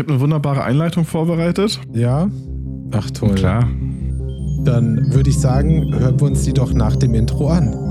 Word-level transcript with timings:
habe 0.00 0.10
eine 0.10 0.20
wunderbare 0.20 0.64
Einleitung 0.64 1.04
vorbereitet. 1.04 1.80
Ja? 1.92 2.28
Ach 2.92 3.10
toll. 3.10 3.34
Klar. 3.34 3.68
Dann 4.64 5.12
würde 5.14 5.30
ich 5.30 5.38
sagen, 5.38 5.94
hören 5.94 6.20
wir 6.20 6.26
uns 6.26 6.42
die 6.42 6.52
doch 6.52 6.72
nach 6.72 6.96
dem 6.96 7.14
Intro 7.14 7.48
an. 7.48 7.89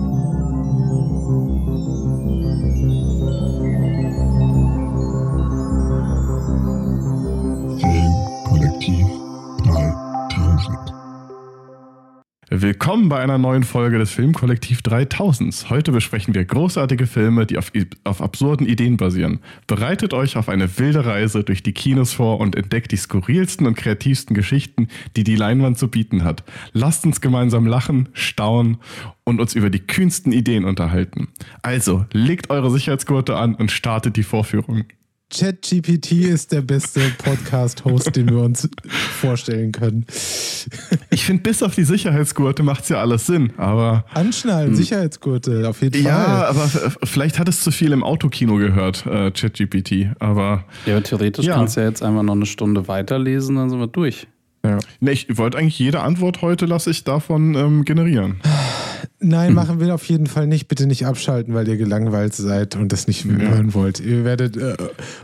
Willkommen 12.61 13.07
bei 13.07 13.21
einer 13.21 13.37
neuen 13.37 13.63
Folge 13.63 13.99
des 13.99 14.11
Filmkollektiv 14.11 14.81
3000. 14.81 15.69
Heute 15.69 15.93
besprechen 15.93 16.35
wir 16.35 16.43
großartige 16.43 17.07
Filme, 17.07 17.45
die 17.45 17.57
auf, 17.57 17.71
auf 18.03 18.21
absurden 18.21 18.67
Ideen 18.67 18.97
basieren. 18.97 19.39
Bereitet 19.65 20.13
euch 20.13 20.35
auf 20.35 20.49
eine 20.49 20.77
wilde 20.77 21.05
Reise 21.05 21.45
durch 21.45 21.63
die 21.63 21.71
Kinos 21.71 22.11
vor 22.11 22.41
und 22.41 22.57
entdeckt 22.57 22.91
die 22.91 22.97
skurrilsten 22.97 23.65
und 23.65 23.77
kreativsten 23.77 24.35
Geschichten, 24.35 24.89
die 25.15 25.23
die 25.23 25.37
Leinwand 25.37 25.77
zu 25.77 25.87
bieten 25.87 26.25
hat. 26.25 26.43
Lasst 26.73 27.05
uns 27.05 27.21
gemeinsam 27.21 27.65
lachen, 27.65 28.09
staunen 28.11 28.79
und 29.23 29.39
uns 29.39 29.55
über 29.55 29.69
die 29.69 29.79
kühnsten 29.79 30.33
Ideen 30.33 30.65
unterhalten. 30.65 31.29
Also, 31.61 32.07
legt 32.11 32.49
eure 32.49 32.71
Sicherheitsgurte 32.71 33.37
an 33.37 33.55
und 33.55 33.71
startet 33.71 34.17
die 34.17 34.23
Vorführung. 34.23 34.83
ChatGPT 35.31 36.11
ist 36.13 36.51
der 36.51 36.61
beste 36.61 37.01
Podcast-Host, 37.19 38.15
den 38.15 38.29
wir 38.29 38.39
uns 38.39 38.67
vorstellen 39.19 39.71
können. 39.71 40.05
Ich 41.11 41.23
finde, 41.23 41.43
bis 41.43 41.61
auf 41.61 41.75
die 41.75 41.83
Sicherheitsgurte 41.83 42.63
macht 42.63 42.83
es 42.83 42.89
ja 42.89 42.97
alles 42.99 43.27
Sinn, 43.27 43.53
aber. 43.57 44.05
Anschnallen, 44.13 44.75
Sicherheitsgurte, 44.75 45.69
auf 45.69 45.81
jeden 45.83 46.01
Fall. 46.03 46.11
Ja, 46.11 46.45
aber 46.49 46.63
f- 46.65 46.97
vielleicht 47.03 47.37
hat 47.37 47.47
es 47.47 47.61
zu 47.61 47.69
viel 47.71 47.91
im 47.91 48.03
Autokino 48.03 48.55
gehört, 48.55 49.05
äh, 49.05 49.29
ChatGPT. 49.31 50.07
Aber 50.19 50.65
Ja, 50.87 50.99
theoretisch 51.01 51.45
Ja. 51.45 51.55
kannst 51.55 51.77
du 51.77 51.81
ja 51.81 51.87
jetzt 51.89 52.01
einfach 52.01 52.23
noch 52.23 52.33
eine 52.35 52.47
Stunde 52.47 52.87
weiterlesen, 52.87 53.55
dann 53.55 53.69
sind 53.69 53.79
wir 53.79 53.87
durch. 53.87 54.27
Ja. 54.65 54.77
ne, 54.99 55.11
ich 55.11 55.37
wollte 55.37 55.57
eigentlich 55.57 55.79
jede 55.79 56.01
Antwort 56.01 56.41
heute 56.41 56.65
lasse 56.65 56.89
ich 56.91 57.05
davon 57.05 57.55
ähm, 57.55 57.85
generieren. 57.85 58.41
Nein, 59.19 59.53
machen 59.53 59.79
wir 59.79 59.93
auf 59.95 60.05
jeden 60.09 60.27
Fall 60.27 60.47
nicht. 60.47 60.67
Bitte 60.67 60.85
nicht 60.87 61.05
abschalten, 61.05 61.53
weil 61.53 61.67
ihr 61.67 61.77
gelangweilt 61.77 62.33
seid 62.33 62.75
und 62.75 62.91
das 62.91 63.07
nicht 63.07 63.25
hören 63.25 63.73
wollt. 63.73 63.99
Ihr 63.99 64.23
werdet 64.25 64.57
äh, 64.57 64.75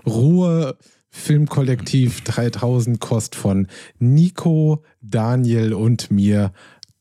Ruhe 0.05 0.77
Filmkollektiv 1.09 2.21
3000 2.25 2.99
Kost 2.99 3.35
von 3.35 3.67
Nico, 3.99 4.83
Daniel 5.01 5.73
und 5.73 6.11
mir 6.11 6.51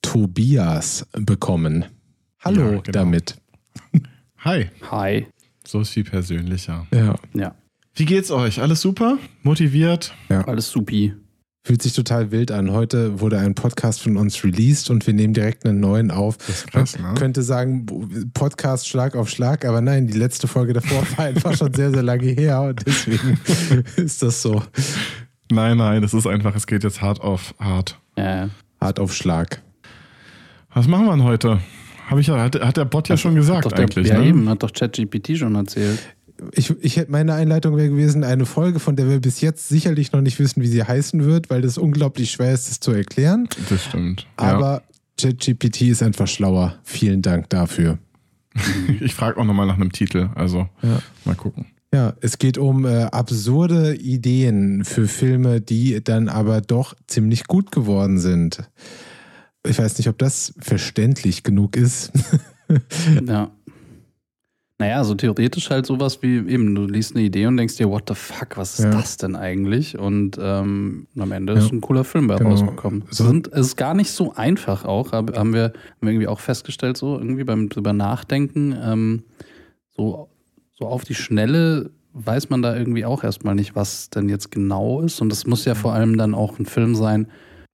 Tobias 0.03 1.07
bekommen. 1.13 1.85
Hallo 2.41 2.61
Ja, 2.61 2.69
genau. 2.81 2.83
damit. 2.93 3.37
Hi, 4.39 4.67
Hi. 4.91 5.27
so 5.67 5.81
ist 5.81 5.91
viel 5.91 6.05
persönlicher. 6.05 6.87
Ja. 6.95 7.17
Ja, 7.35 7.55
Wie 7.95 8.05
geht's 8.05 8.31
euch? 8.31 8.61
Alles 8.61 8.81
super? 8.83 9.19
Motiviert? 9.43 10.15
alles 10.29 10.71
supi. 10.71 11.15
Fühlt 11.67 11.81
sich 11.81 11.95
total 11.95 12.31
wild 12.31 12.51
an. 12.51 12.73
Heute 12.73 13.21
wurde 13.21 13.39
ein 13.39 13.55
Podcast 13.55 14.03
von 14.03 14.19
uns 14.19 14.45
released 14.45 14.91
und 14.91 15.07
wir 15.07 15.15
nehmen 15.15 15.33
direkt 15.33 15.65
einen 15.65 15.81
neuen 15.81 16.11
auf. 16.11 16.37
Krass, 16.71 16.99
Man 16.99 17.15
ne? 17.15 17.19
könnte 17.19 17.43
sagen, 17.43 17.87
Podcast 18.35 18.87
Schlag 18.87 19.17
auf 19.17 19.31
Schlag, 19.31 19.65
aber 19.65 19.81
nein, 19.81 20.07
die 20.07 20.19
letzte 20.19 20.47
Folge 20.47 20.75
davor 20.75 21.03
war 21.17 21.25
einfach 21.25 21.57
schon 21.57 21.73
sehr, 21.73 21.91
sehr 21.91 22.03
lange 22.03 22.27
her 22.27 22.61
und 22.61 22.87
deswegen 22.87 23.41
ist 23.97 24.23
das 24.23 24.43
so 24.43 24.63
Nein, 25.51 25.79
nein, 25.79 26.05
es 26.05 26.13
ist 26.13 26.27
einfach, 26.27 26.55
es 26.55 26.67
geht 26.67 26.85
jetzt 26.85 27.01
hart 27.01 27.23
auf 27.23 27.55
hart. 27.59 27.99
Ja, 28.19 28.51
hart 28.79 29.01
auf 29.01 29.15
Schlag. 29.15 29.63
Was 30.75 30.87
machen 30.87 31.07
wir 31.07 31.13
denn 31.13 31.25
heute? 31.25 31.61
Hab 32.11 32.19
ich 32.19 32.27
ja, 32.27 32.43
hat, 32.43 32.61
hat 32.61 32.77
der 32.77 32.85
Bot 32.85 33.09
ja 33.09 33.17
schon 33.17 33.37
gesagt 33.37 33.65
doch 33.65 33.73
der, 33.73 33.85
eigentlich, 33.85 34.09
ja 34.09 34.19
ne? 34.19 34.27
eben, 34.27 34.51
hat 34.51 34.63
doch 34.63 34.71
ChatGPT 34.71 35.39
schon 35.39 35.55
erzählt. 35.55 35.99
Ich, 36.53 36.71
ich 36.81 36.97
hätte 36.97 37.13
meine 37.13 37.35
Einleitung 37.35 37.77
wäre 37.77 37.89
gewesen, 37.89 38.25
eine 38.25 38.45
Folge, 38.47 38.81
von 38.81 38.97
der 38.97 39.09
wir 39.09 39.21
bis 39.21 39.41
jetzt 39.41 39.69
sicherlich 39.69 40.13
noch 40.13 40.21
nicht 40.21 40.39
wissen, 40.39 40.63
wie 40.63 40.67
sie 40.67 40.83
heißen 40.83 41.25
wird, 41.25 41.49
weil 41.51 41.63
das 41.63 41.79
unglaublich 41.79 42.33
schwer 42.33 42.53
ist, 42.53 42.69
es 42.71 42.81
zu 42.81 42.91
erklären. 42.91 43.49
Das 43.69 43.85
stimmt. 43.85 44.27
Aber 44.37 44.83
ChatGPT 45.21 45.83
ist 45.83 46.03
einfach 46.03 46.27
schlauer. 46.27 46.75
Vielen 46.83 47.23
Dank 47.23 47.49
dafür. 47.51 47.99
ja. 48.57 48.63
Ich 49.01 49.15
frage 49.15 49.41
auch 49.41 49.45
nochmal 49.45 49.67
nach 49.67 49.77
einem 49.77 49.93
Titel, 49.93 50.31
also 50.35 50.69
Ja. 50.83 51.01
mal 51.25 51.35
gucken. 51.37 51.67
Ja, 51.93 52.15
es 52.21 52.39
geht 52.39 52.59
um 52.59 52.85
äh, 52.87 53.05
absurde 53.05 53.95
Ideen 53.95 54.85
für 54.85 55.07
Filme, 55.07 55.61
die 55.61 56.03
dann 56.03 56.29
aber 56.29 56.61
doch 56.61 56.95
ziemlich 57.07 57.45
gut 57.47 57.71
geworden 57.71 58.19
sind. 58.19 58.69
Ich 59.65 59.79
weiß 59.79 59.99
nicht, 59.99 60.09
ob 60.09 60.19
das 60.19 60.53
verständlich 60.59 61.45
genug 61.45 61.77
ist. 61.77 62.11
Ja. 63.27 63.51
Naja, 64.79 65.05
so 65.05 65.15
theoretisch 65.15 65.71
halt 65.71 65.87
sowas 65.87 66.21
wie 66.23 66.37
eben, 66.37 66.75
du 66.75 66.87
liest 66.87 67.15
eine 67.15 67.25
Idee 67.25 67.47
und 67.47 67.57
denkst 67.57 67.77
dir, 67.77 67.89
what 67.89 68.05
the 68.09 68.15
fuck, 68.17 68.57
was 68.57 68.79
ist 68.81 68.87
Ja. 68.87 68.91
das 68.91 69.17
denn 69.17 69.37
eigentlich? 69.37 69.97
Und 69.97 70.37
ähm, 70.41 71.07
am 71.17 71.31
Ende 71.31 71.53
Ja. 71.53 71.61
ist 71.61 71.73
ein 71.73 71.81
cooler 71.81 72.03
Film 72.03 72.27
bei 72.27 72.37
Genau. 72.37 72.51
rausgekommen. 72.51 73.05
Es, 73.09 73.19
sind, 73.19 73.47
es 73.53 73.69
ist 73.69 73.77
gar 73.77 73.95
nicht 73.95 74.11
so 74.11 74.35
einfach 74.35 74.85
auch, 74.85 75.13
hab- 75.13 75.37
haben 75.37 75.53
wir, 75.55 75.65
haben 75.67 75.73
wir 76.01 76.11
irgendwie 76.11 76.27
auch 76.27 76.41
festgestellt, 76.41 76.97
so 76.97 77.17
irgendwie 77.17 77.45
beim 77.45 77.69
drüber 77.69 77.93
nachdenken, 77.93 78.75
ähm, 78.83 79.23
so, 79.97 80.29
so 80.73 80.87
auf 80.87 81.05
die 81.05 81.15
Schnelle 81.15 81.91
weiß 82.13 82.51
man 82.51 82.63
da 82.63 82.77
irgendwie 82.77 83.05
auch 83.05 83.23
erstmal 83.23 83.55
nicht, 83.55 83.77
was 83.77 84.11
denn 84.11 84.29
jetzt 84.29 84.51
genau 84.51 85.03
ist. 85.03 85.21
Und 85.21 85.33
es 85.33 85.47
muss 85.47 85.65
ja 85.65 85.77
vor 85.77 85.93
allem 85.95 86.17
dann 86.19 86.35
auch 86.35 86.59
ein 86.59 86.67
Film 86.67 86.97
sein, 86.97 87.29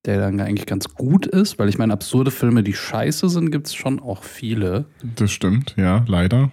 der 0.05 0.19
dann 0.19 0.38
eigentlich 0.41 0.67
ganz 0.67 0.88
gut 0.94 1.27
ist, 1.27 1.59
weil 1.59 1.69
ich 1.71 1.78
meine, 1.78 1.93
absurde 1.94 2.31
Filme, 2.31 2.62
die 2.62 2.72
scheiße 2.75 3.28
sind, 3.31 3.50
gibt 3.50 3.67
es 3.69 3.75
schon 3.75 4.00
auch 4.00 4.22
viele. 4.22 4.84
Das 5.17 5.31
stimmt, 5.31 5.75
ja, 5.78 6.05
leider. 6.06 6.50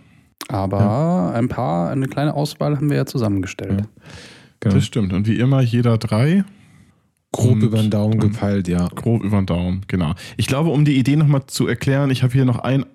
Aber 0.50 1.34
ein 1.34 1.48
paar, 1.50 1.90
eine 1.90 2.08
kleine 2.08 2.34
Auswahl 2.34 2.76
haben 2.78 2.90
wir 2.90 2.98
ja 2.98 3.06
zusammengestellt. 3.06 3.84
Genau. 4.60 4.76
Das 4.76 4.86
stimmt. 4.86 5.14
Und 5.14 5.28
wie 5.28 5.40
immer, 5.40 5.62
jeder 5.62 5.98
drei, 5.98 6.44
Grob 7.34 7.52
Und- 7.54 7.62
über 7.64 7.78
den 7.78 7.92
Daumen 7.92 8.20
gepeilt, 8.20 8.70
ja. 8.70 8.88
grob 8.88 9.22
über 9.22 9.38
den 9.42 9.46
Daumen, 9.46 9.82
genau. 9.88 10.14
Ich 10.38 10.48
glaube, 10.48 10.70
um 10.70 10.86
die 10.86 10.98
Idee 10.98 11.18
nochmal 11.18 11.46
zu 11.48 11.68
erklären, 11.68 12.10
ich 12.10 12.24
habe 12.24 12.32
hier 12.32 12.46
noch 12.46 12.60
ein, 12.60 12.86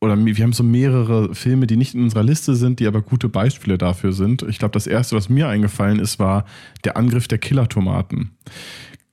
oder 0.00 0.16
wir 0.24 0.34
haben 0.42 0.54
so 0.54 0.64
mehrere 0.64 1.34
Filme, 1.34 1.66
die 1.66 1.76
nicht 1.76 1.94
in 1.94 2.02
unserer 2.02 2.22
Liste 2.22 2.56
sind, 2.56 2.80
die 2.80 2.86
aber 2.86 3.02
gute 3.02 3.28
Beispiele 3.28 3.76
dafür 3.76 4.12
sind. 4.14 4.42
Ich 4.48 4.58
glaube, 4.58 4.72
das 4.72 4.86
erste, 4.86 5.14
was 5.14 5.28
mir 5.28 5.48
eingefallen 5.48 5.98
ist, 5.98 6.18
war 6.18 6.46
der 6.84 6.96
Angriff 6.96 7.28
der 7.28 7.36
Killertomaten. 7.38 8.30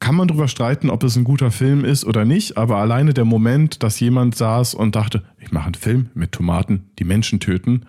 Kann 0.04 0.16
man 0.16 0.28
darüber 0.28 0.50
streiten, 0.50 0.90
ob 0.90 1.02
es 1.06 1.16
ein 1.16 1.24
guter 1.24 1.50
Film 1.50 1.86
ist 1.86 2.04
oder 2.04 2.26
nicht, 2.26 2.58
aber 2.58 2.76
alleine 2.76 3.14
der 3.14 3.24
Moment, 3.24 3.84
dass 3.84 4.02
jemand 4.02 4.36
saß 4.36 4.74
und 4.74 4.98
dachte, 4.98 5.24
ich 5.40 5.54
mache 5.54 5.68
einen 5.68 5.76
Film 5.76 6.10
mit 6.14 6.34
Tomaten, 6.34 6.90
die 7.00 7.06
Menschen 7.06 7.40
töten, 7.40 7.86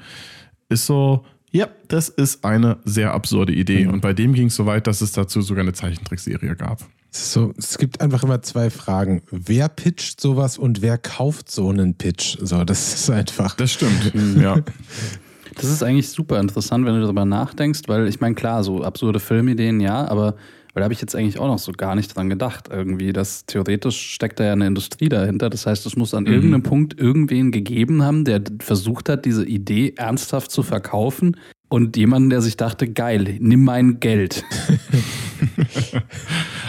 ist 0.68 0.86
so, 0.86 1.24
ja, 1.50 1.66
das 1.88 2.08
ist 2.08 2.44
eine 2.44 2.76
sehr 2.84 3.14
absurde 3.14 3.52
Idee. 3.52 3.88
Und 3.88 4.00
bei 4.00 4.12
dem 4.12 4.32
ging 4.32 4.46
es 4.46 4.54
so 4.54 4.64
weit, 4.64 4.86
dass 4.86 5.00
es 5.00 5.10
dazu 5.10 5.42
sogar 5.42 5.62
eine 5.62 5.72
Zeichentrickserie 5.72 6.54
gab. 6.54 6.84
So, 7.10 7.52
es 7.58 7.78
gibt 7.78 8.00
einfach 8.00 8.22
immer 8.22 8.42
zwei 8.42 8.70
Fragen. 8.70 9.22
Wer 9.32 9.68
pitcht 9.68 10.20
sowas 10.20 10.56
und 10.56 10.82
wer 10.82 10.98
kauft 10.98 11.50
so 11.50 11.68
einen 11.68 11.96
Pitch? 11.96 12.38
So, 12.40 12.62
das 12.62 12.94
ist 12.94 13.10
einfach. 13.10 13.56
Das 13.56 13.72
stimmt, 13.72 14.12
ja. 14.40 14.60
Das 15.56 15.64
ist 15.64 15.82
eigentlich 15.82 16.10
super 16.10 16.38
interessant, 16.38 16.86
wenn 16.86 16.94
du 16.94 17.00
darüber 17.00 17.24
nachdenkst, 17.24 17.80
weil 17.88 18.06
ich 18.06 18.20
meine, 18.20 18.36
klar, 18.36 18.62
so 18.62 18.84
absurde 18.84 19.18
Filmideen, 19.18 19.80
ja, 19.80 20.06
aber 20.06 20.36
weil 20.74 20.80
da 20.80 20.84
habe 20.84 20.94
ich 20.94 21.00
jetzt 21.00 21.14
eigentlich 21.14 21.38
auch 21.38 21.46
noch 21.46 21.58
so 21.58 21.72
gar 21.72 21.94
nicht 21.94 22.14
dran 22.14 22.28
gedacht, 22.28 22.68
irgendwie, 22.70 23.12
dass 23.12 23.46
theoretisch 23.46 24.10
steckt 24.12 24.40
da 24.40 24.44
ja 24.44 24.52
eine 24.52 24.66
Industrie 24.66 25.08
dahinter. 25.08 25.48
Das 25.48 25.66
heißt, 25.66 25.86
es 25.86 25.96
muss 25.96 26.14
an 26.14 26.26
irgendeinem 26.26 26.64
Punkt 26.64 26.98
irgendwen 26.98 27.52
gegeben 27.52 28.02
haben, 28.02 28.24
der 28.24 28.42
versucht 28.58 29.08
hat, 29.08 29.24
diese 29.24 29.46
Idee 29.46 29.94
ernsthaft 29.96 30.50
zu 30.50 30.64
verkaufen 30.64 31.36
und 31.68 31.96
jemanden, 31.96 32.30
der 32.30 32.40
sich 32.40 32.56
dachte, 32.56 32.88
geil, 32.92 33.36
nimm 33.40 33.64
mein 33.64 34.00
Geld. 34.00 34.44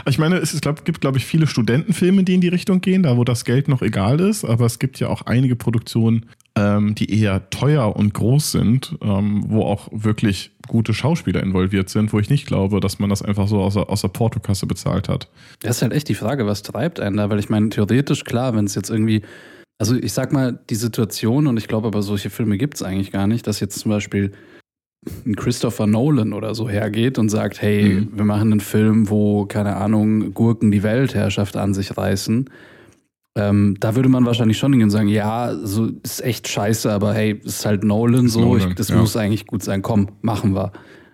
Ich 0.07 0.19
meine, 0.19 0.37
es 0.37 0.59
glaub, 0.61 0.85
gibt, 0.85 1.01
glaube 1.01 1.17
ich, 1.17 1.25
viele 1.25 1.47
Studentenfilme, 1.47 2.23
die 2.23 2.35
in 2.35 2.41
die 2.41 2.47
Richtung 2.47 2.79
gehen, 2.79 3.01
da 3.01 3.17
wo 3.17 3.23
das 3.23 3.43
Geld 3.43 3.67
noch 3.67 3.81
egal 3.81 4.19
ist, 4.19 4.45
aber 4.45 4.65
es 4.65 4.77
gibt 4.77 4.99
ja 4.99 5.07
auch 5.07 5.23
einige 5.23 5.55
Produktionen, 5.55 6.27
ähm, 6.57 6.95
die 6.95 7.19
eher 7.21 7.49
teuer 7.49 7.95
und 7.95 8.13
groß 8.13 8.51
sind, 8.53 8.97
ähm, 9.01 9.43
wo 9.47 9.63
auch 9.63 9.89
wirklich 9.91 10.51
gute 10.67 10.93
Schauspieler 10.93 11.43
involviert 11.43 11.89
sind, 11.89 12.13
wo 12.13 12.19
ich 12.19 12.29
nicht 12.29 12.47
glaube, 12.47 12.79
dass 12.79 12.97
man 12.99 13.09
das 13.09 13.21
einfach 13.21 13.47
so 13.47 13.61
aus 13.61 13.73
der, 13.73 13.89
aus 13.89 14.01
der 14.01 14.07
Portokasse 14.07 14.65
bezahlt 14.65 15.09
hat. 15.09 15.27
Das 15.61 15.77
ist 15.77 15.81
halt 15.81 15.93
echt 15.93 16.07
die 16.09 16.15
Frage, 16.15 16.45
was 16.45 16.61
treibt 16.63 16.99
einen 16.99 17.17
da? 17.17 17.29
Weil 17.29 17.39
ich 17.39 17.49
meine, 17.49 17.69
theoretisch, 17.69 18.23
klar, 18.23 18.55
wenn 18.55 18.65
es 18.65 18.75
jetzt 18.75 18.89
irgendwie, 18.89 19.21
also 19.77 19.95
ich 19.95 20.13
sag 20.13 20.31
mal, 20.31 20.57
die 20.69 20.75
Situation, 20.75 21.47
und 21.47 21.57
ich 21.57 21.67
glaube 21.67 21.87
aber, 21.87 22.01
solche 22.01 22.29
Filme 22.29 22.57
gibt 22.57 22.75
es 22.75 22.83
eigentlich 22.83 23.11
gar 23.11 23.27
nicht, 23.27 23.45
dass 23.47 23.59
jetzt 23.59 23.77
zum 23.79 23.91
Beispiel 23.91 24.31
ein 25.25 25.35
Christopher 25.35 25.85
Nolan 25.85 26.33
oder 26.33 26.55
so 26.55 26.67
hergeht 26.67 27.19
und 27.19 27.29
sagt, 27.29 27.61
hey, 27.61 27.83
Mhm. 27.83 28.09
wir 28.17 28.25
machen 28.25 28.51
einen 28.53 28.59
Film, 28.61 29.09
wo, 29.09 29.45
keine 29.45 29.75
Ahnung, 29.75 30.33
Gurken 30.33 30.71
die 30.71 30.81
Weltherrschaft 30.83 31.57
an 31.57 31.73
sich 31.75 31.95
reißen. 31.95 32.49
Ähm, 33.37 33.75
da 33.79 33.95
würde 33.95 34.07
man 34.09 34.25
wahrscheinlich 34.25 34.57
schon 34.57 34.71
hingehen 34.71 34.85
und 34.85 34.91
sagen, 34.91 35.09
ja, 35.09 35.53
so 35.61 35.89
ist 36.03 36.23
echt 36.23 36.47
scheiße, 36.47 36.91
aber 36.91 37.13
hey, 37.13 37.39
ist 37.43 37.65
halt 37.65 37.83
Nolan 37.83 38.27
Ist 38.27 38.33
so, 38.33 38.41
Nolan, 38.41 38.69
ich, 38.69 38.75
das 38.75 38.89
ja. 38.89 38.95
muss 38.97 39.17
eigentlich 39.17 39.45
gut 39.45 39.61
sein, 39.61 39.81
komm, 39.81 40.07
machen 40.21 40.55
wir. 40.55 40.71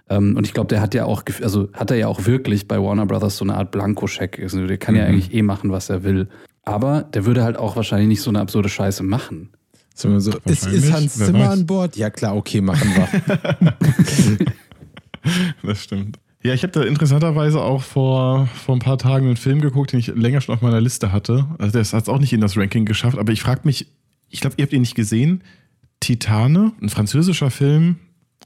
Ähm, 0.08 0.36
und 0.38 0.46
ich 0.46 0.54
glaube, 0.54 0.68
der 0.68 0.82
hat 0.82 0.94
ja 0.94 1.06
auch, 1.06 1.24
also 1.42 1.70
hat 1.74 1.90
er 1.90 1.98
ja 1.98 2.08
auch 2.08 2.26
wirklich 2.28 2.68
bei 2.68 2.80
Warner 2.80 3.08
Brothers 3.08 3.38
so 3.38 3.46
eine 3.46 3.56
Art 3.56 3.72
Blankoscheck. 3.72 4.40
Also 4.40 4.68
der 4.68 4.78
kann 4.78 4.96
ja 4.96 5.04
Mhm. 5.04 5.10
eigentlich 5.10 5.34
eh 5.34 5.42
machen, 5.42 5.72
was 5.72 5.90
er 5.90 6.04
will. 6.04 6.28
Aber 6.64 7.02
der 7.04 7.26
würde 7.26 7.44
halt 7.44 7.58
auch 7.58 7.76
wahrscheinlich 7.76 8.08
nicht 8.08 8.22
so 8.22 8.30
eine 8.30 8.40
absurde 8.40 8.70
Scheiße 8.70 9.02
machen. 9.02 9.50
So, 9.96 10.20
so, 10.20 10.32
ist, 10.46 10.68
ist 10.68 10.92
Hans 10.94 11.16
Zimmer 11.16 11.50
an 11.50 11.66
Bord? 11.66 11.96
Ja, 11.98 12.10
klar, 12.12 12.36
okay, 12.36 12.62
machen 12.62 12.90
wir. 12.96 13.76
Das 15.64 15.84
stimmt. 15.84 16.20
Ja, 16.44 16.56
ich 16.56 16.64
habe 16.64 16.74
da 16.74 16.82
interessanterweise 16.82 17.62
auch 17.62 17.84
vor, 17.84 18.48
vor 18.48 18.76
ein 18.76 18.80
paar 18.80 18.98
Tagen 18.98 19.28
einen 19.28 19.38
Film 19.38 19.62
geguckt, 19.62 19.92
den 19.92 20.00
ich 20.00 20.08
länger 20.08 20.42
schon 20.42 20.56
auf 20.56 20.62
meiner 20.62 20.82
Liste 20.82 21.12
hatte. 21.12 21.48
Also 21.60 21.74
der 21.74 21.84
hat 21.84 22.04
es 22.04 22.10
auch 22.10 22.20
nicht 22.20 22.34
in 22.34 22.42
das 22.42 22.58
Ranking 22.58 22.86
geschafft, 22.86 23.20
aber 23.20 23.32
ich 23.32 23.42
frage 23.42 23.62
mich, 23.64 23.88
ich 24.30 24.42
glaube, 24.42 24.56
ihr 24.58 24.64
habt 24.64 24.74
ihn 24.74 24.82
nicht 24.82 24.96
gesehen. 24.96 25.44
Titane, 26.00 26.72
ein 26.82 26.90
französischer 26.90 27.52
Film, 27.52 27.98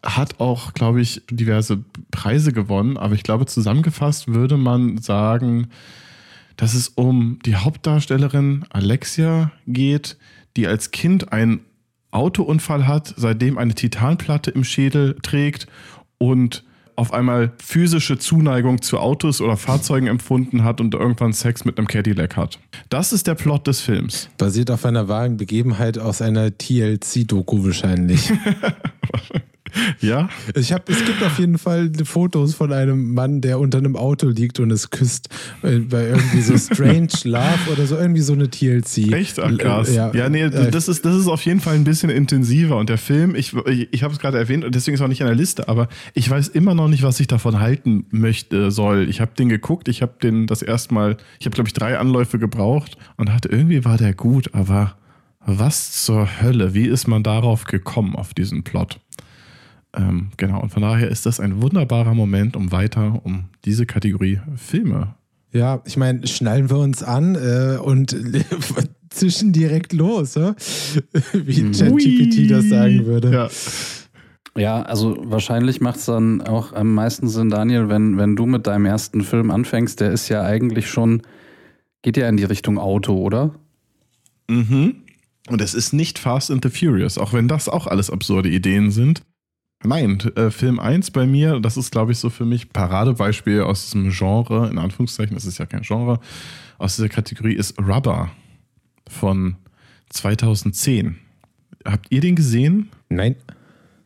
hat 0.04 0.42
auch, 0.42 0.74
glaube 0.74 1.02
ich, 1.02 1.22
diverse 1.32 1.84
Preise 2.12 2.52
gewonnen, 2.52 2.98
aber 2.98 3.16
ich 3.16 3.24
glaube, 3.24 3.46
zusammengefasst 3.46 4.28
würde 4.28 4.58
man 4.58 4.98
sagen, 4.98 5.70
dass 6.58 6.74
es 6.74 6.90
um 6.90 7.40
die 7.46 7.56
Hauptdarstellerin 7.56 8.66
Alexia 8.70 9.52
geht, 9.68 10.18
die 10.58 10.68
als 10.68 10.92
Kind 10.92 11.32
einen 11.32 11.62
Autounfall 12.12 12.88
hat, 12.88 13.14
seitdem 13.18 13.58
eine 13.58 13.74
Titanplatte 13.74 14.52
im 14.52 14.64
Schädel 14.64 15.18
trägt 15.22 15.68
und 16.18 16.64
auf 16.96 17.14
einmal 17.14 17.54
physische 17.64 18.18
Zuneigung 18.18 18.82
zu 18.82 19.00
Autos 19.00 19.42
oder 19.42 19.58
Fahrzeugen 19.58 20.08
empfunden 20.08 20.64
hat 20.64 20.82
und 20.82 20.94
irgendwann 20.94 21.34
Sex 21.34 21.66
mit 21.66 21.78
einem 21.78 21.88
Cadillac 21.88 22.38
hat. 22.38 22.60
Das 22.90 23.14
ist 23.14 23.28
der 23.28 23.36
Plot 23.36 23.68
des 23.68 23.82
Films. 23.82 24.30
Basiert 24.38 24.72
auf 24.72 24.86
einer 24.86 25.08
wahren 25.08 25.38
Begebenheit 25.38 25.98
aus 25.98 26.22
einer 26.22 26.58
TLC-Doku 26.58 27.66
wahrscheinlich. 27.66 28.32
Ja? 30.02 30.30
Ich 30.56 30.74
hab, 30.74 30.90
es 30.90 31.04
gibt 31.06 31.24
auf 31.24 31.40
jeden 31.40 31.58
Fall 31.58 31.92
Fotos 32.04 32.54
von 32.54 32.72
einem 32.72 33.14
Mann, 33.14 33.42
der 33.42 33.60
unter 33.60 33.78
einem 33.78 33.96
Auto 33.96 34.28
liegt 34.28 34.60
und 34.60 34.72
es 34.72 34.90
küsst 34.90 35.30
äh, 35.64 35.80
bei 35.80 36.08
irgendwie 36.08 36.42
so 36.42 36.58
Strange 36.58 37.10
Love 37.24 37.72
oder 37.72 37.86
so, 37.86 37.98
irgendwie 37.98 38.22
so 38.22 38.34
eine 38.34 38.50
TLC. 38.50 39.12
Echt? 39.12 39.40
Ach, 39.40 39.56
krass. 39.58 39.94
Ja, 39.94 40.14
ja 40.14 40.30
nee, 40.30 40.44
äh, 40.44 40.72
das 40.72 40.88
ist, 40.88 41.06
das 41.06 41.16
ist 41.16 41.28
auf 41.28 41.42
jeden 41.44 41.60
Fall 41.60 41.76
ein 41.76 41.84
bisschen 41.84 42.10
intensiver. 42.10 42.78
Und 42.78 42.90
der 42.90 42.98
Film, 42.98 43.36
ich, 43.36 43.54
ich, 43.92 44.04
habe 44.04 44.14
es 44.14 44.20
gerade 44.20 44.38
erwähnt 44.38 44.64
und 44.64 44.76
deswegen 44.76 44.96
ist 44.96 45.02
er 45.02 45.06
auch 45.06 45.10
nicht 45.10 45.22
in 45.22 45.28
der 45.28 45.36
Liste, 45.36 45.68
aber 45.68 45.88
ich 46.14 46.30
weiß 46.30 46.50
immer 46.50 46.76
noch 46.76 46.88
nicht, 46.88 47.04
was 47.04 47.20
ich 47.20 47.28
davon 47.28 47.60
halten 47.60 48.06
möchte, 48.12 48.72
soll. 48.72 49.10
Ich 49.10 49.22
habe 49.22 49.32
den 49.38 49.50
geguckt, 49.50 49.88
ich 49.88 50.02
habe 50.02 50.14
den 50.22 50.48
das 50.48 50.62
erste 50.62 50.94
Mal, 50.94 51.18
ich 51.40 51.46
habe 51.46 51.56
glaube 51.56 51.68
ich 51.68 51.74
drei 51.74 51.98
Anläufe 51.98 52.40
gebraucht 52.40 52.98
und 53.18 53.30
dachte, 53.30 53.50
irgendwie 53.50 53.86
war 53.86 53.98
der 53.98 54.14
gut, 54.14 54.54
aber 54.54 54.96
was 55.46 56.04
zur 56.04 56.42
Hölle? 56.42 56.74
Wie 56.74 56.88
ist 56.88 57.08
man 57.08 57.22
darauf 57.22 57.66
gekommen, 57.66 58.16
auf 58.16 58.34
diesen 58.34 58.64
Plot? 58.64 59.00
Ähm, 59.96 60.32
genau, 60.38 60.62
und 60.62 60.70
von 60.70 60.82
daher 60.82 61.10
ist 61.10 61.26
das 61.26 61.40
ein 61.40 61.62
wunderbarer 61.62 62.14
Moment, 62.14 62.56
um 62.56 62.72
weiter 62.72 63.22
um 63.24 63.46
diese 63.64 63.86
Kategorie 63.86 64.40
Filme. 64.56 65.16
Ja, 65.52 65.82
ich 65.86 65.96
meine, 65.96 66.28
schnallen 66.28 66.70
wir 66.70 66.78
uns 66.78 67.02
an 67.02 67.36
äh, 67.36 67.78
und 67.78 68.16
zischen 69.10 69.54
direkt 69.54 69.94
los, 69.94 70.36
äh? 70.36 70.54
wie. 71.34 71.72
ChatGPT 71.72 72.52
das 72.52 72.66
sagen 72.66 73.06
würde. 73.06 73.32
Ja. 73.32 73.50
Ja, 74.58 74.84
also 74.84 75.18
wahrscheinlich 75.20 75.82
macht 75.82 75.98
es 75.98 76.06
dann 76.06 76.42
auch 76.42 76.72
am 76.72 76.94
meisten 76.94 77.28
Sinn, 77.28 77.50
Daniel, 77.50 77.90
wenn, 77.90 78.18
wenn 78.18 78.38
du 78.38 78.46
mit 78.46 78.68
deinem 78.68 78.86
ersten 78.86 79.22
Film 79.22 79.52
anfängst, 79.52 80.00
der 80.00 80.12
ist 80.12 80.30
ja 80.30 80.44
eigentlich 80.44 80.88
schon, 80.90 81.24
geht 82.04 82.16
ja 82.16 82.30
in 82.30 82.38
die 82.38 82.46
Richtung 82.46 82.78
Auto, 82.78 83.18
oder? 83.18 83.54
Mhm. 84.50 84.96
Und 85.50 85.62
es 85.62 85.74
ist 85.74 85.92
nicht 85.92 86.20
Fast 86.20 86.52
and 86.52 86.64
the 86.64 86.70
Furious, 86.70 87.18
auch 87.18 87.34
wenn 87.34 87.50
das 87.50 87.68
auch 87.68 87.86
alles 87.86 88.10
absurde 88.10 88.50
Ideen 88.50 88.92
sind. 88.92 89.24
Nein, 89.84 90.20
äh, 90.36 90.50
Film 90.50 90.80
1 90.80 91.12
bei 91.12 91.28
mir, 91.28 91.60
das 91.60 91.78
ist, 91.78 91.92
glaube 91.92 92.12
ich, 92.12 92.18
so 92.18 92.30
für 92.30 92.46
mich 92.46 92.70
Paradebeispiel 92.70 93.62
aus 93.62 93.86
diesem 93.86 94.10
Genre, 94.10 94.70
in 94.70 94.78
Anführungszeichen, 94.78 95.36
das 95.36 95.46
ist 95.46 95.58
ja 95.58 95.66
kein 95.66 95.82
Genre, 95.82 96.20
aus 96.78 96.96
dieser 96.96 97.10
Kategorie 97.10 97.54
ist 97.54 97.80
Rubber 97.80 98.32
von 99.08 99.58
2010. 100.10 101.18
Habt 101.86 102.08
ihr 102.10 102.22
den 102.22 102.36
gesehen? 102.36 102.90
Nein. 103.10 103.36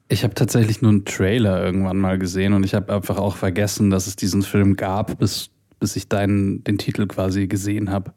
Ich 0.09 0.23
habe 0.23 0.33
tatsächlich 0.33 0.81
nur 0.81 0.91
einen 0.91 1.05
Trailer 1.05 1.63
irgendwann 1.63 1.97
mal 1.97 2.17
gesehen 2.17 2.53
und 2.53 2.63
ich 2.63 2.73
habe 2.73 2.93
einfach 2.93 3.17
auch 3.17 3.35
vergessen, 3.35 3.91
dass 3.91 4.07
es 4.07 4.15
diesen 4.15 4.41
Film 4.41 4.75
gab, 4.75 5.19
bis, 5.19 5.51
bis 5.79 5.95
ich 5.95 6.09
deinen, 6.09 6.63
den 6.63 6.79
Titel 6.79 7.05
quasi 7.05 7.47
gesehen 7.47 7.91
habe. 7.91 8.11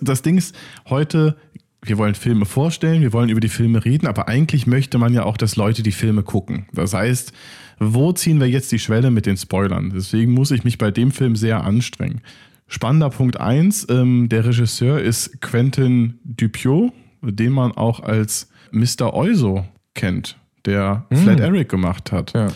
Das 0.00 0.22
Ding 0.22 0.38
ist, 0.38 0.54
heute 0.88 1.36
wir 1.84 1.98
wollen 1.98 2.14
Filme 2.14 2.44
vorstellen, 2.44 3.02
wir 3.02 3.12
wollen 3.12 3.28
über 3.28 3.40
die 3.40 3.48
Filme 3.48 3.84
reden, 3.84 4.06
aber 4.06 4.28
eigentlich 4.28 4.66
möchte 4.66 4.98
man 4.98 5.12
ja 5.12 5.24
auch, 5.24 5.36
dass 5.36 5.56
Leute 5.56 5.82
die 5.82 5.92
Filme 5.92 6.22
gucken. 6.22 6.66
Das 6.72 6.94
heißt, 6.94 7.32
wo 7.78 8.12
ziehen 8.12 8.40
wir 8.40 8.48
jetzt 8.48 8.70
die 8.70 8.78
Schwelle 8.78 9.10
mit 9.10 9.26
den 9.26 9.36
Spoilern? 9.36 9.92
Deswegen 9.94 10.32
muss 10.32 10.52
ich 10.52 10.64
mich 10.64 10.78
bei 10.78 10.90
dem 10.90 11.10
Film 11.10 11.34
sehr 11.34 11.64
anstrengen. 11.64 12.20
Spannender 12.68 13.10
Punkt 13.10 13.40
eins: 13.40 13.86
ähm, 13.90 14.28
der 14.28 14.44
Regisseur 14.44 15.00
ist 15.00 15.40
Quentin 15.40 16.20
Dupieux, 16.24 16.92
den 17.22 17.52
man 17.52 17.72
auch 17.72 18.00
als 18.00 18.48
Mr. 18.70 19.12
Euso 19.12 19.66
kennt 19.94 20.36
der 20.64 21.06
hm. 21.10 21.18
Flat 21.18 21.40
Eric 21.40 21.68
gemacht 21.68 22.12
hat. 22.12 22.34
Ja. 22.34 22.48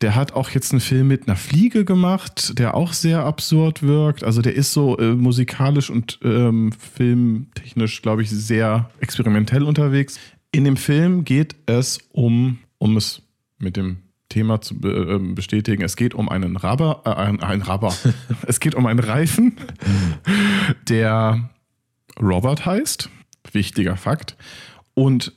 Der 0.00 0.14
hat 0.14 0.32
auch 0.32 0.50
jetzt 0.50 0.72
einen 0.72 0.80
Film 0.80 1.08
mit 1.08 1.28
einer 1.28 1.36
Fliege 1.36 1.84
gemacht, 1.84 2.58
der 2.58 2.74
auch 2.74 2.92
sehr 2.92 3.24
absurd 3.24 3.82
wirkt. 3.82 4.24
Also 4.24 4.42
der 4.42 4.54
ist 4.54 4.72
so 4.72 4.98
äh, 4.98 5.14
musikalisch 5.14 5.90
und 5.90 6.18
ähm, 6.22 6.72
filmtechnisch, 6.72 8.02
glaube 8.02 8.22
ich, 8.22 8.30
sehr 8.30 8.90
experimentell 9.00 9.62
unterwegs. 9.62 10.18
In 10.52 10.64
dem 10.64 10.76
Film 10.76 11.24
geht 11.24 11.56
es 11.66 11.98
um, 12.12 12.58
um 12.78 12.96
es 12.96 13.22
mit 13.58 13.76
dem 13.76 13.98
Thema 14.28 14.60
zu 14.60 14.74
äh, 14.82 15.18
bestätigen, 15.18 15.82
es 15.82 15.96
geht 15.96 16.14
um 16.14 16.28
einen 16.28 16.56
Rabber, 16.56 17.02
äh, 17.04 17.10
ein, 17.10 17.40
ein 17.42 17.62
Rabber. 17.62 17.94
es 18.46 18.58
geht 18.58 18.74
um 18.74 18.86
einen 18.86 18.98
Reifen, 18.98 19.56
der 20.88 21.50
Robert 22.20 22.66
heißt. 22.66 23.10
Wichtiger 23.52 23.96
Fakt. 23.96 24.36
Und 24.94 25.32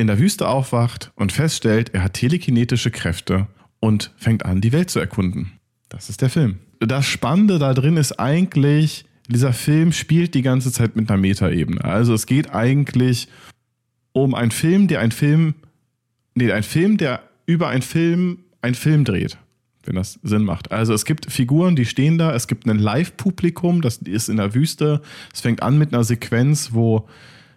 in 0.00 0.06
der 0.06 0.18
Wüste 0.18 0.48
aufwacht 0.48 1.12
und 1.14 1.32
feststellt, 1.32 1.94
er 1.94 2.04
hat 2.04 2.14
telekinetische 2.14 2.90
Kräfte 2.90 3.46
und 3.80 4.12
fängt 4.16 4.44
an, 4.44 4.60
die 4.60 4.72
Welt 4.72 4.90
zu 4.90 4.98
erkunden. 4.98 5.52
Das 5.88 6.08
ist 6.08 6.22
der 6.22 6.30
Film. 6.30 6.58
Das 6.80 7.06
Spannende 7.06 7.58
da 7.58 7.74
drin 7.74 7.96
ist 7.96 8.18
eigentlich, 8.18 9.04
dieser 9.28 9.52
Film 9.52 9.92
spielt 9.92 10.34
die 10.34 10.42
ganze 10.42 10.72
Zeit 10.72 10.96
mit 10.96 11.10
einer 11.10 11.20
Metaebene. 11.20 11.84
Also 11.84 12.14
es 12.14 12.26
geht 12.26 12.54
eigentlich 12.54 13.28
um 14.12 14.34
einen 14.34 14.50
Film, 14.50 14.88
der 14.88 15.00
einen 15.00 15.12
Film, 15.12 15.54
nee, 16.34 16.50
ein 16.50 16.62
Film, 16.62 16.96
der 16.96 17.22
über 17.46 17.68
einen 17.68 17.82
Film 17.82 18.38
einen 18.62 18.74
Film 18.74 19.04
dreht, 19.04 19.38
wenn 19.84 19.96
das 19.96 20.18
Sinn 20.22 20.44
macht. 20.44 20.72
Also 20.72 20.94
es 20.94 21.04
gibt 21.04 21.30
Figuren, 21.30 21.76
die 21.76 21.86
stehen 21.86 22.18
da, 22.18 22.34
es 22.34 22.46
gibt 22.46 22.66
ein 22.66 22.78
Live-Publikum, 22.78 23.82
das 23.82 23.98
ist 23.98 24.28
in 24.28 24.36
der 24.36 24.54
Wüste. 24.54 25.02
Es 25.32 25.40
fängt 25.40 25.62
an 25.62 25.78
mit 25.78 25.92
einer 25.92 26.04
Sequenz, 26.04 26.70
wo 26.72 27.08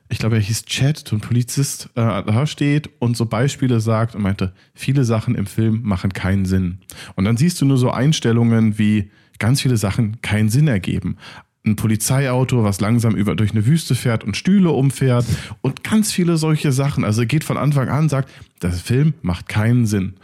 ich 0.09 0.19
glaube, 0.19 0.35
er 0.35 0.41
hieß 0.41 0.65
Chad, 0.65 1.11
ein 1.11 1.21
Polizist, 1.21 1.89
äh, 1.95 2.23
da 2.23 2.45
steht 2.45 2.89
und 2.99 3.17
so 3.17 3.25
Beispiele 3.25 3.79
sagt 3.79 4.15
und 4.15 4.21
meinte, 4.21 4.53
viele 4.73 5.05
Sachen 5.05 5.35
im 5.35 5.45
Film 5.45 5.81
machen 5.83 6.13
keinen 6.13 6.45
Sinn. 6.45 6.79
Und 7.15 7.25
dann 7.25 7.37
siehst 7.37 7.61
du 7.61 7.65
nur 7.65 7.77
so 7.77 7.91
Einstellungen, 7.91 8.77
wie 8.77 9.09
ganz 9.39 9.61
viele 9.61 9.77
Sachen 9.77 10.21
keinen 10.21 10.49
Sinn 10.49 10.67
ergeben. 10.67 11.17
Ein 11.65 11.77
Polizeiauto, 11.77 12.63
was 12.63 12.81
langsam 12.81 13.15
über 13.15 13.35
durch 13.35 13.51
eine 13.51 13.65
Wüste 13.65 13.95
fährt 13.95 14.23
und 14.23 14.35
Stühle 14.35 14.71
umfährt 14.71 15.25
und 15.61 15.83
ganz 15.83 16.11
viele 16.11 16.37
solche 16.37 16.71
Sachen. 16.71 17.05
Also 17.05 17.21
er 17.21 17.27
geht 17.27 17.43
von 17.43 17.57
Anfang 17.57 17.87
an, 17.87 18.09
sagt, 18.09 18.29
der 18.61 18.71
Film 18.71 19.13
macht 19.21 19.47
keinen 19.47 19.85
Sinn. 19.85 20.15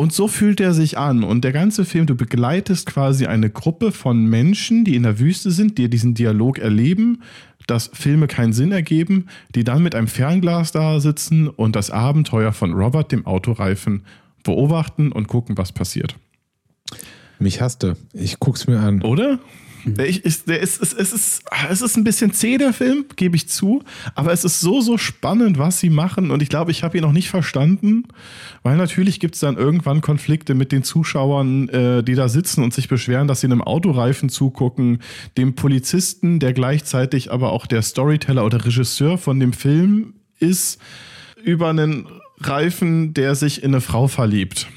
Und 0.00 0.12
so 0.12 0.28
fühlt 0.28 0.60
er 0.60 0.74
sich 0.74 0.96
an. 0.96 1.24
Und 1.24 1.42
der 1.42 1.50
ganze 1.50 1.84
Film, 1.84 2.06
du 2.06 2.14
begleitest 2.14 2.86
quasi 2.86 3.26
eine 3.26 3.50
Gruppe 3.50 3.90
von 3.90 4.26
Menschen, 4.26 4.84
die 4.84 4.94
in 4.94 5.02
der 5.02 5.18
Wüste 5.18 5.50
sind, 5.50 5.76
die 5.76 5.90
diesen 5.90 6.14
Dialog 6.14 6.58
erleben, 6.60 7.22
dass 7.68 7.90
Filme 7.92 8.26
keinen 8.26 8.52
Sinn 8.52 8.72
ergeben, 8.72 9.26
die 9.54 9.62
dann 9.62 9.82
mit 9.82 9.94
einem 9.94 10.08
Fernglas 10.08 10.72
da 10.72 10.98
sitzen 10.98 11.48
und 11.48 11.76
das 11.76 11.90
Abenteuer 11.90 12.52
von 12.52 12.72
Robert, 12.72 13.12
dem 13.12 13.26
Autoreifen, 13.26 14.04
beobachten 14.42 15.12
und 15.12 15.28
gucken, 15.28 15.56
was 15.56 15.72
passiert. 15.72 16.16
Mich 17.38 17.60
hasste. 17.60 17.96
Ich 18.12 18.40
guck's 18.40 18.66
mir 18.66 18.80
an. 18.80 19.02
Oder? 19.02 19.38
Ich, 19.84 20.24
ich, 20.24 20.44
der 20.44 20.60
ist, 20.60 20.80
es, 20.82 20.92
es, 20.92 21.12
ist, 21.12 21.42
es 21.70 21.82
ist 21.82 21.96
ein 21.96 22.04
bisschen 22.04 22.32
zäh, 22.32 22.58
der 22.58 22.72
Film, 22.72 23.06
gebe 23.16 23.36
ich 23.36 23.48
zu. 23.48 23.82
Aber 24.14 24.32
es 24.32 24.44
ist 24.44 24.60
so, 24.60 24.80
so 24.80 24.98
spannend, 24.98 25.58
was 25.58 25.80
sie 25.80 25.90
machen. 25.90 26.30
Und 26.30 26.42
ich 26.42 26.48
glaube, 26.48 26.70
ich 26.70 26.82
habe 26.82 26.98
ihn 26.98 27.02
noch 27.02 27.12
nicht 27.12 27.30
verstanden. 27.30 28.04
Weil 28.62 28.76
natürlich 28.76 29.20
gibt 29.20 29.34
es 29.34 29.40
dann 29.40 29.56
irgendwann 29.56 30.00
Konflikte 30.00 30.54
mit 30.54 30.72
den 30.72 30.82
Zuschauern, 30.82 31.68
äh, 31.68 32.02
die 32.02 32.14
da 32.14 32.28
sitzen 32.28 32.62
und 32.62 32.74
sich 32.74 32.88
beschweren, 32.88 33.28
dass 33.28 33.40
sie 33.40 33.46
einem 33.46 33.62
Autoreifen 33.62 34.28
zugucken. 34.28 34.98
Dem 35.36 35.54
Polizisten, 35.54 36.40
der 36.40 36.52
gleichzeitig 36.52 37.32
aber 37.32 37.52
auch 37.52 37.66
der 37.66 37.82
Storyteller 37.82 38.44
oder 38.44 38.64
Regisseur 38.64 39.18
von 39.18 39.40
dem 39.40 39.52
Film 39.52 40.14
ist, 40.38 40.80
über 41.42 41.70
einen 41.70 42.06
Reifen, 42.40 43.14
der 43.14 43.34
sich 43.34 43.62
in 43.62 43.72
eine 43.72 43.80
Frau 43.80 44.08
verliebt. 44.08 44.68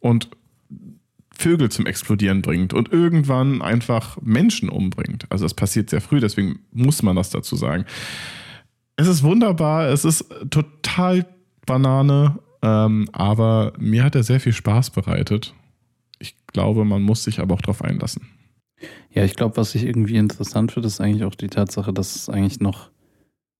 Und 0.00 0.28
Vögel 1.38 1.70
zum 1.70 1.86
Explodieren 1.86 2.42
bringt 2.42 2.72
und 2.72 2.92
irgendwann 2.92 3.62
einfach 3.62 4.18
Menschen 4.22 4.68
umbringt. 4.68 5.26
Also 5.30 5.44
das 5.44 5.54
passiert 5.54 5.90
sehr 5.90 6.00
früh, 6.00 6.20
deswegen 6.20 6.60
muss 6.72 7.02
man 7.02 7.16
das 7.16 7.30
dazu 7.30 7.56
sagen. 7.56 7.84
Es 8.96 9.08
ist 9.08 9.22
wunderbar, 9.22 9.88
es 9.88 10.04
ist 10.04 10.26
total 10.50 11.26
Banane, 11.66 12.38
ähm, 12.62 13.08
aber 13.12 13.72
mir 13.78 14.04
hat 14.04 14.14
er 14.14 14.22
sehr 14.22 14.40
viel 14.40 14.52
Spaß 14.52 14.90
bereitet. 14.90 15.54
Ich 16.18 16.36
glaube, 16.46 16.84
man 16.84 17.02
muss 17.02 17.24
sich 17.24 17.40
aber 17.40 17.54
auch 17.54 17.60
darauf 17.60 17.82
einlassen. 17.82 18.28
Ja, 19.10 19.24
ich 19.24 19.34
glaube, 19.36 19.56
was 19.56 19.74
ich 19.74 19.84
irgendwie 19.84 20.16
interessant 20.16 20.72
finde, 20.72 20.86
ist 20.86 21.00
eigentlich 21.00 21.24
auch 21.24 21.34
die 21.34 21.48
Tatsache, 21.48 21.92
dass 21.92 22.16
es 22.16 22.28
eigentlich 22.28 22.60
noch, 22.60 22.90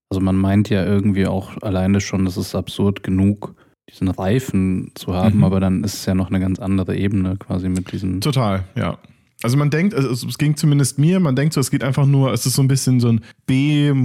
also 0.09 0.21
man 0.21 0.35
meint 0.35 0.69
ja 0.69 0.85
irgendwie 0.85 1.27
auch 1.27 1.61
alleine 1.61 2.01
schon, 2.01 2.25
das 2.25 2.37
ist 2.37 2.55
absurd 2.55 3.03
genug, 3.03 3.55
diesen 3.91 4.07
Reifen 4.09 4.91
zu 4.95 5.13
haben, 5.13 5.37
Mhm. 5.37 5.43
aber 5.43 5.59
dann 5.59 5.83
ist 5.83 5.93
es 5.95 6.05
ja 6.05 6.15
noch 6.15 6.29
eine 6.29 6.39
ganz 6.39 6.59
andere 6.59 6.95
Ebene 6.97 7.37
quasi 7.37 7.69
mit 7.69 7.91
diesen. 7.91 8.21
Total, 8.21 8.63
ja. 8.75 8.97
Also 9.43 9.57
man 9.57 9.69
denkt, 9.69 9.93
also 9.93 10.27
es 10.27 10.37
ging 10.37 10.55
zumindest 10.55 10.97
mir, 10.97 11.19
man 11.19 11.35
denkt 11.35 11.53
so, 11.53 11.59
es 11.61 11.69
geht 11.69 11.83
einfach 11.83 12.05
nur, 12.07 12.33
es 12.33 12.45
ist 12.45 12.55
so 12.55 12.63
ein 12.63 12.67
bisschen 12.67 12.99
so 12.99 13.09
ein 13.09 13.21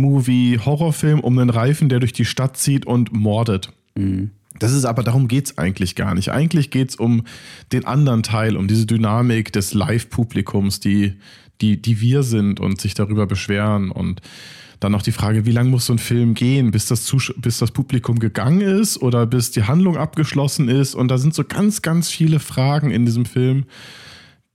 B-Movie-Horrorfilm 0.00 1.20
um 1.20 1.38
einen 1.38 1.50
Reifen, 1.50 1.88
der 1.88 2.00
durch 2.00 2.12
die 2.12 2.24
Stadt 2.24 2.56
zieht 2.56 2.86
und 2.86 3.12
mordet. 3.12 3.72
Mhm. 3.96 4.30
Das 4.58 4.72
ist 4.72 4.84
aber, 4.84 5.02
darum 5.02 5.28
geht's 5.28 5.56
eigentlich 5.56 5.94
gar 5.94 6.14
nicht. 6.14 6.30
Eigentlich 6.32 6.70
geht's 6.70 6.96
um 6.96 7.22
den 7.72 7.86
anderen 7.86 8.22
Teil, 8.22 8.56
um 8.56 8.68
diese 8.68 8.84
Dynamik 8.84 9.52
des 9.52 9.72
Live-Publikums, 9.72 10.80
die, 10.80 11.14
die, 11.62 11.80
die 11.80 12.00
wir 12.00 12.22
sind 12.22 12.60
und 12.60 12.80
sich 12.80 12.92
darüber 12.94 13.26
beschweren. 13.26 13.90
Und 13.90 14.20
dann 14.80 14.92
noch 14.92 15.02
die 15.02 15.12
Frage, 15.12 15.44
wie 15.46 15.52
lange 15.52 15.70
muss 15.70 15.86
so 15.86 15.92
ein 15.92 15.98
Film 15.98 16.34
gehen, 16.34 16.70
bis 16.70 16.86
das, 16.86 17.04
Zusch 17.04 17.32
bis 17.36 17.58
das 17.58 17.70
Publikum 17.70 18.18
gegangen 18.18 18.62
ist 18.62 19.00
oder 19.00 19.26
bis 19.26 19.50
die 19.50 19.64
Handlung 19.64 19.96
abgeschlossen 19.98 20.68
ist. 20.68 20.94
Und 20.94 21.08
da 21.08 21.18
sind 21.18 21.34
so 21.34 21.44
ganz, 21.44 21.82
ganz 21.82 22.08
viele 22.10 22.40
Fragen 22.40 22.90
in 22.90 23.04
diesem 23.04 23.26
Film, 23.26 23.66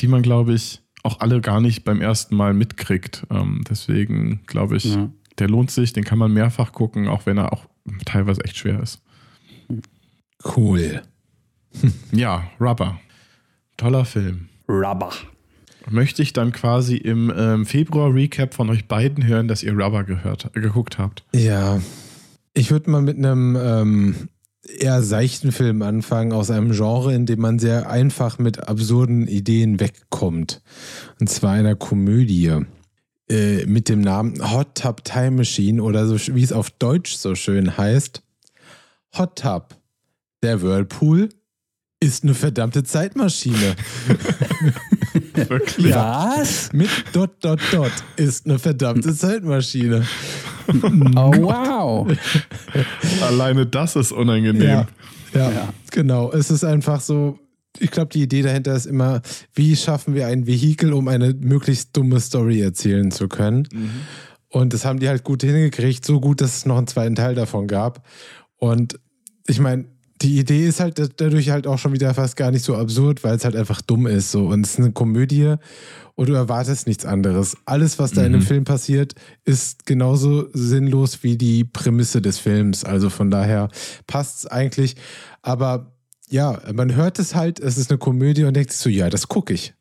die 0.02 0.08
man, 0.08 0.24
glaube 0.24 0.54
ich, 0.54 0.82
auch 1.04 1.20
alle 1.20 1.40
gar 1.42 1.62
nicht 1.62 1.84
beim 1.84 2.02
ersten 2.02 2.36
Mal 2.36 2.54
mitkriegt. 2.56 3.28
Ähm, 3.30 3.64
deswegen 3.70 4.42
glaube 4.48 4.78
ich, 4.78 4.86
Ja. 4.96 5.10
der 5.38 5.48
lohnt 5.48 5.70
sich, 5.70 5.94
den 5.94 6.04
kann 6.04 6.18
man 6.18 6.34
mehrfach 6.34 6.72
gucken, 6.72 7.08
auch 7.08 7.28
wenn 7.28 7.38
er 7.38 7.54
auch 7.54 7.66
teilweise 8.06 8.44
echt 8.44 8.58
schwer 8.58 8.80
ist. 8.82 9.02
Cool. 10.56 11.02
Ja, 12.12 12.50
Rubber. 12.60 13.00
Toller 13.78 14.06
Film. 14.06 14.48
Rubber. 14.68 15.12
Möchte 15.90 16.22
ich 16.22 16.34
dann 16.34 16.52
quasi 16.52 16.98
im 16.98 17.32
ähm, 17.36 17.66
Februar-Recap 17.66 18.54
von 18.54 18.70
euch 18.70 18.88
beiden 18.88 19.26
hören, 19.26 19.48
dass 19.48 19.64
ihr 19.64 19.74
Rubber 19.74 20.04
gehört, 20.04 20.50
äh, 20.56 20.62
geguckt 20.62 20.98
habt. 20.98 21.24
Ja. 21.34 21.82
Ich 22.54 22.72
würde 22.72 22.90
mal 22.90 23.02
mit 23.02 23.18
einem 23.18 23.58
ähm, 23.60 24.16
eher 24.68 25.02
seichten 25.04 25.52
Film 25.52 25.82
anfangen, 25.82 26.34
aus 26.34 26.50
einem 26.50 26.72
Genre, 26.72 27.14
in 27.14 27.26
dem 27.26 27.42
man 27.42 27.60
sehr 27.60 27.90
einfach 27.90 28.40
mit 28.40 28.68
absurden 28.68 29.28
Ideen 29.28 29.80
wegkommt. 29.80 30.62
Und 31.20 31.30
zwar 31.30 31.52
einer 31.54 31.76
Komödie. 31.76 32.62
Äh, 33.28 33.66
mit 33.66 33.90
dem 33.90 34.02
Namen 34.02 34.54
Hot 34.54 34.76
Tub 34.76 35.04
Time 35.04 35.32
Machine 35.32 35.82
oder 35.82 36.06
so 36.06 36.36
wie 36.36 36.44
es 36.44 36.54
auf 36.54 36.70
Deutsch 36.70 37.16
so 37.16 37.34
schön 37.34 37.76
heißt. 37.76 38.22
Hot 39.18 39.40
Tub. 39.40 39.76
Der 40.44 40.62
Whirlpool 40.62 41.30
ist 42.00 42.24
eine 42.24 42.36
verdammte 42.36 42.84
Zeitmaschine. 42.84 43.76
Wirklich? 45.50 45.94
Was? 45.94 46.72
Mit 46.74 46.90
Dot 47.14 47.32
Dot 47.42 47.60
Dot 47.72 47.92
ist 48.16 48.46
eine 48.46 48.60
verdammte 48.60 49.14
Zeitmaschine. 49.16 50.06
Oh, 50.68 51.32
wow. 51.38 52.08
Alleine 53.22 53.68
das 53.68 53.96
ist 53.96 54.12
unangenehm. 54.12 54.64
Ja, 54.64 54.88
ja, 55.34 55.52
Ja. 55.52 55.74
genau. 55.92 56.32
Es 56.32 56.50
ist 56.50 56.64
einfach 56.64 57.02
so, 57.02 57.38
ich 57.78 57.92
glaube, 57.92 58.10
die 58.12 58.24
Idee 58.24 58.42
dahinter 58.42 58.74
ist 58.76 58.88
immer, 58.88 59.22
wie 59.54 59.76
schaffen 59.76 60.16
wir 60.16 60.26
ein 60.26 60.48
Vehikel, 60.48 60.94
um 60.94 61.08
eine 61.08 61.36
möglichst 61.40 61.96
dumme 61.96 62.20
Story 62.20 62.62
erzählen 62.62 63.12
zu 63.12 63.28
können. 63.28 63.68
Und 64.50 64.74
das 64.74 64.86
haben 64.86 65.00
die 65.00 65.08
halt 65.08 65.24
gut 65.24 65.44
hingekriegt, 65.44 66.04
so 66.04 66.20
gut, 66.20 66.42
dass 66.42 66.58
es 66.58 66.66
noch 66.66 66.78
einen 66.78 66.88
zweiten 66.88 67.14
Teil 67.14 67.36
davon 67.36 67.68
gab. 67.68 68.04
Und 68.58 69.00
ich 69.46 69.60
meine, 69.60 69.86
die 70.26 70.40
Idee 70.40 70.66
ist 70.66 70.80
halt 70.80 71.00
dadurch 71.18 71.52
halt 71.52 71.68
auch 71.68 71.78
schon 71.78 71.94
wieder 71.94 72.14
fast 72.16 72.36
gar 72.36 72.50
nicht 72.50 72.66
so 72.66 72.76
absurd, 72.76 73.24
weil 73.24 73.36
es 73.36 73.46
halt 73.46 73.56
einfach 73.56 73.82
dumm 73.82 74.08
ist. 74.08 74.32
So. 74.32 74.48
Und 74.48 74.66
es 74.66 74.74
ist 74.74 74.80
eine 74.80 74.92
Komödie 74.92 75.56
und 76.16 76.30
du 76.30 76.34
erwartest 76.34 76.88
nichts 76.88 77.06
anderes. 77.06 77.56
Alles, 77.66 78.00
was 78.00 78.12
da 78.12 78.26
in 78.26 78.32
dem 78.32 78.42
Film 78.42 78.64
passiert, 78.64 79.14
ist 79.44 79.86
genauso 79.86 80.48
sinnlos 80.54 81.22
wie 81.22 81.38
die 81.38 81.64
Prämisse 81.64 82.22
des 82.22 82.40
Films. 82.40 82.84
Also 82.84 83.12
von 83.12 83.30
daher 83.30 83.70
passt 84.08 84.40
es 84.40 84.48
eigentlich. 84.48 84.96
Aber 85.44 85.92
ja, 86.28 86.60
man 86.74 86.96
hört 86.96 87.20
es 87.20 87.36
halt, 87.36 87.60
es 87.60 87.78
ist 87.78 87.92
eine 87.92 88.00
Komödie 88.00 88.46
und 88.46 88.56
denkt 88.56 88.72
sich 88.72 88.80
so, 88.82 88.90
ja, 88.90 89.12
das 89.12 89.28
gucke 89.28 89.54
ich. 89.54 89.76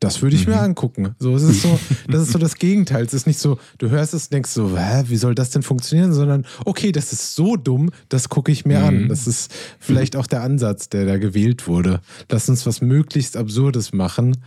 Das 0.00 0.22
würde 0.22 0.34
ich 0.34 0.46
mir 0.46 0.58
angucken. 0.58 1.14
So, 1.18 1.36
es 1.36 1.42
ist 1.42 1.60
so, 1.62 1.78
das 2.08 2.22
ist 2.22 2.32
so 2.32 2.38
das 2.38 2.56
Gegenteil. 2.56 3.04
Es 3.04 3.12
ist 3.14 3.26
nicht 3.26 3.38
so, 3.38 3.58
du 3.78 3.90
hörst 3.90 4.14
es 4.14 4.24
und 4.24 4.32
denkst 4.32 4.50
so, 4.50 4.76
hä, 4.76 5.04
wie 5.08 5.16
soll 5.16 5.34
das 5.34 5.50
denn 5.50 5.62
funktionieren? 5.62 6.12
Sondern, 6.14 6.46
okay, 6.64 6.90
das 6.90 7.12
ist 7.12 7.34
so 7.34 7.56
dumm, 7.56 7.90
das 8.08 8.28
gucke 8.30 8.50
ich 8.50 8.64
mir 8.64 8.82
an. 8.82 9.08
Das 9.08 9.26
ist 9.26 9.52
vielleicht 9.78 10.16
auch 10.16 10.26
der 10.26 10.42
Ansatz, 10.42 10.88
der 10.88 11.04
da 11.04 11.18
gewählt 11.18 11.68
wurde. 11.68 12.00
Lass 12.30 12.48
uns 12.48 12.64
was 12.66 12.80
möglichst 12.80 13.36
Absurdes 13.36 13.92
machen, 13.92 14.38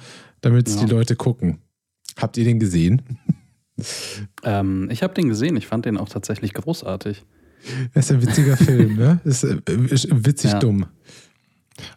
damit 0.41 0.67
es 0.67 0.75
Ja. 0.75 0.85
die 0.85 0.91
Leute 0.91 1.15
gucken. 1.15 1.59
Habt 2.17 2.35
ihr 2.37 2.43
den 2.43 2.59
gesehen? 2.59 3.01
Ähm, 4.43 4.87
ich 4.91 5.01
habe 5.01 5.15
den 5.15 5.29
gesehen, 5.29 5.55
ich 5.57 5.65
fand 5.65 5.85
den 5.85 5.97
auch 5.97 6.07
tatsächlich 6.07 6.53
großartig. 6.53 7.25
Das 7.95 8.05
ist 8.05 8.11
ein 8.11 8.21
witziger 8.21 8.55
Film, 8.55 8.97
ne? 8.97 9.19
Ist, 9.25 9.43
äh, 9.43 9.57
ist 9.89 10.07
witzig 10.11 10.51
Ja. 10.51 10.59
dumm. 10.59 10.85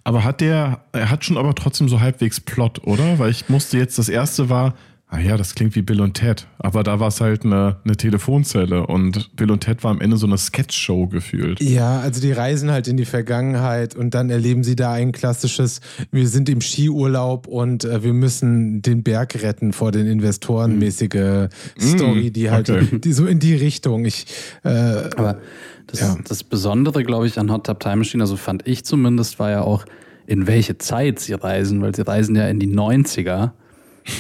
Aber 0.05 0.25
hat 0.25 0.41
der, 0.41 0.81
er 0.93 1.11
hat 1.11 1.25
schon 1.25 1.37
aber 1.37 1.55
trotzdem 1.55 1.89
so 1.89 2.01
halbwegs 2.01 2.41
Plot, 2.41 2.85
oder? 2.85 3.19
Weil 3.19 3.31
ich 3.31 3.49
musste 3.49 3.79
jetzt, 3.79 3.99
das 3.99 4.09
erste 4.09 4.49
war, 4.49 4.75
ah 5.09 5.21
ja, 5.21 5.37
das 5.37 5.55
klingt 5.55 5.77
wie 5.77 5.83
Bill 5.83 6.01
und 6.01 6.15
Ted, 6.15 6.47
aber 6.59 6.83
da 6.83 6.99
war 6.99 7.09
es 7.09 7.21
halt 7.21 7.45
eine, 7.45 7.77
eine 7.85 7.97
Telefonzelle 7.97 8.87
und 8.87 9.35
Bill 9.37 9.51
und 9.53 9.61
Ted 9.61 9.85
war 9.85 9.93
am 9.93 10.01
Ende 10.01 10.17
so 10.17 10.27
eine 10.27 10.37
Sketch-Show 10.37 11.07
gefühlt. 11.07 11.61
Ja, 11.61 12.01
also 12.01 12.21
die 12.21 12.33
reisen 12.33 12.71
halt 12.71 12.89
in 12.89 12.97
die 12.97 13.05
Vergangenheit 13.05 13.95
und 13.95 14.15
dann 14.15 14.31
erleben 14.31 14.65
sie 14.65 14.75
da 14.75 14.93
ein 14.93 15.13
klassisches, 15.13 15.81
wir 16.11 16.27
sind 16.29 16.49
im 16.49 16.61
Skiurlaub 16.61 17.47
und 17.47 17.85
äh, 17.85 18.03
wir 18.03 18.13
müssen 18.13 18.83
den 18.83 19.05
Berg 19.05 19.41
retten 19.43 19.73
vor 19.73 19.93
den 19.93 20.07
Investoren 20.07 20.79
mäßige 20.79 21.49
Story, 21.79 22.31
die 22.33 22.51
halt 22.51 22.69
okay. 22.69 22.99
die 23.05 23.13
so 23.13 23.27
in 23.27 23.39
die 23.39 23.55
Richtung. 23.55 24.05
Ich 24.05 24.27
äh, 24.65 24.69
Aber 25.17 25.39
das, 25.87 26.01
Ja. 26.01 26.17
das 26.27 26.43
Besondere, 26.43 27.05
glaube 27.05 27.27
ich, 27.29 27.39
an 27.39 27.51
Hot 27.53 27.67
Tub 27.67 27.79
Time 27.79 27.97
Machine, 27.97 28.23
also 28.23 28.37
fand 28.37 28.67
ich 28.67 28.85
zumindest, 28.85 29.39
war 29.39 29.51
ja 29.51 29.63
auch, 29.63 29.85
in 30.27 30.49
welche 30.49 30.79
Zeit 30.79 31.21
sie 31.21 31.35
reisen, 31.35 31.81
weil 31.81 31.95
sie 31.95 32.03
reisen 32.05 32.35
ja 32.35 32.49
in 32.49 32.59
die 32.59 32.67
90er. 32.67 33.53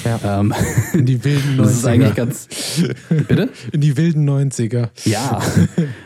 Ja, 0.04 0.40
Ähm, 0.40 0.52
in 0.92 1.06
die 1.06 1.22
wilden 1.24 1.54
90er. 1.54 1.56
das 1.62 1.72
ist 1.72 1.86
eigentlich 1.86 2.14
ganz. 2.14 2.48
Bitte? 3.28 3.48
in 3.72 3.80
die 3.80 3.96
wilden 3.96 4.28
90er. 4.28 4.88
Ja. 5.04 5.40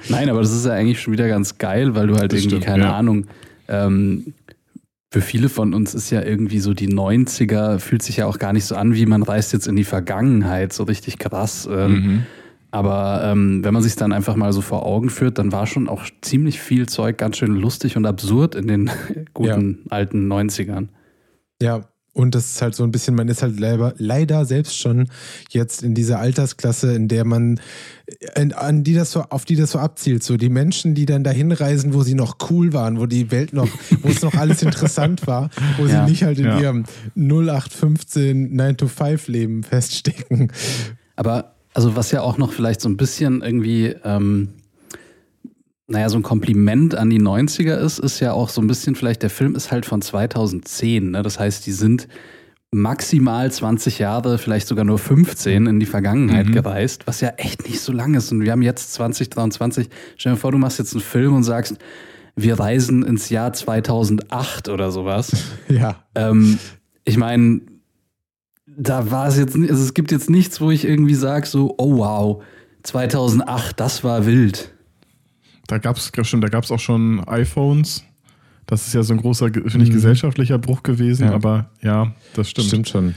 Nein, 0.09 0.29
aber 0.29 0.41
das 0.41 0.53
ist 0.53 0.67
ja 0.67 0.73
eigentlich 0.73 1.01
schon 1.01 1.13
wieder 1.13 1.29
ganz 1.29 1.59
geil, 1.59 1.95
weil 1.95 2.07
du 2.07 2.17
halt 2.17 2.33
Das 2.33 2.41
irgendwie, 2.41 2.57
stimmt, 2.57 2.67
keine 2.67 2.85
ja. 2.85 2.97
Ahnung, 2.97 3.27
ähm, 3.69 4.35
für 5.13 5.21
viele 5.21 5.49
von 5.49 5.75
uns 5.75 5.93
ist 5.95 6.11
ja 6.11 6.23
irgendwie 6.23 6.61
so 6.61 6.73
die 6.73 6.89
90er, 6.89 7.81
fühlt 7.81 8.03
sich 8.03 8.19
ja 8.19 8.27
auch 8.27 8.39
gar 8.39 8.53
nicht 8.53 8.65
so 8.65 8.77
an, 8.77 8.95
wie 8.95 9.07
man 9.07 9.23
reist 9.25 9.53
jetzt 9.53 9.67
in 9.67 9.75
die 9.75 9.85
Vergangenheit, 9.85 10.73
so 10.73 10.85
richtig 10.85 11.19
krass. 11.19 11.69
Ähm, 11.71 11.91
Mhm. 11.93 12.27
Aber 12.73 13.23
ähm, 13.25 13.65
wenn 13.65 13.75
man 13.75 13.83
sich 13.83 13.97
dann 13.97 14.13
einfach 14.13 14.37
mal 14.37 14.53
so 14.53 14.61
vor 14.61 14.87
Augen 14.87 15.11
führt, 15.11 15.39
dann 15.39 15.51
war 15.51 15.67
schon 15.67 15.89
auch 15.89 16.05
ziemlich 16.21 16.61
viel 16.61 16.89
Zeug 16.89 17.19
ganz 17.19 17.37
schön 17.39 17.57
lustig 17.57 17.97
und 17.97 18.07
absurd 18.07 18.55
in 18.55 18.69
den 18.69 18.91
guten 19.35 19.81
alten 19.91 20.33
90ern. 20.33 20.87
Ja, 21.61 21.81
und 22.21 22.35
das 22.35 22.53
ist 22.53 22.62
halt 22.62 22.75
so 22.75 22.85
ein 22.85 22.91
bisschen, 22.93 23.15
man 23.15 23.29
ist 23.29 23.43
halt 23.43 23.59
leider, 23.59 23.95
leider 23.99 24.45
selbst 24.45 24.79
schon 24.79 25.09
jetzt 25.50 25.83
in 25.83 25.95
dieser 25.95 26.19
Altersklasse, 26.21 26.93
in 26.95 27.09
der 27.09 27.25
man, 27.25 27.61
an, 28.55 28.85
die 28.85 28.95
das 28.95 29.12
so, 29.12 29.23
auf 29.23 29.45
die 29.45 29.57
das 29.57 29.73
so 29.73 29.79
abzielt. 29.79 30.23
So 30.23 30.37
die 30.37 30.49
Menschen, 30.49 30.95
die 30.95 31.07
dann 31.07 31.25
dahin 31.25 31.53
reisen, 31.53 31.95
wo 31.95 32.03
sie 32.03 32.15
noch 32.15 32.37
cool 32.50 32.73
waren, 32.73 32.99
wo 33.00 33.07
die 33.07 33.31
Welt 33.31 33.53
noch, 33.53 33.69
wo 34.03 34.09
es 34.09 34.23
noch 34.23 34.35
alles 34.35 34.62
interessant 34.62 35.27
war, 35.27 35.50
wo 35.79 35.87
Ja. 35.87 36.05
sie 36.05 36.11
nicht 36.11 36.23
halt 36.25 36.39
in 36.39 36.47
Ja. 36.47 36.61
ihrem 36.61 36.85
0815 37.15 38.55
9-to-5-Leben 38.57 39.62
feststecken. 39.62 40.53
Aber 41.17 41.55
also 41.75 41.97
was 41.97 42.11
ja 42.11 42.23
auch 42.23 42.39
noch 42.39 42.53
vielleicht 42.53 42.81
so 42.81 42.89
ein 42.89 42.97
bisschen 42.97 43.43
irgendwie, 43.43 43.95
ähm, 44.05 44.49
naja, 45.91 46.09
so 46.09 46.17
ein 46.19 46.23
Kompliment 46.23 46.95
an 46.95 47.11
die 47.11 47.21
90er 47.21 47.77
ist, 47.77 47.99
ist 47.99 48.21
ja 48.21 48.33
auch 48.33 48.49
so 48.49 48.61
ein 48.61 48.67
bisschen 48.67 48.95
vielleicht, 48.95 49.23
der 49.23 49.31
Film 49.31 49.55
ist 49.55 49.71
halt 49.73 49.85
von 49.87 50.01
2010. 50.03 51.11
Ne? 51.11 51.23
Das 51.23 51.39
heißt, 51.39 51.67
die 51.67 51.73
sind 51.73 52.09
maximal 52.73 53.51
20 53.51 53.99
Jahre, 53.99 54.39
vielleicht 54.39 54.69
sogar 54.69 54.85
nur 54.85 54.99
15 54.99 55.67
in 55.67 55.81
die 55.81 55.87
Vergangenheit 55.87 56.47
Mhm. 56.47 56.53
gereist, 56.53 57.07
was 57.09 57.21
ja 57.21 57.31
echt 57.37 57.67
nicht 57.67 57.81
so 57.81 57.93
lang 57.93 58.15
ist. 58.15 58.31
Und 58.31 58.43
wir 58.43 58.53
haben 58.53 58.63
jetzt 58.63 58.93
2023. 58.93 59.89
Stell 60.17 60.33
dir 60.35 60.39
vor, 60.39 60.53
du 60.53 60.59
machst 60.59 60.79
jetzt 60.79 60.93
einen 60.95 61.03
Film 61.03 61.35
und 61.35 61.43
sagst, 61.43 61.77
wir 62.37 62.61
reisen 62.61 63.03
ins 63.03 63.29
Jahr 63.29 63.53
2008 63.53 64.69
oder 64.69 64.91
sowas. 64.93 65.33
Ja. 65.69 66.05
Ähm, 66.15 66.59
ich 67.05 67.17
meine, 67.17 67.63
da 68.67 69.11
war 69.11 69.27
es 69.27 69.37
jetzt, 69.37 69.57
nicht- 69.57 69.71
also 69.71 69.83
es 69.83 69.95
gibt 69.95 70.13
jetzt 70.13 70.31
nichts, 70.31 70.61
wo 70.61 70.71
ich 70.71 70.85
irgendwie 70.85 71.15
sage, 71.15 71.47
so, 71.47 71.75
oh 71.79 71.97
wow, 71.99 72.43
2008, 72.85 73.81
das 73.81 74.05
war 74.05 74.27
wild. 74.27 74.73
Da 75.71 75.79
gab 75.79 75.97
es 75.97 76.11
schon, 76.23 76.41
da 76.41 76.49
gab 76.49 76.65
es 76.65 76.71
auch 76.73 76.81
schon 76.81 77.23
iPhones. 77.29 78.05
Das 78.67 78.87
ist 78.87 78.93
ja 78.95 79.03
so 79.03 79.15
ein 79.15 79.21
großer, 79.21 79.47
finde 79.53 79.69
ich, 79.83 79.91
Mhm. 79.91 79.95
gesellschaftlicher 79.95 80.59
Bruch 80.59 80.83
gewesen, 80.83 81.27
Ja. 81.29 81.33
aber 81.35 81.71
ja, 81.81 82.12
das 82.35 82.50
stimmt. 82.50 82.67
Stimmt 82.69 82.89
schon. 82.89 83.15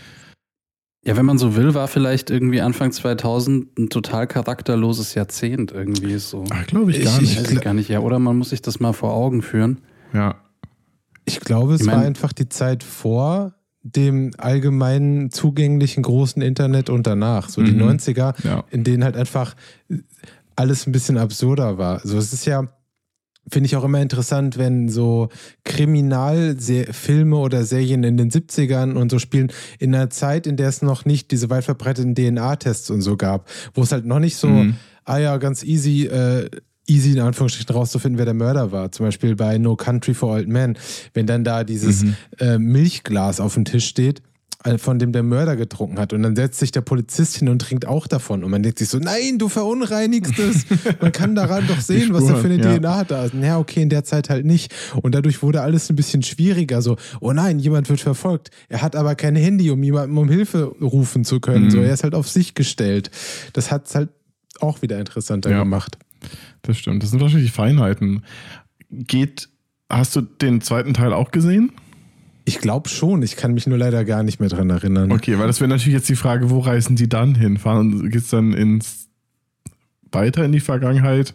Ja, 1.06 1.18
wenn 1.18 1.26
man 1.26 1.38
so 1.38 1.56
will, 1.56 1.74
war 1.74 1.88
vielleicht 1.88 2.30
irgendwie 2.30 2.62
Anfang 2.62 2.92
2000 2.92 3.78
ein 3.78 3.90
total 3.90 4.26
charakterloses 4.28 5.16
Jahrzehnt 5.16 5.72
irgendwie 5.72 6.18
so. 6.18 6.46
Ach, 6.50 6.66
glaube 6.68 6.92
ich 6.92 7.00
Ich- 7.00 7.06
gar 7.06 7.16
ich- 7.22 7.22
nicht. 7.30 7.40
Weiß 7.42 7.52
ich 7.52 7.62
gar 7.62 7.74
nicht, 7.74 7.90
ja, 7.90 8.00
oder 8.00 8.20
man 8.20 8.38
muss 8.38 8.52
sich 8.52 8.62
das 8.62 8.80
mal 8.80 8.94
vor 8.94 9.14
Augen 9.14 9.42
führen. 9.42 9.80
ja. 10.14 10.36
Ich 11.26 11.40
glaube, 11.40 11.74
es 11.76 11.82
Ich 11.82 11.88
mein- 11.88 11.96
war 11.96 12.04
einfach 12.06 12.34
die 12.34 12.50
Zeit 12.50 12.84
vor 12.84 13.54
dem 13.82 14.32
allgemeinen 14.38 15.32
zugänglichen 15.32 16.04
großen 16.04 16.42
Internet 16.42 16.90
und 16.90 17.08
danach. 17.08 17.48
So 17.48 17.62
die 17.64 17.72
Mhm. 17.72 17.80
90er, 17.80 18.34
Ja. 18.44 18.64
in 18.72 18.84
denen 18.84 19.06
halt 19.06 19.16
einfach 19.16 19.56
alles 20.56 20.88
ein 20.88 20.92
bisschen 20.92 21.18
absurder 21.18 21.78
war. 21.78 22.02
Also 22.02 22.18
es 22.18 22.34
ist 22.34 22.46
ja, 22.46 22.68
finde 23.50 23.68
ich 23.68 23.76
auch 23.76 23.84
immer 23.84 24.02
interessant, 24.02 24.58
wenn 24.58 24.90
so 24.90 25.30
Kriminalfilme 25.64 27.36
oder 27.36 27.64
Serien 27.64 28.04
in 28.04 28.18
den 28.18 28.32
70ern 28.32 28.94
und 28.94 29.12
so 29.12 29.20
spielen, 29.20 29.52
in 29.80 29.94
einer 29.94 30.10
Zeit, 30.10 30.48
in 30.48 30.58
der 30.58 30.70
es 30.70 30.82
noch 30.82 31.06
nicht 31.06 31.32
diese 31.32 31.50
weit 31.50 31.64
verbreiteten 31.64 32.16
DNA-Tests 32.16 32.90
und 32.90 33.02
so 33.02 33.18
gab, 33.18 33.50
wo 33.74 33.84
es 33.84 33.92
halt 33.92 34.06
noch 34.06 34.20
nicht 34.20 34.38
so, 34.38 34.48
mhm. 34.48 34.76
ah 35.06 35.18
ja, 35.18 35.38
ganz 35.38 35.64
easy, 35.64 36.06
äh, 36.06 36.50
easy 36.88 37.12
in 37.12 37.20
Anführungsstrichen 37.20 37.76
rauszufinden, 37.76 38.18
wer 38.18 38.26
der 38.26 38.34
Mörder 38.34 38.72
war. 38.72 38.92
Zum 38.92 39.06
Beispiel 39.06 39.36
bei 39.36 39.58
No 39.58 39.76
Country 39.76 40.14
for 40.14 40.34
Old 40.34 40.48
Men, 40.48 40.78
wenn 41.14 41.28
dann 41.28 41.44
da 41.44 41.64
dieses 41.64 42.04
mhm. 42.04 42.16
äh, 42.40 42.58
Milchglas 42.58 43.40
auf 43.40 43.54
dem 43.54 43.66
Tisch 43.66 43.88
steht 43.88 44.22
von 44.78 45.00
dem 45.00 45.12
der 45.12 45.24
Mörder 45.24 45.56
getrunken 45.56 46.00
hat. 46.00 46.14
Und 46.14 46.24
dann 46.24 46.36
setzt 46.36 46.60
sich 46.60 46.72
der 46.72 46.82
Polizist 46.82 47.38
hin 47.38 47.50
und 47.50 47.60
trinkt 47.60 47.86
auch 47.86 48.08
davon. 48.08 48.44
Und 48.44 48.52
man 48.52 48.64
denkt 48.64 48.80
sich 48.80 48.90
so, 48.90 48.98
nein, 48.98 49.38
du 49.38 49.50
verunreinigst 49.50 50.40
es. 50.40 50.66
Man 51.02 51.12
kann 51.12 51.36
daran 51.36 51.68
doch 51.68 51.80
sehen, 51.80 52.14
was 52.14 52.26
da 52.26 52.36
für 52.36 52.48
eine 52.48 52.58
ja. 52.58 52.78
DNA 52.78 53.04
da 53.04 53.26
ist. 53.26 53.34
Ja, 53.34 53.60
okay, 53.60 53.82
in 53.82 53.90
der 53.90 54.04
Zeit 54.04 54.30
halt 54.30 54.46
nicht. 54.46 54.74
Und 55.02 55.16
dadurch 55.16 55.44
wurde 55.44 55.62
alles 55.62 55.90
ein 55.90 55.96
bisschen 55.96 56.24
schwieriger. 56.24 56.82
So, 56.82 56.98
oh 57.20 57.34
nein, 57.34 57.60
jemand 57.60 57.90
wird 57.90 58.00
verfolgt. 58.00 58.52
Er 58.70 58.82
hat 58.82 58.96
aber 58.96 59.16
kein 59.16 59.36
Handy, 59.36 59.70
um 59.70 59.84
jemandem 59.84 60.18
um 60.18 60.30
Hilfe 60.30 60.76
rufen 60.82 61.26
zu 61.26 61.40
können. 61.40 61.66
Mhm. 61.66 61.72
So, 61.72 61.80
er 61.80 61.94
ist 61.94 62.04
halt 62.04 62.16
auf 62.16 62.30
sich 62.30 62.56
gestellt. 62.56 63.12
Das 63.54 63.72
hat 63.72 63.88
es 63.88 63.96
halt 63.96 64.10
auch 64.60 64.82
wieder 64.82 65.00
interessanter 65.00 65.52
ja, 65.52 65.60
gemacht. 65.60 65.98
Das 66.62 66.78
stimmt. 66.78 67.04
Das 67.04 67.12
sind 67.12 67.20
wahrscheinlich 67.20 67.52
Feinheiten. 67.52 68.24
Geht, 68.90 69.50
hast 69.90 70.16
du 70.16 70.22
den 70.22 70.62
zweiten 70.62 70.94
Teil 70.94 71.12
auch 71.12 71.32
gesehen? 71.32 71.72
Ich 72.46 72.60
glaube 72.60 72.90
schon, 72.90 73.24
ich 73.24 73.38
kann 73.38 73.54
mich 73.54 73.68
nur 73.68 73.78
leider 73.78 74.04
gar 74.04 74.24
nicht 74.24 74.40
mehr 74.40 74.50
dran 74.50 74.70
erinnern. 74.70 75.12
Okay, 75.12 75.40
weil 75.40 75.48
das 75.48 75.62
wäre 75.62 75.70
natürlich 75.70 75.94
jetzt 75.94 76.10
die 76.10 76.16
Frage, 76.16 76.50
wo 76.50 76.60
reisen 76.60 76.96
die 76.96 77.08
dann 77.08 77.36
hin? 77.36 77.58
Fahren 77.58 78.10
geht 78.10 78.22
es 78.22 78.30
dann 78.30 78.54
ins 78.54 79.10
weiter 80.12 80.44
in 80.44 80.52
die 80.52 80.60
Vergangenheit? 80.60 81.34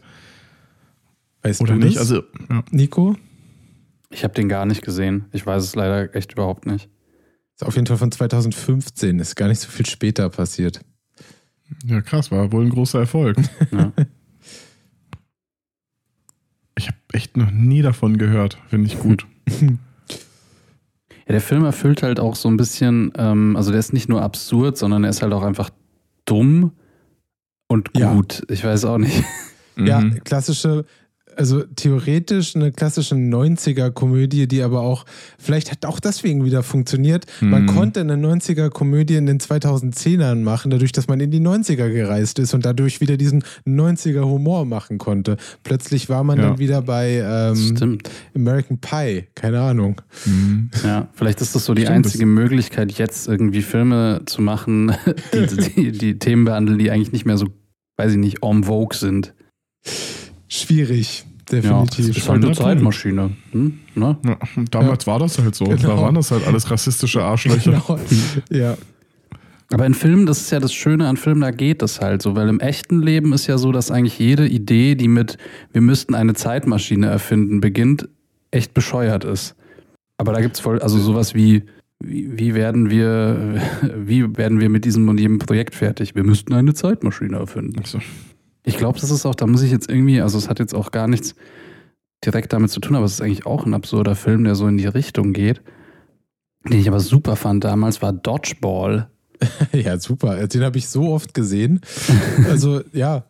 Weißt 1.43 1.61
Oder 1.61 1.75
du 1.75 1.79
nicht? 1.79 1.99
Also, 1.99 2.23
ja. 2.51 2.63
Nico? 2.71 3.17
Ich 4.11 4.25
habe 4.25 4.35
den 4.35 4.49
gar 4.49 4.67
nicht 4.67 4.83
gesehen. 4.83 5.27
Ich 5.33 5.47
weiß 5.47 5.63
es 5.63 5.75
leider 5.75 6.15
echt 6.15 6.33
überhaupt 6.33 6.67
nicht. 6.67 6.89
Ist 7.55 7.65
auf 7.65 7.75
jeden 7.75 7.87
Fall 7.87 7.97
von 7.97 8.13
2015, 8.13 9.19
ist 9.19 9.35
gar 9.35 9.49
nicht 9.49 9.61
so 9.61 9.69
viel 9.69 9.87
später 9.87 10.29
passiert. 10.29 10.81
Ja, 11.85 12.01
krass, 12.01 12.31
war 12.31 12.53
wohl 12.53 12.65
ein 12.65 12.71
großer 12.71 13.01
Erfolg. 13.01 13.37
Ja. 13.73 13.93
Ich 16.77 16.87
habe 16.87 16.99
echt 17.13 17.37
noch 17.37 17.51
nie 17.51 17.83
davon 17.83 18.19
gehört. 18.19 18.59
Finde 18.69 18.87
ich 18.87 19.01
gut. 19.01 19.27
Ja, 21.29 21.33
der 21.33 21.41
Film 21.43 21.65
erfüllt 21.65 22.03
halt 22.03 22.21
auch 22.21 22.35
so 22.35 22.49
ein 22.49 22.57
bisschen, 22.57 23.13
ähm, 23.17 23.55
also 23.55 23.71
der 23.71 23.81
ist 23.81 23.93
nicht 23.93 24.09
nur 24.09 24.23
absurd, 24.23 24.79
sondern 24.79 25.05
er 25.05 25.11
ist 25.11 25.23
halt 25.23 25.33
auch 25.35 25.43
einfach 25.43 25.71
dumm 26.25 26.73
und 27.67 27.93
gut. 27.93 28.41
Ja. 28.41 28.55
Ich 28.55 28.65
weiß 28.65 28.87
auch 28.87 28.99
nicht. 28.99 29.23
Ja, 29.77 30.01
mhm. 30.01 30.25
klassische 30.25 30.87
also 31.39 31.63
theoretisch 31.77 32.57
eine 32.57 32.73
klassische 32.73 33.15
90er-Komödie, 33.15 34.49
die 34.49 34.61
aber 34.63 34.81
auch, 34.81 35.05
vielleicht 35.39 35.71
hat 35.71 35.87
auch 35.87 36.01
deswegen 36.01 36.45
wieder 36.45 36.65
funktioniert. 36.65 37.27
Mhm. 37.41 37.51
Man 37.51 37.67
konnte 37.67 38.01
eine 38.01 38.15
90er-Komödie 38.15 39.15
in 39.15 39.27
den 39.27 39.39
2010ern 39.39 40.43
machen, 40.43 40.71
dadurch, 40.71 40.91
dass 40.91 41.07
man 41.07 41.21
in 41.21 41.31
die 41.31 41.41
90er 41.41 41.91
gereist 41.91 42.41
ist 42.41 42.55
und 42.55 42.65
dadurch 42.65 43.01
wieder 43.01 43.17
diesen 43.17 43.45
90er-Humor 43.67 44.65
machen 44.65 44.99
konnte. 44.99 45.37
Plötzlich 45.63 46.09
war 46.09 46.25
man 46.25 46.39
ja. 46.39 46.49
dann 46.49 46.59
wieder 46.59 46.83
bei 46.83 47.23
ähm, 47.25 47.99
American 48.35 48.79
Pie, 48.79 49.29
keine 49.37 49.61
Ahnung. 49.61 50.01
Mhm. 50.25 50.71
Ja, 50.85 51.09
vielleicht 51.15 51.41
ist 51.41 51.55
das 51.55 51.65
so 51.65 51.73
die 51.73 51.83
Stimmt, 51.83 52.07
einzige 52.07 52.27
Möglichkeit, 52.27 52.91
jetzt 52.93 53.29
irgendwie 53.29 53.63
Filme 53.63 54.23
zu 54.27 54.43
machen, 54.43 54.93
die, 55.33 55.47
die, 55.47 55.93
die 55.93 56.19
Themen 56.19 56.45
behandeln, 56.45 56.79
die 56.79 56.91
eigentlich 56.91 57.13
nicht 57.13 57.27
mehr 57.27 57.39
so, 57.39 57.47
weiß 57.97 58.13
ich 58.13 58.19
nicht, 58.19 58.43
en 58.43 58.65
vogue 58.65 58.97
sind 58.99 59.35
schwierig. 60.49 61.25
Definitiv. 61.51 61.99
Ja, 61.99 62.07
das 62.07 62.17
ist 62.19 62.29
halt 62.29 62.45
eine 62.45 62.55
Zeitmaschine. 62.55 63.31
Hm? 63.53 63.79
Ne? 63.95 64.19
Ja, 64.25 64.39
damals 64.71 65.07
ja. 65.07 65.13
war 65.13 65.19
das 65.19 65.39
halt 65.39 65.55
so. 65.55 65.65
Genau. 65.65 65.77
Da 65.81 65.97
waren 65.97 66.15
das 66.15 66.31
halt 66.31 66.47
alles 66.47 66.71
rassistische 66.71 67.23
Arschlöcher. 67.23 67.83
Genau. 67.87 67.99
Ja. 68.51 68.77
Aber 69.71 69.85
in 69.85 69.95
Filmen, 69.95 70.25
das 70.25 70.41
ist 70.41 70.51
ja 70.51 70.61
das 70.61 70.73
Schöne 70.73 71.07
an 71.09 71.17
Filmen, 71.17 71.43
da 71.43 71.51
geht 71.51 71.83
das 71.83 72.01
halt 72.01 72.23
so, 72.23 72.35
weil 72.35 72.49
im 72.49 72.59
echten 72.61 73.03
Leben 73.03 73.35
ist 73.35 73.47
ja 73.47 73.59
so, 73.59 73.71
dass 73.71 73.91
eigentlich 73.91 74.19
jede 74.19 74.47
Idee, 74.47 74.95
die 74.95 75.09
mit 75.09 75.37
wir 75.73 75.83
müssten 75.83 76.15
eine 76.15 76.35
Zeitmaschine 76.35 77.07
erfinden, 77.07 77.61
beginnt, 77.61 78.09
echt 78.51 78.73
bescheuert 78.73 79.25
ist. 79.25 79.55
Aber 80.17 80.33
da 80.33 80.41
gibt 80.41 80.57
es 80.57 80.61
voll, 80.61 80.81
also 80.81 80.99
sowas 80.99 81.35
wie, 81.35 81.65
wie, 82.01 82.39
wie, 82.39 82.55
werden 82.55 82.89
wir, 82.89 83.61
wie 83.97 84.37
werden 84.37 84.59
wir 84.61 84.71
mit 84.71 84.87
diesem 84.87 85.09
und 85.09 85.21
jedem 85.21 85.39
Projekt 85.39 85.75
fertig? 85.75 86.15
Wir 86.15 86.25
müssten 86.25 86.55
eine 86.55 86.73
Zeitmaschine 86.73 87.37
erfinden. 87.37 87.83
So. 87.85 88.01
Ich 88.69 88.77
glaube, 88.77 89.01
das 89.01 89.11
ist 89.11 89.25
auch, 89.25 89.35
da 89.35 89.47
muss 89.47 89.63
ich 89.63 89.71
jetzt 89.71 89.89
irgendwie, 89.89 90.21
also 90.21 90.37
es 90.37 90.49
hat 90.49 90.59
jetzt 90.59 90.75
auch 90.75 90.91
gar 90.91 91.09
nichts 91.09 91.35
direkt 92.25 92.53
damit 92.53 92.71
zu 92.71 92.81
tun, 92.81 92.97
aber 92.97 93.07
es 93.07 93.15
ist 93.15 93.23
eigentlich 93.23 93.47
auch 93.47 93.65
ein 93.65 93.73
absurder 93.73 94.15
Film, 94.15 94.45
der 94.45 94.55
so 94.55 94.67
in 94.67 94.77
die 94.77 94.87
Richtung 94.87 95.33
geht. 95.33 95.63
Den 96.69 96.79
ich 96.79 96.89
aber 96.89 97.01
super 97.01 97.37
fand 97.37 97.65
damals, 97.65 98.03
war 98.03 98.13
Dodgeball. 98.13 99.09
ja, 99.73 99.99
super. 99.99 100.47
Den 100.47 100.63
habe 100.65 100.77
ich 100.77 100.89
so 100.89 101.13
oft 101.13 101.33
gesehen. 101.33 101.81
Also, 102.49 102.83
ja. 102.93 103.25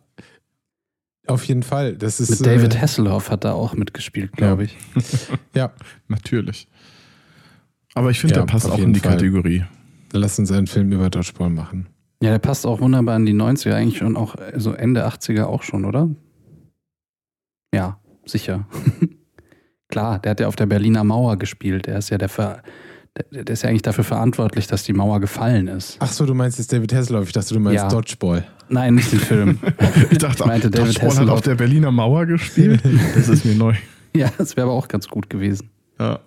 Auf 1.25 1.45
jeden 1.45 1.63
Fall. 1.63 1.95
Das 1.95 2.19
ist, 2.19 2.31
Mit 2.31 2.45
David 2.45 2.75
äh, 2.75 2.79
Hasselhoff 2.79 3.29
hat 3.29 3.43
da 3.45 3.53
auch 3.53 3.75
mitgespielt, 3.75 4.33
glaube 4.33 4.65
ich. 4.65 4.77
ja. 5.53 5.71
Natürlich. 6.07 6.67
Aber 7.93 8.09
ich 8.09 8.19
finde, 8.19 8.35
ja, 8.35 8.41
der 8.41 8.51
passt 8.51 8.69
auch 8.69 8.79
in 8.79 8.93
die 8.93 8.99
Fall. 8.99 9.13
Kategorie. 9.13 9.63
Lass 10.11 10.37
uns 10.39 10.51
einen 10.51 10.67
Film 10.67 10.91
über 10.91 11.09
Dodgeball 11.09 11.49
machen. 11.49 11.87
Ja, 12.21 12.31
der 12.31 12.39
passt 12.39 12.65
auch 12.65 12.81
wunderbar 12.81 13.15
in 13.15 13.25
die 13.25 13.33
90er, 13.33 13.73
eigentlich 13.73 13.97
schon 13.97 14.17
auch, 14.17 14.35
so 14.35 14.43
also 14.43 14.73
Ende 14.73 15.07
80er 15.07 15.45
auch 15.45 15.63
schon, 15.63 15.85
oder? 15.85 16.09
Ja, 17.73 17.99
sicher. 18.25 18.67
Klar, 19.89 20.19
der 20.19 20.31
hat 20.31 20.39
ja 20.39 20.47
auf 20.47 20.55
der 20.55 20.65
Berliner 20.65 21.03
Mauer 21.03 21.37
gespielt. 21.37 21.87
Der 21.87 21.97
ist 21.97 22.09
ja 22.09 22.17
der, 22.17 22.29
Ver 22.29 22.61
der, 23.17 23.43
der, 23.43 23.53
ist 23.53 23.63
ja 23.63 23.69
eigentlich 23.69 23.81
dafür 23.83 24.03
verantwortlich, 24.03 24.67
dass 24.67 24.83
die 24.83 24.93
Mauer 24.93 25.19
gefallen 25.19 25.67
ist. 25.67 25.97
Ach 25.99 26.11
so, 26.11 26.25
du 26.25 26.33
meinst 26.33 26.59
jetzt 26.59 26.71
David 26.71 26.93
Hasselhoff. 26.93 27.27
Ich 27.27 27.33
dachte, 27.33 27.53
du 27.53 27.59
meinst 27.59 27.83
ja. 27.83 27.89
Dodgeball. 27.89 28.45
Nein, 28.67 28.95
nicht 28.95 29.11
den 29.11 29.19
Film. 29.19 29.59
ich 30.11 30.17
dachte, 30.19 30.43
ich 30.43 30.45
meinte, 30.45 30.69
David 30.69 30.89
Dodgeball 30.89 31.09
Hasselhoff. 31.09 31.29
hat 31.29 31.37
auf 31.37 31.41
der 31.41 31.55
Berliner 31.55 31.91
Mauer 31.91 32.25
gespielt. 32.25 32.81
Das 33.15 33.29
ist 33.29 33.45
mir 33.45 33.55
neu. 33.55 33.73
Ja, 34.15 34.31
das 34.39 34.57
wäre 34.57 34.65
aber 34.65 34.75
auch 34.75 34.87
ganz 34.87 35.07
gut 35.07 35.29
gewesen. 35.29 35.69
Ja. 35.99 36.19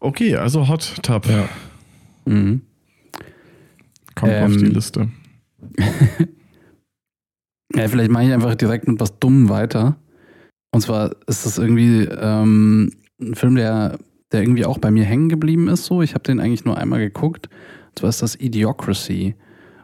Okay, 0.00 0.34
also 0.34 0.66
Hot 0.66 0.96
Tub. 1.02 1.26
Ja. 1.28 1.48
Mhm. 2.24 2.62
Kommt 4.14 4.32
ähm, 4.32 4.44
auf 4.44 4.56
die 4.56 4.66
Liste. 4.66 5.08
ja, 7.74 7.88
vielleicht 7.88 8.10
mache 8.10 8.24
ich 8.24 8.32
einfach 8.32 8.54
direkt 8.54 8.86
mit 8.88 9.00
was 9.00 9.18
Dummem 9.18 9.48
weiter. 9.48 9.96
Und 10.72 10.80
zwar 10.80 11.14
ist 11.26 11.46
das 11.46 11.58
irgendwie 11.58 12.04
ähm, 12.04 12.92
ein 13.20 13.34
Film, 13.34 13.56
der, 13.56 13.98
der 14.32 14.42
irgendwie 14.42 14.64
auch 14.64 14.78
bei 14.78 14.90
mir 14.90 15.04
hängen 15.04 15.28
geblieben 15.28 15.68
ist. 15.68 15.84
So, 15.84 16.02
ich 16.02 16.14
habe 16.14 16.24
den 16.24 16.40
eigentlich 16.40 16.64
nur 16.64 16.78
einmal 16.78 17.00
geguckt. 17.00 17.48
Und 17.88 17.98
zwar 17.98 18.08
ist 18.10 18.22
das 18.22 18.34
Idiocracy. 18.40 19.34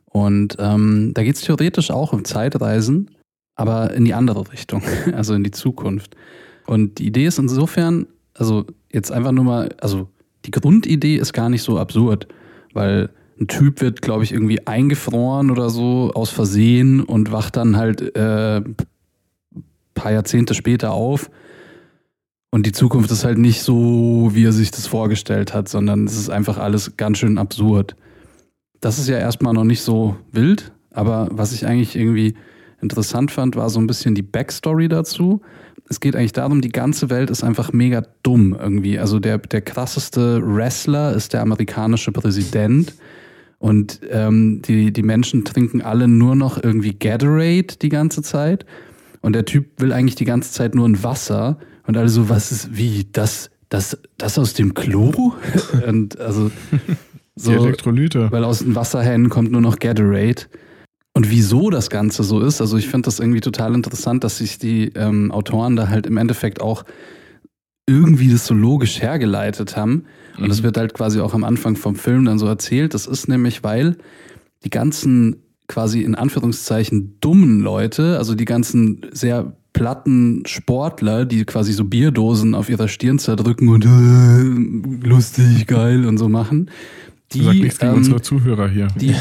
Und 0.07 0.57
ähm, 0.59 1.13
da 1.15 1.23
geht 1.23 1.37
es 1.37 1.43
theoretisch 1.43 1.91
auch 1.91 2.13
um 2.13 2.25
Zeitreisen, 2.25 3.11
aber 3.55 3.93
in 3.93 4.05
die 4.05 4.15
andere 4.15 4.53
Richtung, 4.53 4.83
also 5.15 5.35
in 5.35 5.45
die 5.45 5.53
Zukunft. 5.53 6.17
Und 6.67 6.99
die 6.99 7.07
Idee 7.07 7.27
ist 7.27 7.39
insofern, 7.39 8.07
also 8.35 8.67
jetzt 8.93 9.13
einfach 9.13 9.33
nur 9.33 9.45
mal, 9.45 9.69
also 9.81 10.09
die 10.45 10.51
Grundidee 10.51 11.17
ist 11.17 11.33
gar 11.33 11.49
nicht 11.49 11.63
so 11.63 11.79
absurd, 11.79 12.29
weil 12.73 13.11
ein 13.41 13.49
Typ 13.49 13.81
wird, 13.81 14.03
glaube 14.03 14.25
ich, 14.25 14.33
irgendwie 14.33 14.67
eingefroren 14.67 15.51
oder 15.51 15.71
so 15.71 16.13
aus 16.15 16.31
Versehen 16.31 17.01
und 17.01 17.33
wacht 17.33 17.57
dann 17.57 17.77
halt 17.77 18.15
äh, 18.17 18.63
paar 19.95 20.13
Jahrzehnte 20.13 20.55
später 20.55 20.93
auf. 20.93 21.31
Und 22.51 22.67
die 22.67 22.73
Zukunft 22.73 23.11
ist 23.11 23.25
halt 23.25 23.39
nicht 23.39 23.63
so, 23.63 24.31
wie 24.33 24.45
er 24.45 24.53
sich 24.53 24.71
das 24.71 24.87
vorgestellt 24.87 25.55
hat, 25.55 25.69
sondern 25.69 26.05
es 26.05 26.17
ist 26.17 26.31
einfach 26.31 26.59
alles 26.59 26.97
ganz 26.97 27.19
schön 27.19 27.39
absurd. 27.39 27.97
Das 28.81 28.99
ist 28.99 29.09
ja 29.09 29.19
erstmal 29.19 29.53
noch 29.53 29.65
nicht 29.65 29.83
so 29.83 30.17
wild, 30.33 30.73
aber 30.91 31.29
was 31.31 31.53
ich 31.53 31.67
eigentlich 31.67 31.97
irgendwie 31.97 32.35
interessant 32.81 33.31
fand, 33.31 33.57
war 33.57 33.71
so 33.71 33.79
ein 33.79 33.87
bisschen 33.87 34.15
die 34.15 34.23
Backstory 34.23 34.89
dazu 34.89 35.43
es 35.91 35.99
geht 35.99 36.15
eigentlich 36.15 36.33
darum, 36.33 36.61
die 36.61 36.71
ganze 36.71 37.11
Welt 37.11 37.31
ist 37.31 37.43
einfach 37.43 37.73
mega 37.73 38.05
dumm 38.23 38.57
irgendwie. 38.59 38.99
Also 38.99 39.19
der, 39.19 39.39
der 39.39 39.61
krasseste 39.61 40.41
Wrestler 40.41 41.15
ist 41.15 41.33
der 41.33 41.43
amerikanische 41.43 42.13
Präsident. 42.13 42.95
Und 43.59 44.01
ähm, 44.09 44.63
die, 44.63 44.93
die 44.93 45.03
Menschen 45.03 45.45
trinken 45.45 45.83
alle 45.83 46.07
nur 46.07 46.37
noch 46.37 46.63
irgendwie 46.63 46.95
Gatorade 46.95 47.75
die 47.83 47.89
ganze 47.89 48.23
Zeit. 48.23 48.65
Und 49.21 49.35
der 49.35 49.45
Typ 49.45 49.67
will 49.79 49.93
eigentlich 49.93 50.15
die 50.15 50.25
ganze 50.25 50.53
Zeit 50.53 50.77
nur 50.77 50.89
ein 50.89 51.03
Wasser. 51.03 51.59
Und 51.87 51.97
alle 51.97 52.09
so, 52.09 52.29
was 52.29 52.53
ist, 52.53 52.77
wie, 52.77 53.09
das, 53.11 53.51
das, 53.69 53.99
das 54.17 54.39
aus 54.39 54.55
dem 54.55 54.75
Klo? 54.75 55.35
und 55.89 56.21
also 56.21 56.53
so, 57.35 57.51
die 57.51 57.57
Elektrolyte. 57.57 58.31
Weil 58.31 58.45
aus 58.45 58.61
den 58.61 58.77
Wasserhähnen 58.77 59.29
kommt 59.29 59.51
nur 59.51 59.61
noch 59.61 59.81
Gatorade. 59.81 60.43
Und 61.13 61.31
wieso 61.31 61.71
das 61.71 61.91
Ganze 61.91 62.23
so 62.23 62.41
ist, 62.41 62.61
also 62.61 62.77
ich 62.77 62.89
finde 62.89 63.07
das 63.07 63.19
irgendwie 63.19 63.41
total 63.41 63.75
interessant, 63.75 64.23
dass 64.23 64.39
sich 64.39 64.59
die 64.59 64.91
ähm, 64.95 65.33
Autoren 65.33 65.77
da 65.77 65.89
halt 65.89 66.07
im 66.07 66.17
Endeffekt 66.17 66.61
auch 66.61 66.85
irgendwie 67.87 68.31
das 68.31 68.47
so 68.47 68.55
logisch 68.55 69.03
hergeleitet 69.03 69.77
haben. 69.77 70.05
Und 70.39 70.49
das 70.49 70.61
mhm. 70.61 70.65
wird 70.65 70.77
halt 70.77 70.95
quasi 70.95 71.21
auch 71.21 71.35
am 71.35 71.43
Anfang 71.43 71.77
vom 71.77 71.97
Film 71.97 72.25
dann 72.25 72.39
so 72.39 72.47
erzählt. 72.47 72.95
Das 72.95 73.07
ist 73.07 73.29
nämlich, 73.29 73.65
weil 73.65 73.97
die 74.65 74.71
ganzen 74.71 75.43
quasi 75.67 76.03
in 76.03 76.15
Anführungszeichen 76.15 77.19
dummen 77.21 77.61
Leute, 77.61 78.19
also 78.19 78.35
die 78.35 78.45
ganzen 78.45 79.07
sehr 79.13 79.57
platten 79.73 80.43
Sportler, 80.47 81.25
die 81.25 81.45
quasi 81.45 81.73
so 81.73 81.85
Bierdosen 81.85 82.55
auf 82.55 82.69
ihrer 82.69 82.89
Stirn 82.89 83.19
zerdrücken 83.19 83.69
und 83.69 83.85
äh, 83.85 85.09
lustig, 85.09 85.67
geil 85.67 86.07
und 86.07 86.19
so 86.19 86.29
machen. 86.29 86.71
Die, 87.33 87.43
Sag 87.43 87.55
nichts 87.55 87.79
gegen 87.79 87.93
ähm, 87.93 87.99
unsere 87.99 88.21
Zuhörer 88.23 88.69
hier. 88.69 88.89
die, 88.97 89.15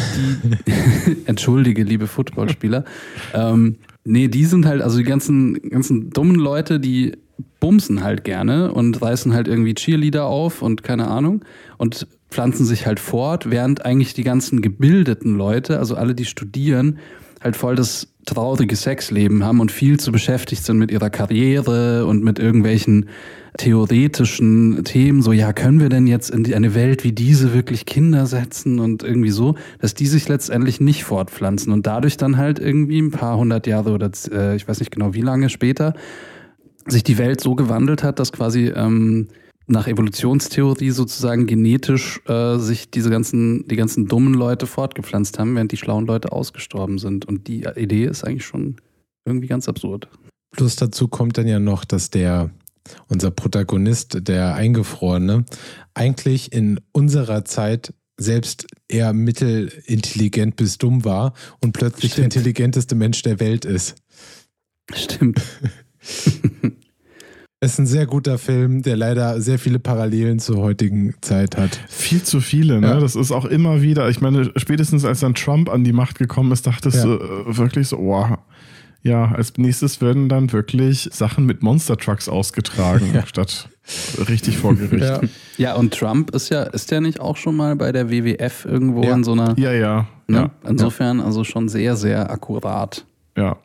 die 0.68 1.16
entschuldige, 1.26 1.84
liebe 1.84 2.08
Footballspieler. 2.08 2.84
ähm, 3.34 3.76
nee, 4.04 4.28
die 4.28 4.46
sind 4.46 4.66
halt, 4.66 4.82
also 4.82 4.98
die 4.98 5.04
ganzen, 5.04 5.54
ganzen 5.70 6.10
dummen 6.10 6.36
Leute, 6.36 6.80
die 6.80 7.14
bumsen 7.60 8.04
halt 8.04 8.24
gerne 8.24 8.72
und 8.74 9.02
reißen 9.02 9.34
halt 9.34 9.48
irgendwie 9.48 9.76
Cheerleader 9.76 10.26
auf 10.26 10.62
und 10.62 10.84
keine 10.84 11.08
Ahnung 11.08 11.46
und 11.78 12.08
pflanzen 12.30 12.66
sich 12.66 12.86
halt 12.86 13.00
fort, 13.00 13.50
während 13.50 13.86
eigentlich 13.86 14.14
die 14.14 14.24
ganzen 14.24 14.62
gebildeten 14.62 15.36
Leute, 15.36 15.80
also 15.80 15.96
alle, 15.96 16.16
die 16.16 16.26
studieren, 16.26 17.00
halt 17.42 17.56
voll 17.56 17.76
das 17.76 18.08
traurige 18.26 18.76
Sexleben 18.76 19.44
haben 19.44 19.60
und 19.60 19.72
viel 19.72 20.00
zu 20.00 20.12
beschäftigt 20.12 20.64
sind 20.64 20.78
mit 20.78 20.92
ihrer 20.92 21.10
Karriere 21.10 22.06
und 22.06 22.24
mit 22.24 22.38
irgendwelchen 22.38 23.08
theoretischen 23.58 24.84
Themen, 24.84 25.22
so 25.22 25.32
ja, 25.32 25.54
können 25.54 25.80
wir 25.80 25.90
denn 25.90 26.06
jetzt 26.06 26.30
in 26.30 26.54
eine 26.54 26.76
Welt 26.76 27.04
wie 27.04 27.12
diese 27.12 27.54
wirklich 27.54 27.86
Kinder 27.86 28.26
setzen 28.28 28.80
und 28.80 29.04
irgendwie 29.04 29.32
so, 29.32 29.56
dass 29.80 29.96
die 29.96 30.06
sich 30.06 30.28
letztendlich 30.30 30.80
nicht 30.80 31.04
fortpflanzen 31.04 31.74
und 31.74 31.88
dadurch 31.88 32.18
dann 32.18 32.38
halt 32.38 32.60
irgendwie 32.60 33.00
ein 33.00 33.12
paar 33.12 33.38
hundert 33.38 33.66
Jahre 33.68 33.92
oder 33.92 34.12
äh, 34.32 34.56
ich 34.56 34.68
weiß 34.68 34.80
nicht 34.80 34.92
genau 34.92 35.14
wie 35.14 35.22
lange 35.22 35.50
später 35.50 35.94
sich 36.86 37.04
die 37.04 37.18
Welt 37.18 37.42
so 37.42 37.56
gewandelt 37.56 38.04
hat, 38.04 38.20
dass 38.20 38.32
quasi 38.32 38.68
ähm, 38.68 39.28
nach 39.70 39.88
Evolutionstheorie 39.88 40.92
sozusagen 40.92 41.46
genetisch 41.46 42.22
äh, 42.28 42.58
sich 42.58 42.90
diese 42.90 43.10
ganzen, 43.10 43.68
die 43.68 43.76
ganzen 43.76 44.08
dummen 44.08 44.34
Leute 44.34 44.68
fortgepflanzt 44.68 45.38
haben, 45.40 45.56
während 45.56 45.72
die 45.72 45.78
schlauen 45.78 46.06
Leute 46.06 46.32
ausgestorben 46.32 46.98
sind. 46.98 47.26
Und 47.26 47.48
die 47.48 47.66
Idee 47.76 48.06
ist 48.06 48.24
eigentlich 48.24 48.46
schon 48.46 48.78
irgendwie 49.26 49.48
ganz 49.48 49.70
absurd. 49.70 50.08
Plus 50.52 50.76
dazu 50.76 51.08
kommt 51.08 51.38
dann 51.38 51.48
ja 51.48 51.60
noch, 51.60 51.86
dass 51.86 52.10
der, 52.10 52.50
unser 53.08 53.32
Protagonist, 53.32 54.28
der 54.28 54.56
Eingefrorene, 54.56 55.46
eigentlich 55.94 56.52
in 56.52 56.80
unserer 56.92 57.46
Zeit 57.46 57.94
selbst 58.18 58.68
eher 58.88 59.14
mittelintelligent 59.14 60.56
bis 60.56 60.78
dumm 60.78 61.06
war 61.06 61.34
und 61.62 61.74
plötzlich 61.74 62.14
der 62.14 62.24
Stimmt. 62.24 62.36
intelligenteste 62.36 62.96
Mensch 62.96 63.22
der 63.22 63.40
Welt 63.40 63.66
ist. 63.66 63.96
Stimmt. 64.94 65.42
Es 67.62 67.74
ist 67.74 67.80
ein 67.80 67.88
sehr 67.88 68.06
guter 68.06 68.38
Film, 68.38 68.84
der 68.84 68.96
leider 68.96 69.42
sehr 69.42 69.60
viele 69.60 69.80
Parallelen 69.80 70.40
zur 70.40 70.58
heutigen 70.60 71.14
Zeit 71.20 71.58
hat. 71.58 71.78
Viel 71.90 72.24
zu 72.24 72.40
viele, 72.40 72.80
ne? 72.80 72.88
Ja. 72.88 73.00
Das 73.02 73.18
ist 73.18 73.34
auch 73.34 73.44
immer 73.44 73.82
wieder, 73.82 74.08
ich 74.08 74.22
meine, 74.22 74.50
spätestens 74.56 75.04
als 75.04 75.20
dann 75.20 75.36
Trump 75.36 75.70
an 75.70 75.84
die 75.84 75.92
Macht 75.92 76.18
gekommen 76.20 76.54
ist, 76.54 76.66
dachtest 76.66 76.98
Ja. 76.98 77.04
du 77.04 77.16
äh, 77.16 77.58
wirklich 77.58 77.90
so, 77.90 77.98
oh, 77.98 78.26
ja, 79.04 79.26
als 79.32 79.58
nächstes 79.58 80.00
werden 80.00 80.30
dann 80.30 80.54
wirklich 80.54 81.10
Sachen 81.12 81.46
mit 81.46 81.62
Monster 81.62 81.98
Trucks 81.98 82.30
ausgetragen, 82.30 83.10
Ja. 83.14 83.26
statt 83.26 83.68
richtig 84.30 84.58
vor 84.58 84.76
Gericht. 84.76 85.04
Ja. 85.04 85.20
Ja, 85.58 85.76
und 85.76 85.94
Trump 85.94 86.32
ist 86.34 86.48
ja, 86.50 86.64
ist 86.64 86.92
der 86.92 87.02
nicht 87.02 87.20
auch 87.20 87.36
schon 87.36 87.58
mal 87.58 87.76
bei 87.76 87.92
der 87.92 88.10
WWF 88.10 88.64
irgendwo 88.64 89.04
Ja. 89.04 89.14
in 89.14 89.26
so 89.26 89.34
einer, 89.34 89.60
Ja, 89.60 89.74
ja. 89.74 90.08
ne? 90.28 90.38
ja. 90.64 90.70
Insofern 90.70 91.20
also 91.20 91.44
schon 91.44 91.68
sehr, 91.68 91.98
sehr 91.98 92.32
akkurat. 92.32 93.06
Ja. 93.36 93.58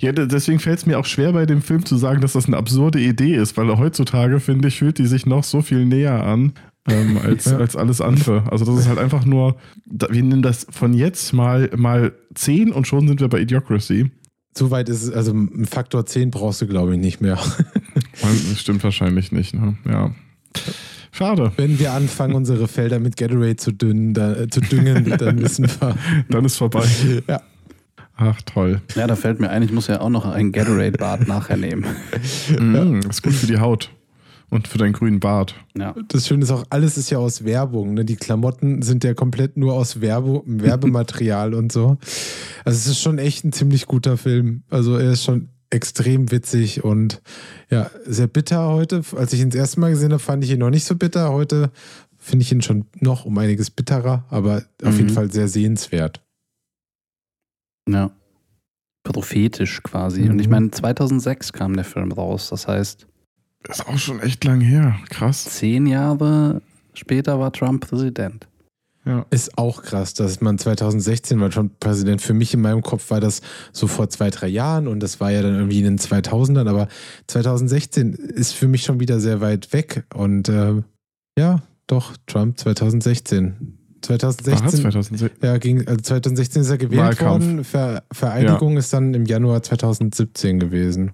Ja, 0.00 0.12
de- 0.12 0.26
deswegen 0.26 0.58
fällt 0.60 0.78
es 0.78 0.86
mir 0.86 0.98
auch 0.98 1.04
schwer 1.04 1.32
bei 1.32 1.44
dem 1.46 1.60
Film 1.62 1.84
zu 1.84 1.96
sagen, 1.96 2.20
dass 2.20 2.32
das 2.32 2.46
eine 2.46 2.56
absurde 2.56 3.00
Idee 3.00 3.34
ist, 3.36 3.56
weil 3.56 3.68
heutzutage, 3.78 4.40
finde 4.40 4.68
ich, 4.68 4.78
fühlt 4.78 4.98
die 4.98 5.06
sich 5.06 5.26
noch 5.26 5.44
so 5.44 5.60
viel 5.62 5.84
näher 5.84 6.24
an 6.24 6.52
ähm, 6.88 7.18
als, 7.22 7.44
Ja. 7.46 7.58
als 7.58 7.76
alles 7.76 8.00
andere. 8.00 8.50
Also 8.50 8.64
das 8.64 8.78
ist 8.78 8.88
halt 8.88 8.98
einfach 8.98 9.24
nur, 9.26 9.56
wir 9.86 10.22
nehmen 10.22 10.42
das 10.42 10.66
von 10.70 10.94
jetzt 10.94 11.32
mal, 11.32 11.70
mal 11.76 12.12
10 12.34 12.72
und 12.72 12.86
schon 12.86 13.06
sind 13.08 13.20
wir 13.20 13.28
bei 13.28 13.40
Idiocracy. 13.40 14.10
So 14.56 14.70
weit 14.70 14.88
ist 14.88 15.02
es, 15.02 15.10
also 15.12 15.32
ein 15.32 15.66
Faktor 15.66 16.06
10 16.06 16.30
brauchst 16.30 16.62
du, 16.62 16.66
glaube 16.66 16.94
ich, 16.94 17.00
nicht 17.00 17.20
mehr. 17.20 17.38
Das 18.20 18.58
stimmt 18.60 18.82
wahrscheinlich 18.82 19.30
nicht, 19.30 19.54
ne? 19.54 19.76
Ja. 19.88 20.12
Schade. 21.12 21.52
Wenn 21.56 21.78
wir 21.78 21.92
anfangen, 21.92 22.34
unsere 22.34 22.66
Felder 22.66 22.98
mit 22.98 23.16
Gatorade 23.16 23.54
zu, 23.56 23.70
düngen, 23.72 24.12
da, 24.12 24.34
äh, 24.34 24.48
zu 24.48 24.60
düngen, 24.60 25.04
dann 25.18 25.36
müssen 25.36 25.66
wir. 25.66 25.96
Dann 26.28 26.44
ist 26.44 26.56
vorbei. 26.56 26.84
Ja. 27.28 27.40
Ach, 28.20 28.42
toll. 28.42 28.82
Ja, 28.96 29.06
da 29.06 29.14
fällt 29.14 29.38
mir 29.40 29.48
ein, 29.48 29.62
ich 29.62 29.70
muss 29.72 29.86
ja 29.86 30.00
auch 30.00 30.10
noch 30.10 30.26
ein 30.26 30.50
Gatorade-Bad 30.52 31.28
nachher 31.28 31.56
nehmen. 31.56 31.86
Mm, 32.58 32.98
ist 33.08 33.22
gut 33.22 33.32
für 33.32 33.46
die 33.46 33.58
Haut 33.60 33.90
und 34.50 34.66
für 34.66 34.76
deinen 34.78 34.92
grünen 34.92 35.20
Bart. 35.20 35.54
Ja. 35.76 35.94
Das 36.08 36.26
Schöne 36.26 36.42
ist 36.42 36.50
auch, 36.50 36.64
alles 36.70 36.98
ist 36.98 37.10
ja 37.10 37.18
aus 37.18 37.44
Werbung. 37.44 37.94
Ne? 37.94 38.04
Die 38.04 38.16
Klamotten 38.16 38.82
sind 38.82 39.04
ja 39.04 39.14
komplett 39.14 39.56
nur 39.56 39.74
aus 39.74 40.00
Werbe 40.00 40.42
Werbematerial 40.46 41.54
und 41.54 41.70
so. 41.70 41.96
Also 42.64 42.76
es 42.76 42.86
ist 42.88 43.00
schon 43.00 43.18
echt 43.18 43.44
ein 43.44 43.52
ziemlich 43.52 43.86
guter 43.86 44.16
Film. 44.16 44.62
Also 44.68 44.96
er 44.96 45.12
ist 45.12 45.22
schon 45.24 45.50
extrem 45.70 46.30
witzig 46.32 46.82
und 46.82 47.20
ja, 47.70 47.90
sehr 48.04 48.26
bitter 48.26 48.68
heute. 48.68 49.02
Als 49.16 49.32
ich 49.32 49.40
ihn 49.40 49.50
das 49.50 49.58
erste 49.60 49.78
Mal 49.80 49.90
gesehen 49.90 50.10
habe, 50.12 50.18
fand 50.22 50.42
ich 50.42 50.50
ihn 50.50 50.58
noch 50.58 50.70
nicht 50.70 50.86
so 50.86 50.96
bitter. 50.96 51.30
Heute 51.30 51.70
finde 52.16 52.42
ich 52.42 52.50
ihn 52.50 52.62
schon 52.62 52.86
noch 53.00 53.26
um 53.26 53.38
einiges 53.38 53.70
bitterer, 53.70 54.24
aber 54.30 54.64
auf 54.82 54.92
Mhm. 54.94 54.98
jeden 54.98 55.10
Fall 55.10 55.30
sehr 55.30 55.46
sehenswert. 55.46 56.20
Ja. 57.88 58.10
Prophetisch 59.04 59.82
quasi. 59.82 60.22
Mhm. 60.22 60.30
Und 60.30 60.38
ich 60.40 60.48
meine, 60.48 60.70
2006 60.70 61.52
kam 61.52 61.74
der 61.74 61.84
Film 61.84 62.12
raus. 62.12 62.50
Das 62.50 62.68
heißt, 62.68 63.06
Ist 63.68 63.86
auch 63.86 63.98
schon 63.98 64.20
echt 64.20 64.44
lang 64.44 64.60
her. 64.60 64.96
Krass. 65.10 65.44
zehn 65.44 65.86
Jahre 65.86 66.62
später 66.94 67.38
war 67.40 67.52
Trump 67.52 67.88
Präsident. 67.88 68.46
Ja. 69.04 69.24
Ist 69.30 69.56
auch 69.56 69.82
krass, 69.82 70.12
dass 70.12 70.42
man 70.42 70.58
2016 70.58 71.40
war 71.40 71.50
schon 71.50 71.70
Präsident. 71.80 72.20
Für 72.20 72.34
mich 72.34 72.52
in 72.52 72.60
meinem 72.60 72.82
Kopf 72.82 73.10
war 73.10 73.20
das 73.20 73.40
so 73.72 73.86
vor 73.86 74.10
zwei, 74.10 74.28
drei 74.28 74.48
Jahren 74.48 74.86
und 74.86 75.00
das 75.00 75.18
war 75.18 75.30
ja 75.30 75.40
dann 75.40 75.54
irgendwie 75.54 75.78
in 75.78 75.84
den 75.84 75.98
2000ern, 75.98 76.68
aber 76.68 76.88
2016 77.28 78.12
ist 78.12 78.52
für 78.52 78.68
mich 78.68 78.82
schon 78.82 79.00
wieder 79.00 79.18
sehr 79.18 79.40
weit 79.40 79.72
weg 79.72 80.04
und 80.12 80.50
äh, 80.50 80.82
ja, 81.38 81.62
doch, 81.86 82.18
Trump 82.26 82.58
2016. 82.58 83.77
War 84.06 84.18
2016, 84.18 84.80
2006. 84.80 85.34
ja, 85.42 85.58
ging, 85.58 85.86
also 85.86 86.00
2016 86.00 86.62
ist 86.62 86.70
er 86.70 86.78
gewählt 86.78 87.00
Wahlkampf. 87.00 87.44
worden. 87.44 87.64
Ver, 87.64 88.02
Vereinigung 88.12 88.76
ist 88.76 88.92
dann 88.92 89.14
im 89.14 89.26
Januar 89.26 89.62
2017 89.62 90.58
gewesen. 90.60 91.12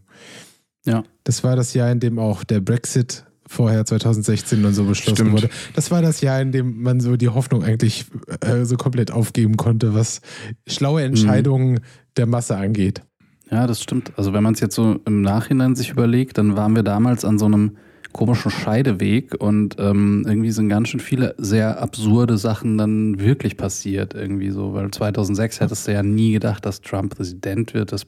Ja. 0.84 1.02
Das 1.24 1.44
war 1.44 1.56
das 1.56 1.74
Jahr, 1.74 1.90
in 1.90 2.00
dem 2.00 2.18
auch 2.18 2.44
der 2.44 2.60
Brexit 2.60 3.24
vorher 3.46 3.84
2016 3.84 4.64
und 4.64 4.74
so 4.74 4.84
beschlossen 4.84 5.16
Stimmt. 5.16 5.32
wurde. 5.32 5.50
Das 5.74 5.90
war 5.90 6.02
das 6.02 6.20
Jahr, 6.20 6.40
in 6.40 6.52
dem 6.52 6.82
man 6.82 7.00
so 7.00 7.16
die 7.16 7.28
Hoffnung 7.28 7.62
eigentlich 7.62 8.06
äh, 8.40 8.64
so 8.64 8.76
komplett 8.76 9.10
aufgeben 9.10 9.56
konnte, 9.56 9.94
was 9.94 10.20
schlaue 10.66 11.02
Entscheidungen 11.02 11.80
der 12.16 12.26
Masse 12.26 12.56
angeht. 12.56 13.02
Ja, 13.50 13.66
das 13.66 13.82
stimmt. 13.82 14.12
Also 14.16 14.32
wenn 14.32 14.42
man 14.42 14.54
es 14.54 14.60
jetzt 14.60 14.74
so 14.74 14.98
im 15.04 15.20
Nachhinein 15.20 15.76
sich 15.76 15.90
überlegt, 15.90 16.38
dann 16.38 16.56
waren 16.56 16.74
wir 16.74 16.82
damals 16.82 17.24
an 17.24 17.38
so 17.38 17.44
einem 17.44 17.76
komischen 18.14 18.50
Scheideweg 18.50 19.34
und 19.38 19.76
ähm, 19.78 20.24
irgendwie 20.26 20.50
sind 20.52 20.70
ganz 20.70 20.88
schön 20.88 21.00
viele 21.00 21.34
sehr 21.36 21.82
absurde 21.82 22.38
Sachen 22.38 22.78
dann 22.78 23.20
wirklich 23.20 23.58
passiert 23.58 24.14
irgendwie 24.14 24.50
so, 24.50 24.72
weil 24.72 24.90
2006 24.90 25.60
hättest 25.60 25.86
du 25.86 25.92
ja 25.92 26.02
nie 26.02 26.32
gedacht, 26.32 26.64
dass 26.64 26.80
Trump 26.80 27.14
Präsident 27.16 27.74
wird, 27.74 27.92
dass 27.92 28.06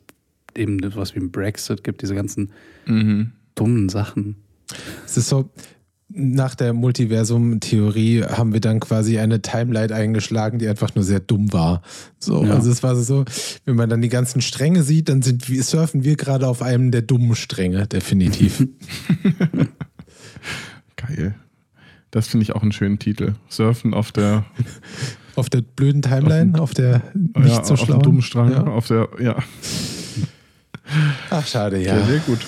eben 0.57 0.79
was 0.95 1.15
wie 1.15 1.21
ein 1.21 1.31
Brexit 1.31 1.85
gibt, 1.85 2.01
diese 2.01 2.15
ganzen 2.15 2.51
Mhm. 2.87 3.33
dummen 3.55 3.89
Sachen. 3.91 4.37
Es 5.05 5.17
ist 5.19 5.29
so, 5.29 5.51
nach 6.09 6.55
der 6.55 6.73
Multiversum-Theorie 6.73 8.23
haben 8.23 8.53
wir 8.53 8.61
dann 8.61 8.79
quasi 8.81 9.19
eine 9.19 9.43
Timeline 9.43 9.93
eingeschlagen, 9.93 10.59
die 10.61 10.69
einfach 10.69 10.95
nur 10.95 11.03
sehr 11.05 11.19
dumm 11.21 11.53
war. 11.53 11.83
So, 12.21 12.45
Ja. 12.45 12.55
also 12.55 12.71
es 12.71 12.83
war 12.85 12.95
so, 12.97 13.25
wenn 13.65 13.75
man 13.77 13.91
dann 13.91 14.01
die 14.03 14.09
ganzen 14.09 14.41
Stränge 14.41 14.83
sieht, 14.85 15.09
dann 15.09 15.23
sind 15.23 15.49
wir, 15.51 15.63
surfen 15.65 16.05
wir 16.05 16.15
gerade 16.17 16.47
auf 16.47 16.63
einem 16.63 16.91
der 16.93 17.03
dummen 17.03 17.35
Stränge, 17.35 17.87
definitiv. 17.89 18.67
Geil. 20.97 21.35
Das 22.11 22.29
finde 22.29 22.45
ich 22.45 22.55
auch 22.55 22.63
einen 22.63 22.73
schönen 22.73 22.99
Titel. 22.99 23.35
Surfen 23.49 23.93
auf 23.95 24.13
der, 24.13 24.45
auf 25.37 25.51
der 25.51 25.61
blöden 25.63 26.03
Timeline, 26.03 26.61
auf 26.61 26.73
der 26.75 27.03
nicht 27.15 27.49
ja, 27.49 27.65
so 27.65 27.75
auf 27.75 27.81
schlauen. 27.81 28.01
dem 28.01 28.03
dummen 28.05 28.23
Strang, 28.23 28.53
Ja. 28.53 28.65
auf 28.67 28.87
der, 28.87 29.09
ja. 29.21 29.37
Ach, 31.31 31.47
schade, 31.47 31.83
ja. 31.83 31.97
ja. 31.99 32.05
sehr 32.07 32.19
gut. 32.21 32.39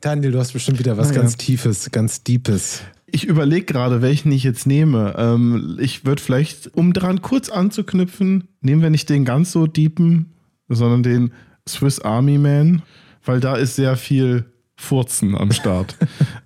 Daniel, 0.00 0.32
du 0.32 0.38
hast 0.38 0.52
bestimmt 0.52 0.78
wieder 0.78 0.96
was 0.96 1.10
Ah, 1.10 1.14
ja. 1.14 1.20
ganz 1.20 1.36
Tiefes, 1.36 1.90
ganz 1.92 2.22
Deepes. 2.24 2.80
Ich 3.06 3.24
überlege 3.26 3.66
gerade, 3.66 4.00
welchen 4.02 4.32
ich 4.32 4.42
jetzt 4.42 4.66
nehme. 4.66 5.14
Ähm, 5.18 5.76
ich 5.80 6.04
würde 6.06 6.22
vielleicht, 6.22 6.74
um 6.74 6.92
daran 6.94 7.20
kurz 7.22 7.50
anzuknüpfen, 7.50 8.48
nehmen 8.62 8.80
wir 8.82 8.90
nicht 8.90 9.08
den 9.10 9.24
ganz 9.24 9.52
so 9.52 9.66
deepen, 9.66 10.32
sondern 10.68 11.02
den 11.02 11.32
Swiss 11.68 12.00
Army 12.00 12.38
Man, 12.38 12.82
weil 13.24 13.38
da 13.38 13.54
ist 13.56 13.76
sehr 13.76 13.96
viel 13.96 14.46
Furzen 14.76 15.36
am 15.36 15.52
Start. 15.52 15.96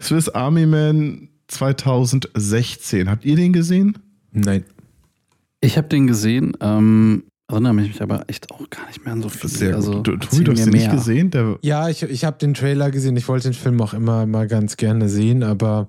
Swiss 0.00 0.28
Army 0.28 0.66
Man 0.66 1.28
2016. 1.48 3.08
Habt 3.10 3.24
ihr 3.24 3.36
den 3.36 3.52
gesehen? 3.52 3.98
Nein. 4.32 4.64
Ich 5.60 5.76
habe 5.76 5.88
den 5.88 6.06
gesehen, 6.06 6.56
ähm, 6.60 7.24
erinnere 7.48 7.74
mich 7.74 8.00
aber 8.00 8.24
echt 8.28 8.50
auch 8.50 8.68
gar 8.70 8.86
nicht 8.86 9.04
mehr 9.04 9.12
an 9.12 9.22
so 9.22 9.28
viel. 9.28 9.74
also, 9.74 10.00
Du, 10.02 10.12
erzähl 10.12 10.38
du, 10.44 10.44
du 10.44 10.52
hast 10.52 10.64
den 10.66 10.72
nicht 10.72 10.90
gesehen? 10.90 11.30
Der, 11.30 11.58
Ja, 11.62 11.88
ich, 11.88 12.02
ich 12.02 12.24
habe 12.24 12.38
den 12.38 12.54
Trailer 12.54 12.90
gesehen. 12.90 13.16
Ich 13.16 13.28
wollte 13.28 13.48
den 13.50 13.54
Film 13.54 13.80
auch 13.82 13.92
immer 13.92 14.24
mal 14.26 14.46
ganz 14.46 14.76
gerne 14.76 15.08
sehen, 15.08 15.42
aber 15.42 15.88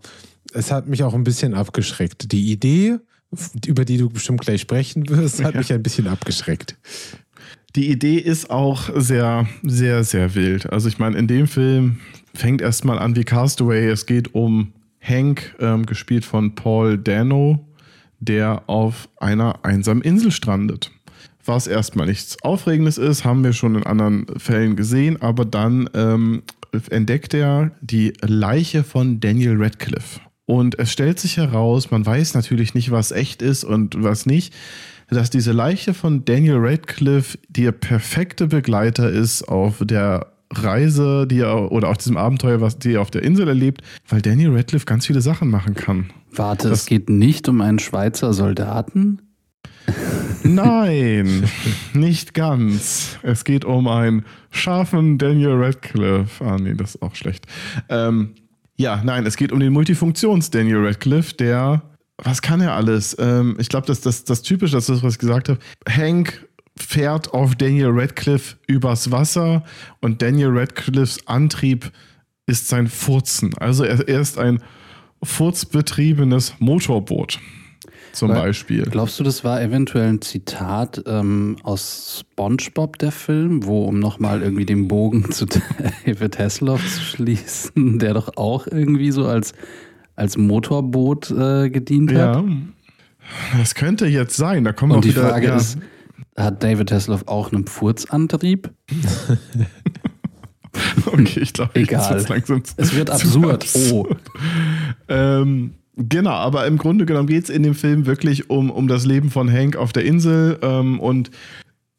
es 0.53 0.71
hat 0.71 0.87
mich 0.87 1.03
auch 1.03 1.13
ein 1.13 1.23
bisschen 1.23 1.53
abgeschreckt. 1.53 2.31
Die 2.31 2.51
Idee 2.51 2.97
über 3.65 3.85
die 3.85 3.95
du 3.97 4.09
bestimmt 4.09 4.41
gleich 4.41 4.59
sprechen 4.59 5.07
wirst, 5.07 5.41
hat 5.41 5.53
Ja. 5.53 5.59
mich 5.59 5.71
ein 5.71 5.81
bisschen 5.81 6.07
abgeschreckt. 6.07 6.75
Die 7.77 7.89
Idee 7.89 8.17
ist 8.17 8.49
auch 8.49 8.89
sehr, 8.93 9.47
sehr, 9.63 10.03
sehr 10.03 10.35
wild. 10.35 10.69
Also 10.69 10.89
ich 10.89 10.99
meine, 10.99 11.17
in 11.17 11.27
dem 11.27 11.47
Film 11.47 11.99
fängt 12.33 12.61
erstmal 12.61 12.99
an 12.99 13.15
wie 13.15 13.23
Castaway. 13.23 13.87
Es 13.87 14.05
geht 14.05 14.33
um 14.33 14.73
Hank, 15.01 15.55
ähm, 15.59 15.85
gespielt 15.85 16.25
von 16.25 16.55
Paul 16.55 16.97
Dano, 16.97 17.65
der 18.19 18.63
auf 18.67 19.09
einer 19.17 19.65
einsamen 19.65 20.03
Insel 20.03 20.31
strandet. 20.31 20.91
Was 21.43 21.67
erstmal 21.67 22.05
nichts 22.05 22.37
Aufregendes 22.43 22.97
ist, 22.97 23.25
haben 23.25 23.43
wir 23.43 23.53
schon 23.53 23.75
in 23.75 23.83
anderen 23.83 24.27
Fällen 24.37 24.75
gesehen, 24.75 25.21
aber 25.21 25.43
dann 25.43 25.89
ähm, 25.95 26.43
entdeckt 26.89 27.33
er 27.33 27.71
die 27.81 28.13
Leiche 28.21 28.83
von 28.83 29.19
Daniel 29.19 29.61
Radcliffe. 29.61 30.19
Und 30.45 30.77
es 30.77 30.91
stellt 30.91 31.19
sich 31.19 31.37
heraus, 31.37 31.91
man 31.91 32.05
weiß 32.05 32.33
natürlich 32.35 32.73
nicht, 32.73 32.91
was 32.91 33.11
echt 33.11 33.41
ist 33.41 33.63
und 33.63 34.03
was 34.03 34.25
nicht, 34.25 34.53
dass 35.09 35.29
diese 35.29 35.51
Leiche 35.51 35.93
von 35.93 36.25
Daniel 36.25 36.57
Radcliffe 36.57 37.37
der 37.49 37.71
perfekte 37.71 38.47
Begleiter 38.47 39.09
ist 39.09 39.43
auf 39.43 39.77
der 39.81 40.31
Reise, 40.53 41.25
die 41.27 41.39
er 41.39 41.71
oder 41.71 41.89
auf 41.89 41.97
diesem 41.97 42.17
Abenteuer, 42.17 42.61
was 42.61 42.77
die 42.77 42.93
er 42.93 43.01
auf 43.01 43.11
der 43.11 43.23
Insel 43.23 43.47
erlebt, 43.47 43.81
weil 44.07 44.21
Daniel 44.21 44.55
Radcliffe 44.55 44.85
ganz 44.85 45.05
viele 45.05 45.21
Sachen 45.21 45.49
machen 45.49 45.73
kann. 45.75 46.11
Warte, 46.33 46.69
Das- 46.69 46.81
es 46.81 46.85
geht 46.85 47.09
nicht 47.09 47.47
um 47.49 47.61
einen 47.61 47.79
Schweizer 47.79 48.33
Soldaten? 48.33 49.21
Nein, 50.43 51.43
nicht 51.93 52.33
ganz. 52.33 53.17
Es 53.23 53.43
geht 53.43 53.65
um 53.65 53.87
einen 53.87 54.25
scharfen 54.49 55.17
Daniel 55.17 55.53
Radcliffe. 55.53 56.43
Ah, 56.43 56.57
nee, 56.59 56.73
das 56.73 56.95
ist 56.95 57.01
auch 57.01 57.15
schlecht. 57.15 57.45
Ähm, 57.89 58.35
ja, 58.77 59.01
nein, 59.03 59.25
es 59.25 59.37
geht 59.37 59.51
um 59.51 59.59
den 59.59 59.73
Multifunktions-Daniel 59.73 60.85
Radcliffe, 60.85 61.35
der. 61.35 61.83
Was 62.23 62.41
kann 62.41 62.61
er 62.61 62.73
alles? 62.75 63.15
Ähm, 63.19 63.55
ich 63.59 63.69
glaube, 63.69 63.87
das, 63.87 64.01
das, 64.01 64.23
das 64.23 64.41
Typische, 64.43 64.73
das 64.75 64.89
ist, 64.89 65.01
was 65.03 65.13
ich 65.13 65.19
gesagt 65.19 65.49
habe. 65.49 65.59
Hank 65.89 66.47
fährt 66.81 67.33
auf 67.33 67.55
Daniel 67.55 67.89
Radcliffe 67.91 68.57
übers 68.67 69.11
Wasser 69.11 69.63
und 70.01 70.21
Daniel 70.21 70.49
Radcliffes 70.51 71.27
Antrieb 71.27 71.91
ist 72.45 72.67
sein 72.67 72.87
Furzen. 72.87 73.53
Also 73.57 73.83
er, 73.83 74.07
er 74.07 74.19
ist 74.19 74.37
ein 74.37 74.61
furzbetriebenes 75.23 76.55
Motorboot. 76.59 77.39
Zum 78.13 78.29
Weil- 78.29 78.41
Beispiel. 78.41 78.83
Glaubst 78.83 79.19
du, 79.19 79.23
das 79.23 79.43
war 79.43 79.61
eventuell 79.61 80.09
ein 80.09 80.21
Zitat 80.21 81.01
ähm, 81.05 81.55
aus 81.63 82.25
SpongeBob, 82.31 82.97
der 82.97 83.11
Film, 83.11 83.65
wo, 83.65 83.85
um 83.85 83.99
nochmal 83.99 84.41
irgendwie 84.41 84.65
den 84.65 84.87
Bogen 84.89 85.31
zu 85.31 85.45
David 86.05 86.37
Hasselhoff 86.37 86.81
zu 86.85 87.01
schließen, 87.01 87.99
der 87.99 88.13
doch 88.13 88.35
auch 88.35 88.67
irgendwie 88.67 89.11
so 89.11 89.27
als, 89.27 89.53
als 90.15 90.37
Motorboot 90.37 91.31
äh, 91.31 91.69
gedient 91.69 92.11
hat? 92.13 92.43
Ja. 92.43 92.43
Das 93.57 93.75
könnte 93.75 94.07
jetzt 94.07 94.35
sein. 94.35 94.65
Da 94.65 94.73
kommen 94.73 94.91
Und 94.91 94.97
auch 94.97 95.01
die 95.01 95.11
wieder, 95.11 95.29
Frage 95.29 95.47
ja, 95.47 95.55
ist, 95.55 95.77
hat 96.37 96.63
David 96.63 96.91
Hasselhoff 96.91 97.27
auch 97.27 97.51
einen 97.51 97.67
Furzantrieb? 97.67 98.71
okay, 101.05 101.39
ich 101.41 101.53
glaube, 101.53 101.71
Egal. 101.75 102.25
langsam 102.27 102.63
zu- 102.63 102.73
Es 102.77 102.95
wird 102.95 103.09
zu 103.09 103.49
absurd. 103.49 103.57
Oh. 103.91 104.07
Ähm, 105.09 105.73
genau, 105.97 106.31
aber 106.31 106.65
im 106.67 106.77
Grunde 106.77 107.05
genommen 107.05 107.27
geht 107.27 107.45
es 107.45 107.49
in 107.49 107.63
dem 107.63 107.75
Film 107.75 108.05
wirklich 108.05 108.49
um, 108.49 108.69
um 108.71 108.87
das 108.87 109.05
Leben 109.05 109.29
von 109.29 109.51
Hank 109.51 109.75
auf 109.75 109.91
der 109.93 110.05
Insel 110.05 110.57
ähm, 110.61 110.99
und 110.99 111.31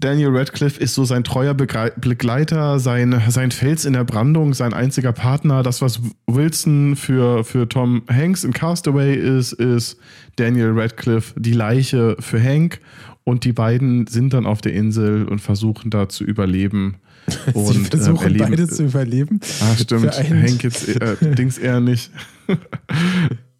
Daniel 0.00 0.36
Radcliffe 0.36 0.80
ist 0.80 0.94
so 0.94 1.04
sein 1.04 1.22
treuer 1.22 1.54
Begleiter, 1.54 2.80
sein, 2.80 3.22
sein 3.28 3.52
Fels 3.52 3.84
in 3.84 3.92
der 3.92 4.02
Brandung, 4.02 4.52
sein 4.52 4.74
einziger 4.74 5.12
Partner. 5.12 5.62
Das, 5.62 5.80
was 5.80 6.00
Wilson 6.26 6.96
für, 6.96 7.44
für 7.44 7.68
Tom 7.68 8.02
Hanks 8.10 8.42
in 8.42 8.52
Castaway 8.52 9.14
ist, 9.14 9.52
ist 9.52 9.96
Daniel 10.34 10.72
Radcliffe 10.74 11.38
die 11.38 11.52
Leiche 11.52 12.16
für 12.18 12.42
Hank. 12.42 12.80
Und 13.24 13.44
die 13.44 13.52
beiden 13.52 14.06
sind 14.08 14.32
dann 14.34 14.46
auf 14.46 14.60
der 14.60 14.72
Insel 14.72 15.24
und 15.26 15.38
versuchen 15.40 15.90
da 15.90 16.08
zu 16.08 16.24
überleben. 16.24 16.96
Und, 17.54 17.66
Sie 17.72 17.78
ähm, 17.78 17.84
versuchen 17.84 18.22
erleben- 18.24 18.50
beide 18.50 18.66
zu 18.66 18.82
überleben. 18.84 19.38
Ah, 19.60 19.76
stimmt. 19.76 20.10
Hank 20.12 20.64
jetzt, 20.64 20.88
äh, 20.88 21.16
Dings 21.36 21.56
eher 21.56 21.80
nicht. 21.80 22.10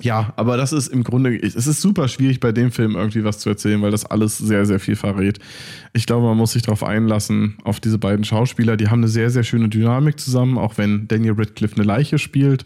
ja, 0.00 0.32
aber 0.36 0.56
das 0.56 0.72
ist 0.72 0.88
im 0.88 1.04
Grunde, 1.04 1.36
es 1.36 1.54
ist 1.54 1.80
super 1.80 2.08
schwierig 2.08 2.40
bei 2.40 2.50
dem 2.50 2.72
Film 2.72 2.96
irgendwie 2.96 3.24
was 3.24 3.38
zu 3.38 3.48
erzählen, 3.48 3.80
weil 3.82 3.90
das 3.90 4.04
alles 4.04 4.38
sehr, 4.38 4.64
sehr 4.66 4.80
viel 4.80 4.96
verrät. 4.96 5.38
Ich 5.92 6.06
glaube, 6.06 6.26
man 6.26 6.36
muss 6.36 6.52
sich 6.52 6.62
darauf 6.62 6.82
einlassen, 6.82 7.56
auf 7.62 7.78
diese 7.78 7.98
beiden 7.98 8.24
Schauspieler. 8.24 8.76
Die 8.76 8.88
haben 8.88 9.00
eine 9.00 9.08
sehr, 9.08 9.30
sehr 9.30 9.44
schöne 9.44 9.68
Dynamik 9.68 10.18
zusammen, 10.18 10.58
auch 10.58 10.78
wenn 10.78 11.06
Daniel 11.08 11.34
Radcliffe 11.36 11.76
eine 11.76 11.84
Leiche 11.84 12.18
spielt, 12.18 12.64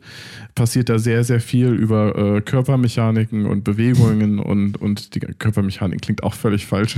passiert 0.55 0.89
da 0.89 0.99
sehr, 0.99 1.25
sehr 1.25 1.41
viel 1.41 1.69
über 1.69 2.17
äh, 2.17 2.41
Körpermechaniken 2.41 3.47
und 3.47 3.65
Bewegungen 3.65 4.39
und, 4.39 4.81
und 4.81 5.15
die 5.15 5.21
Körpermechanik 5.21 6.01
klingt 6.03 6.23
auch 6.23 6.35
völlig 6.35 6.65
falsch. 6.67 6.97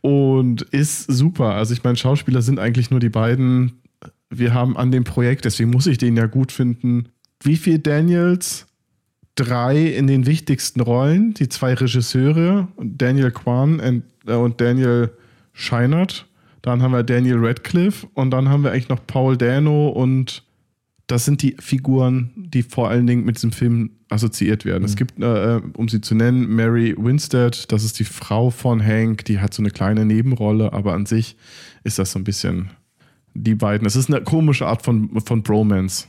und 0.00 0.62
ist 0.62 1.10
super. 1.10 1.54
Also 1.54 1.72
ich 1.72 1.82
meine, 1.82 1.96
Schauspieler 1.96 2.42
sind 2.42 2.58
eigentlich 2.58 2.90
nur 2.90 3.00
die 3.00 3.08
beiden. 3.08 3.80
Wir 4.28 4.54
haben 4.54 4.76
an 4.76 4.92
dem 4.92 5.04
Projekt, 5.04 5.44
deswegen 5.44 5.70
muss 5.70 5.86
ich 5.86 5.98
den 5.98 6.16
ja 6.16 6.26
gut 6.26 6.52
finden. 6.52 7.08
Wie 7.42 7.56
viel 7.56 7.78
Daniels? 7.78 8.66
Drei 9.34 9.88
in 9.88 10.06
den 10.06 10.24
wichtigsten 10.24 10.80
Rollen, 10.80 11.34
die 11.34 11.50
zwei 11.50 11.74
Regisseure, 11.74 12.68
Daniel 12.82 13.30
Kwan 13.30 13.80
und, 13.80 14.02
äh, 14.26 14.32
und 14.32 14.60
Daniel 14.62 15.10
Scheinert. 15.52 16.26
Dann 16.62 16.82
haben 16.82 16.92
wir 16.92 17.02
Daniel 17.02 17.36
Radcliffe 17.38 18.08
und 18.14 18.30
dann 18.30 18.48
haben 18.48 18.64
wir 18.64 18.72
eigentlich 18.72 18.88
noch 18.88 19.06
Paul 19.06 19.36
Dano 19.36 19.88
und 19.88 20.42
das 21.06 21.24
sind 21.24 21.42
die 21.42 21.54
Figuren, 21.60 22.30
die 22.34 22.62
vor 22.62 22.88
allen 22.88 23.06
Dingen 23.06 23.24
mit 23.24 23.36
diesem 23.36 23.52
Film 23.52 23.90
assoziiert 24.08 24.64
werden. 24.64 24.84
Es 24.84 24.96
gibt, 24.96 25.20
äh, 25.22 25.60
um 25.76 25.88
sie 25.88 26.00
zu 26.00 26.14
nennen, 26.14 26.48
Mary 26.48 26.94
Winstead, 26.98 27.70
das 27.70 27.84
ist 27.84 27.98
die 27.98 28.04
Frau 28.04 28.50
von 28.50 28.84
Hank, 28.84 29.24
die 29.24 29.38
hat 29.38 29.54
so 29.54 29.62
eine 29.62 29.70
kleine 29.70 30.04
Nebenrolle, 30.04 30.72
aber 30.72 30.94
an 30.94 31.06
sich 31.06 31.36
ist 31.84 31.98
das 31.98 32.12
so 32.12 32.18
ein 32.18 32.24
bisschen 32.24 32.70
die 33.34 33.54
beiden. 33.54 33.86
Es 33.86 33.96
ist 33.96 34.10
eine 34.10 34.22
komische 34.22 34.66
Art 34.66 34.82
von, 34.82 35.20
von 35.20 35.42
Bromance. 35.42 36.08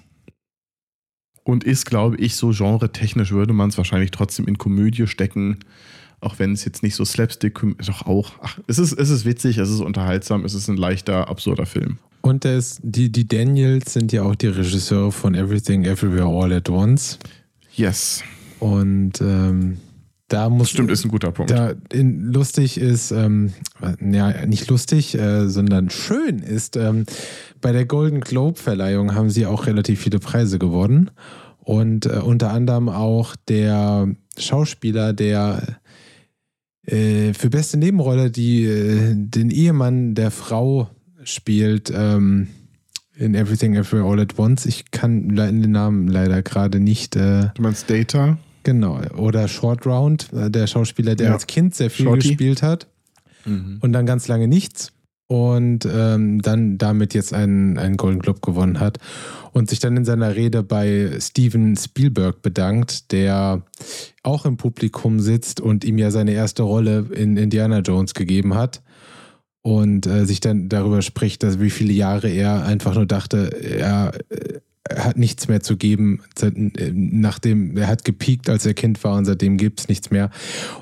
Und 1.48 1.64
ist, 1.64 1.86
glaube 1.86 2.18
ich, 2.18 2.36
so 2.36 2.52
genre-technisch 2.52 3.32
würde 3.32 3.54
man 3.54 3.70
es 3.70 3.78
wahrscheinlich 3.78 4.12
trotzdem 4.12 4.50
in 4.50 4.58
Komödie 4.58 5.08
stecken. 5.08 5.60
Auch 6.20 6.40
wenn 6.40 6.52
es 6.52 6.66
jetzt 6.66 6.84
nicht 6.84 6.94
so 6.94 7.06
Slapstick, 7.06 7.62
doch 7.86 8.02
auch. 8.06 8.34
Ach, 8.42 8.60
es 8.68 8.80
ist, 8.80 8.92
es 8.92 9.10
ist 9.10 9.24
witzig, 9.24 9.58
es 9.58 9.70
ist 9.70 9.80
unterhaltsam, 9.80 10.44
es 10.44 10.54
ist 10.54 10.68
ein 10.68 10.76
leichter, 10.76 11.30
absurder 11.30 11.66
Film. 11.66 12.00
Und 12.20 12.44
das, 12.44 12.82
die, 12.84 13.14
die 13.14 13.30
Daniels 13.30 13.94
sind 13.94 14.12
ja 14.12 14.24
auch 14.24 14.36
die 14.36 14.48
Regisseure 14.48 15.14
von 15.14 15.36
Everything 15.36 15.86
Everywhere 15.86 16.26
All 16.26 16.52
at 16.52 16.70
Once. 16.70 17.18
Yes. 17.74 18.24
Und 18.60 19.22
ähm, 19.22 19.78
da 20.28 20.50
muss. 20.50 20.70
Stimmt, 20.70 20.92
ist 20.92 21.06
ein 21.06 21.12
guter 21.12 21.32
Punkt. 21.32 21.52
Da 21.52 21.76
in, 21.94 22.34
lustig 22.34 22.78
ist, 22.78 23.12
ähm, 23.12 23.54
ja, 24.02 24.46
nicht 24.46 24.70
lustig, 24.70 25.18
äh, 25.18 25.48
sondern 25.48 25.90
schön 25.90 26.40
ist, 26.40 26.76
ähm, 26.76 27.06
bei 27.62 27.72
der 27.72 27.86
Golden 27.86 28.22
Globe-Verleihung 28.22 29.16
haben 29.16 29.30
sie 29.30 29.46
auch 29.46 29.68
relativ 29.68 30.02
viele 30.02 30.20
Preise 30.20 30.60
gewonnen. 30.60 31.12
Und 31.60 32.06
äh, 32.06 32.20
unter 32.20 32.52
anderem 32.52 32.88
auch 32.90 33.36
der 33.48 34.08
Schauspieler, 34.38 35.14
der 35.14 35.80
äh, 36.86 37.34
für 37.34 37.50
beste 37.50 37.78
Nebenrolle 37.78 38.32
die, 38.32 38.64
äh, 38.66 39.14
den 39.16 39.50
Ehemann 39.52 40.16
der 40.16 40.32
Frau 40.32 40.90
spielt 41.24 41.92
ähm, 41.94 42.48
in 43.16 43.36
Everything 43.36 43.76
Everywhere 43.76 44.10
All 44.10 44.20
at 44.20 44.38
Once. 44.40 44.66
Ich 44.66 44.92
kann 44.92 45.36
den 45.36 45.72
Namen 45.72 46.08
leider 46.08 46.42
gerade 46.42 46.80
nicht. 46.80 47.16
Äh, 47.16 47.50
Du 47.56 47.62
meinst 47.62 47.90
Data? 47.90 48.38
Genau, 48.64 49.00
oder 49.18 49.48
Short 49.48 49.86
Round, 49.86 50.32
äh, 50.34 50.50
der 50.52 50.68
Schauspieler, 50.68 51.16
der 51.16 51.28
Ja. 51.28 51.34
als 51.34 51.48
Kind 51.48 51.74
sehr 51.76 51.90
viel 51.90 52.06
Shorty. 52.06 52.30
gespielt 52.30 52.62
hat 52.62 52.88
und 53.46 53.94
dann 53.94 54.06
ganz 54.06 54.28
lange 54.28 54.46
nichts 54.50 54.92
und 55.28 55.86
ähm, 55.86 56.42
dann 56.42 56.78
damit 56.78 57.14
jetzt 57.14 57.34
einen, 57.34 57.78
einen 57.78 57.98
Golden 57.98 58.20
Globe 58.20 58.40
gewonnen 58.42 58.80
hat 58.80 58.98
und 59.52 59.70
sich 59.70 59.80
dann 59.80 59.98
in 59.98 60.06
seiner 60.06 60.36
Rede 60.36 60.64
bei 60.64 61.18
Steven 61.20 61.76
Spielberg 61.76 62.42
bedankt, 62.42 63.12
der 63.12 63.64
auch 64.24 64.46
im 64.46 64.58
Publikum 64.58 65.20
sitzt 65.20 65.60
und 65.60 65.84
ihm 65.84 65.98
ja 65.98 66.12
seine 66.12 66.32
erste 66.32 66.64
Rolle 66.64 67.08
in 67.14 67.36
Indiana 67.36 67.80
Jones 67.80 68.14
gegeben 68.14 68.56
hat 68.56 68.82
und 69.62 70.08
äh, 70.08 70.26
sich 70.26 70.40
dann 70.40 70.70
darüber 70.70 71.02
spricht, 71.02 71.44
dass 71.44 71.60
wie 71.60 71.72
viele 71.72 71.92
Jahre 71.92 72.30
er 72.30 72.66
einfach 72.66 72.96
nur 72.96 73.06
dachte, 73.06 73.50
er, 73.62 74.14
äh, 74.30 74.60
hat 74.96 75.18
nichts 75.18 75.48
mehr 75.48 75.62
zu 75.62 75.78
geben, 75.78 76.22
äh, 76.42 76.52
nachdem 76.94 77.76
er 77.78 77.88
hat 77.88 78.06
gepiekt, 78.06 78.50
als 78.50 78.66
er 78.66 78.74
Kind 78.74 79.04
war 79.04 79.18
und 79.18 79.26
seitdem 79.26 79.58
gibt 79.58 79.80
es 79.82 79.88
nichts 79.88 80.12
mehr. 80.12 80.30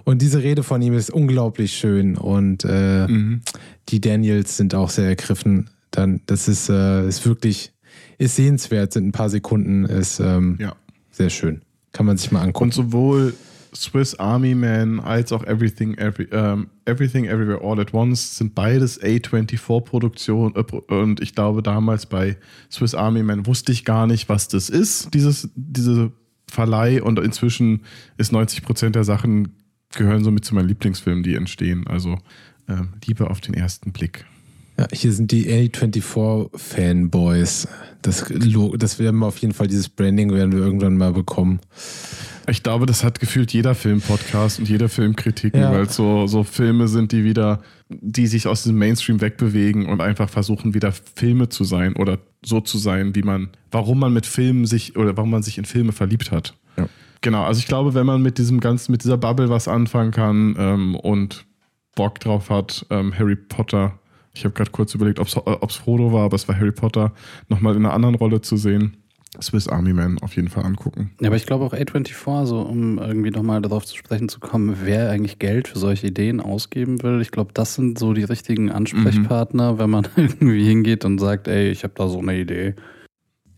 Und 0.03 0.21
diese 0.21 0.43
Rede 0.43 0.63
von 0.63 0.81
ihm 0.81 0.93
ist 0.93 1.09
unglaublich 1.09 1.73
schön 1.73 2.17
und 2.17 2.63
äh, 2.65 3.07
Mhm. 3.07 3.41
die 3.89 4.01
Daniels 4.01 4.57
sind 4.57 4.75
auch 4.75 4.89
sehr 4.89 5.07
ergriffen. 5.07 5.69
Dann, 5.91 6.21
das 6.25 6.47
ist, 6.47 6.69
äh, 6.69 7.07
ist 7.07 7.25
wirklich, 7.25 7.71
ist 8.17 8.35
sehenswert, 8.35 8.93
sind 8.93 9.07
ein 9.07 9.11
paar 9.11 9.29
Sekunden, 9.29 9.85
ist 9.85 10.19
ähm, 10.19 10.57
Ja. 10.59 10.75
sehr 11.11 11.29
schön. 11.29 11.61
Kann 11.93 12.05
man 12.05 12.17
sich 12.17 12.31
mal 12.31 12.41
angucken. 12.41 12.65
Und 12.65 12.73
sowohl 12.73 13.33
Swiss 13.75 14.15
Army 14.15 14.55
Man 14.55 14.99
als 14.99 15.31
auch 15.31 15.43
Everything, 15.43 15.95
Every, 15.97 16.27
ähm, 16.31 16.67
Everything 16.85 17.25
Everywhere 17.25 17.61
All 17.61 17.79
at 17.79 17.93
Once 17.93 18.37
sind 18.37 18.55
beides 18.55 19.01
A24-Produktionen. 19.01 20.55
Äh, 20.55 20.93
und 20.93 21.19
ich 21.21 21.35
glaube, 21.35 21.61
damals 21.61 22.05
bei 22.05 22.37
Swiss 22.71 22.95
Army 22.95 23.23
Man 23.23 23.45
wusste 23.45 23.71
ich 23.71 23.85
gar 23.85 24.07
nicht, 24.07 24.29
was 24.29 24.47
das 24.47 24.69
ist, 24.69 25.13
dieses, 25.13 25.49
diese 25.55 26.11
Verleih 26.49 27.01
und 27.01 27.19
inzwischen 27.19 27.81
ist 28.17 28.31
90 28.31 28.63
Prozent 28.63 28.95
der 28.95 29.03
Sachen 29.03 29.55
gehören 29.93 30.23
somit 30.23 30.45
zu 30.45 30.55
meinen 30.55 30.67
Lieblingsfilmen, 30.67 31.23
die 31.23 31.35
entstehen. 31.35 31.87
Also 31.87 32.17
ähm, 32.67 32.93
Liebe 33.05 33.29
auf 33.29 33.41
den 33.41 33.53
ersten 33.53 33.91
Blick. 33.91 34.25
Ja, 34.77 34.87
hier 34.91 35.13
sind 35.13 35.31
die 35.31 35.47
A24-Fanboys. 35.47 37.67
Das, 38.01 38.25
das 38.77 38.99
werden 38.99 39.19
wir 39.19 39.25
auf 39.27 39.37
jeden 39.37 39.53
Fall, 39.53 39.67
dieses 39.67 39.87
Branding 39.89 40.31
werden 40.33 40.51
wir 40.51 40.59
irgendwann 40.59 40.97
mal 40.97 41.13
bekommen. 41.13 41.59
Ich 42.47 42.61
glaube, 42.61 42.85
das 42.85 43.03
hat 43.03 43.19
gefühlt 43.19 43.53
jeder 43.53 43.73
Filmpodcast 43.73 44.59
und 44.59 44.69
jeder 44.69 44.87
Filmkritiken, 44.89 45.59
Ja. 45.59 45.71
weil 45.71 45.83
es 45.83 45.95
so, 45.95 46.27
so 46.27 46.43
Filme 46.43 46.87
sind, 46.87 47.11
die 47.11 47.23
wieder, 47.23 47.61
die 47.89 48.27
sich 48.27 48.45
aus 48.47 48.61
diesem 48.63 48.77
Mainstream 48.77 49.19
wegbewegen 49.21 49.87
und 49.87 49.99
einfach 50.01 50.29
versuchen, 50.29 50.75
wieder 50.75 50.91
Filme 50.91 51.49
zu 51.49 51.63
sein 51.63 51.95
oder 51.95 52.19
so 52.45 52.61
zu 52.61 52.77
sein, 52.77 53.15
wie 53.15 53.23
man, 53.23 53.49
warum 53.71 53.99
man 53.99 54.13
mit 54.13 54.27
Filmen 54.27 54.65
sich 54.67 54.95
oder 54.95 55.17
warum 55.17 55.31
man 55.31 55.41
sich 55.41 55.57
in 55.57 55.65
Filme 55.65 55.91
verliebt 55.91 56.31
hat. 56.31 56.55
Ja. 56.77 56.87
Genau, 57.21 57.43
also 57.45 57.57
ich 57.59 57.65
glaube, 57.65 57.95
wenn 57.95 58.05
man 58.05 58.21
mit 58.21 58.37
diesem 58.37 58.59
ganzen, 58.59 58.91
mit 58.91 59.03
dieser 59.03 59.17
Bubble 59.17 59.49
was 59.49 59.67
anfangen 59.67 60.11
kann 60.11 60.55
ähm, 60.59 60.95
und 60.95 61.45
Bock 61.95 62.19
drauf 62.19 62.51
hat, 62.51 62.85
ähm, 62.91 63.17
Harry 63.17 63.35
Potter, 63.37 63.97
ich 64.35 64.43
habe 64.43 64.53
gerade 64.53 64.71
kurz 64.71 64.93
überlegt, 64.93 65.19
ob 65.19 65.27
es 65.27 65.75
Frodo 65.75 66.11
war, 66.11 66.25
aber 66.25 66.35
es 66.35 66.47
war 66.47 66.55
Harry 66.55 66.71
Potter, 66.71 67.13
nochmal 67.49 67.75
in 67.75 67.85
einer 67.85 67.93
anderen 67.93 68.15
Rolle 68.15 68.41
zu 68.41 68.57
sehen. 68.57 68.97
Swiss 69.41 69.67
Army 69.67 69.93
Man 69.93 70.17
auf 70.19 70.35
jeden 70.35 70.47
Fall 70.47 70.63
angucken. 70.63 71.11
Ja, 71.19 71.27
aber 71.27 71.35
ich 71.35 71.45
glaube 71.45 71.65
auch 71.65 71.73
A24, 71.73 72.45
so 72.45 72.61
um 72.61 72.99
irgendwie 72.99 73.31
nochmal 73.31 73.61
darauf 73.61 73.85
zu 73.85 73.97
sprechen 73.97 74.29
zu 74.29 74.39
kommen, 74.39 74.77
wer 74.83 75.09
eigentlich 75.09 75.39
Geld 75.39 75.67
für 75.67 75.79
solche 75.79 76.07
Ideen 76.07 76.39
ausgeben 76.39 77.03
will. 77.03 77.21
Ich 77.21 77.31
glaube, 77.31 77.51
das 77.53 77.75
sind 77.75 77.99
so 77.99 78.13
die 78.13 78.23
richtigen 78.23 78.71
Ansprechpartner, 78.71 79.77
wenn 79.77 79.89
man 79.89 80.07
irgendwie 80.15 80.65
hingeht 80.65 81.03
und 81.03 81.19
sagt, 81.19 81.47
ey, 81.47 81.69
ich 81.69 81.83
habe 81.83 81.93
da 81.97 82.07
so 82.07 82.19
eine 82.19 82.37
Idee. 82.37 82.75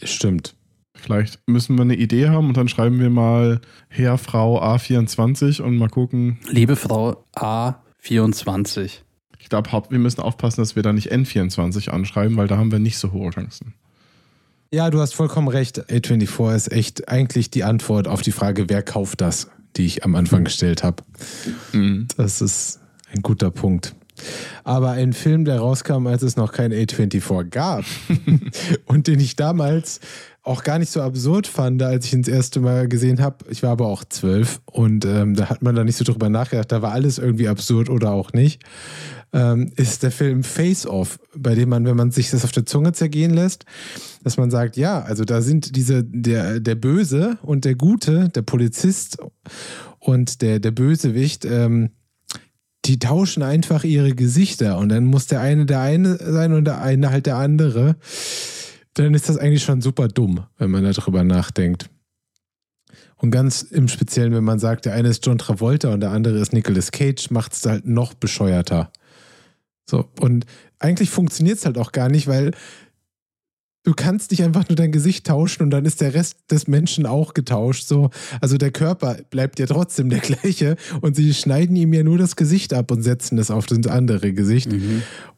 Stimmt. 0.04 0.56
Vielleicht 0.96 1.40
müssen 1.48 1.76
wir 1.76 1.84
eine 1.84 1.96
Idee 1.96 2.30
haben 2.30 2.48
und 2.48 2.58
dann 2.58 2.68
schreiben 2.68 3.00
wir 3.00 3.12
mal 3.12 3.62
Herr, 3.88 4.18
Frau 4.18 4.62
A24 4.62 5.62
und 5.62 5.78
mal 5.78 5.90
gucken. 5.90 6.40
Liebe 6.50 6.76
Frau 6.76 7.24
A24. 7.36 9.02
Ich 9.47 9.49
glaube, 9.49 9.71
haupt- 9.71 9.91
wir 9.91 9.99
müssen 9.99 10.19
aufpassen, 10.19 10.60
dass 10.60 10.75
wir 10.75 10.83
da 10.83 10.91
nicht 10.91 11.10
N24 11.10 11.88
anschreiben, 11.89 12.36
weil 12.36 12.49
da 12.49 12.57
haben 12.57 12.69
wir 12.69 12.79
nicht 12.79 12.97
so 12.97 13.13
hohe 13.13 13.29
Chancen. 13.31 13.73
Ja, 14.73 14.89
du 14.89 14.99
hast 14.99 15.15
vollkommen 15.15 15.47
recht. 15.47 15.89
A24 15.89 16.53
ist 16.53 16.71
echt 16.73 17.07
eigentlich 17.07 17.49
die 17.49 17.63
Antwort 17.63 18.10
auf 18.10 18.21
die 18.21 18.33
Frage, 18.33 18.67
wer 18.67 18.83
kauft 18.83 19.21
das, 19.21 19.47
die 19.77 19.86
ich 19.86 20.03
am 20.03 20.15
Anfang 20.15 20.43
gestellt 20.43 20.83
habe. 20.83 21.01
Das 22.17 22.41
ist 22.41 22.81
ein 23.13 23.21
guter 23.21 23.49
Punkt. 23.49 23.95
Aber 24.65 24.91
ein 24.91 25.13
Film, 25.13 25.45
der 25.45 25.60
rauskam, 25.60 26.07
als 26.07 26.23
es 26.23 26.36
noch 26.36 26.51
kein 26.51 26.73
A24 26.73 27.45
gab 27.45 27.86
und 28.86 29.07
den 29.07 29.21
ich 29.21 29.38
damals 29.38 30.01
auch 30.43 30.63
gar 30.63 30.79
nicht 30.79 30.91
so 30.91 31.01
absurd 31.01 31.45
fand, 31.47 31.81
als 31.83 32.05
ich 32.05 32.13
ihn 32.13 32.21
das 32.23 32.33
erste 32.33 32.60
Mal 32.60 32.88
gesehen 32.88 33.21
habe. 33.21 33.38
Ich 33.49 33.63
war 33.63 33.71
aber 33.71 33.88
auch 33.88 34.03
zwölf 34.05 34.60
und 34.65 35.05
ähm, 35.05 35.36
da 35.36 35.49
hat 35.49 35.62
man 35.62 35.75
da 35.75 35.83
nicht 35.83 35.97
so 35.97 36.03
drüber 36.05 36.29
nachgedacht. 36.29 36.71
Da 36.71 36.81
war 36.81 36.93
alles 36.93 37.17
irgendwie 37.17 37.47
absurd 37.49 37.89
oder 37.89 38.12
auch 38.12 38.33
nicht. 38.33 38.62
Ähm, 39.34 39.74
ist 39.76 40.04
der 40.04 40.12
Film 40.12 40.44
Face 40.44 40.88
Off, 40.88 41.20
bei 41.36 41.54
dem 41.54 41.68
man, 41.68 41.86
wenn 41.86 41.98
man 41.98 42.12
sich 42.12 42.30
das 42.30 42.46
auf 42.46 42.54
der 42.54 42.66
Zunge 42.66 42.94
zergehen 42.94 43.34
lässt, 43.34 43.66
dass 44.24 44.38
man 44.38 44.50
sagt, 44.50 44.78
ja, 44.78 45.02
also 45.02 45.26
da 45.26 45.42
sind 45.42 45.76
diese, 45.76 46.04
der, 46.04 46.62
der 46.62 46.76
Böse 46.76 47.38
und 47.42 47.66
der 47.66 47.76
Gute, 47.76 48.30
der 48.30 48.42
Polizist 48.44 49.18
und 50.00 50.42
der, 50.42 50.60
der 50.60 50.72
Bösewicht, 50.72 51.44
ähm, 51.44 51.90
die 52.86 53.00
tauschen 53.00 53.44
einfach 53.44 53.84
ihre 53.84 54.16
Gesichter 54.16 54.78
und 54.78 54.90
dann 54.90 55.04
muss 55.04 55.28
der 55.28 55.42
eine 55.42 55.66
der 55.66 55.82
eine 55.82 56.16
sein 56.18 56.54
und 56.54 56.66
der 56.66 56.82
eine 56.82 57.12
halt 57.12 57.26
der 57.26 57.36
andere. 57.36 57.98
Dann 58.94 59.13
ist 59.13 59.28
das 59.28 59.38
eigentlich 59.38 59.63
schon 59.63 59.82
super 59.82 60.08
dumm, 60.08 60.46
wenn 60.58 60.72
man 60.72 60.84
darüber 60.84 61.24
nachdenkt. 61.24 61.90
Und 63.18 63.32
ganz 63.32 63.62
im 63.63 63.88
Speziellen, 63.88 64.34
wenn 64.34 64.44
man 64.44 64.60
sagt, 64.60 64.86
der 64.86 64.94
eine 64.94 65.10
ist 65.10 65.26
John 65.26 65.38
Travolta 65.38 65.92
und 65.92 66.00
der 66.00 66.12
andere 66.12 66.40
ist 66.40 66.54
Nicolas 66.54 66.92
Cage, 66.92 67.30
macht 67.32 67.54
es 67.54 67.66
halt 67.66 67.86
noch 67.86 68.13
bescheuerter. 68.13 68.92
So, 69.89 70.10
und 70.19 70.45
eigentlich 70.80 71.10
funktioniert 71.10 71.58
es 71.58 71.65
halt 71.65 71.78
auch 71.78 71.91
gar 71.91 72.10
nicht, 72.10 72.28
weil 72.28 72.52
du 73.84 73.93
kannst 73.93 74.32
nicht 74.32 74.43
einfach 74.43 74.67
nur 74.67 74.76
dein 74.76 74.91
Gesicht 74.91 75.26
tauschen 75.28 75.63
und 75.63 75.69
dann 75.69 75.86
ist 75.86 76.02
der 76.02 76.13
Rest 76.13 76.52
des 76.52 76.67
Menschen 76.67 77.06
auch 77.06 77.34
getauscht. 77.34 77.88
So, 77.88 78.10
also 78.41 78.58
der 78.58 78.71
Körper 78.71 79.17
bleibt 79.30 79.60
ja 79.60 79.65
trotzdem 79.65 80.10
der 80.10 80.19
gleiche 80.19 80.76
und 81.00 81.15
sie 81.15 81.34
schneiden 81.34 81.76
ihm 81.78 81.93
ja 81.93 82.04
nur 82.04 82.17
das 82.17 82.36
Gesicht 82.36 82.73
ab 82.73 82.91
und 82.91 83.02
setzen 83.02 83.38
es 83.38 83.50
auf 83.50 83.65
das 83.65 83.88
andere 83.88 84.34
Gesicht. 84.34 84.69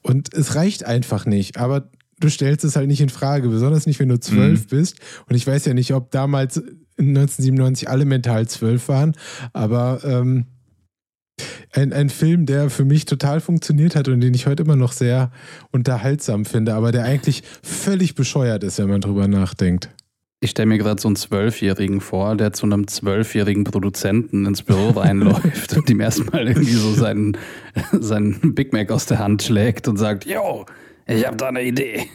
Und 0.01 0.33
es 0.33 0.55
reicht 0.55 0.83
einfach 0.83 1.27
nicht. 1.27 1.57
Aber 1.57 1.91
du 2.19 2.27
stellst 2.27 2.65
es 2.65 2.75
halt 2.75 2.87
nicht 2.87 3.01
in 3.01 3.09
Frage, 3.09 3.49
besonders 3.49 3.85
nicht, 3.85 3.99
wenn 3.99 4.09
du 4.09 4.19
zwölf 4.19 4.67
bist. 4.67 4.97
Und 5.27 5.35
ich 5.35 5.45
weiß 5.45 5.65
ja 5.65 5.75
nicht, 5.75 5.93
ob 5.93 6.09
damals 6.09 6.57
in 6.97 7.09
1997 7.09 7.87
alle 7.87 8.05
mental 8.05 8.47
zwölf 8.47 8.87
waren, 8.89 9.13
aber 9.53 10.01
ähm, 10.03 10.45
ein, 11.73 11.93
ein 11.93 12.09
Film, 12.09 12.45
der 12.45 12.69
für 12.69 12.85
mich 12.85 13.05
total 13.05 13.39
funktioniert 13.41 13.95
hat 13.95 14.07
und 14.07 14.21
den 14.21 14.33
ich 14.33 14.47
heute 14.47 14.63
immer 14.63 14.75
noch 14.75 14.91
sehr 14.91 15.31
unterhaltsam 15.71 16.45
finde, 16.45 16.73
aber 16.73 16.91
der 16.91 17.03
eigentlich 17.03 17.43
völlig 17.63 18.15
bescheuert 18.15 18.63
ist, 18.63 18.79
wenn 18.79 18.89
man 18.89 19.01
drüber 19.01 19.27
nachdenkt. 19.27 19.89
Ich 20.41 20.51
stelle 20.51 20.67
mir 20.67 20.77
gerade 20.77 21.01
so 21.01 21.09
einen 21.09 21.17
Zwölfjährigen 21.17 21.99
vor, 21.99 22.37
der 22.37 22.53
zu 22.53 22.65
einem 22.65 22.87
zwölfjährigen 22.87 23.65
Produzenten 23.65 24.45
ins 24.45 24.63
Büro 24.63 24.89
reinläuft 24.99 25.75
und 25.75 25.89
ihm 25.89 25.99
erstmal 25.99 26.47
irgendwie 26.47 26.73
so 26.73 26.93
seinen, 26.93 27.37
seinen 27.91 28.55
Big 28.55 28.71
Mac 28.71 28.89
aus 28.89 29.05
der 29.05 29.19
Hand 29.19 29.43
schlägt 29.43 29.89
und 29.89 29.97
sagt, 29.97 30.25
yo, 30.25 30.65
ich 31.05 31.27
habe 31.27 31.35
da 31.35 31.49
eine 31.49 31.63
Idee. 31.63 32.07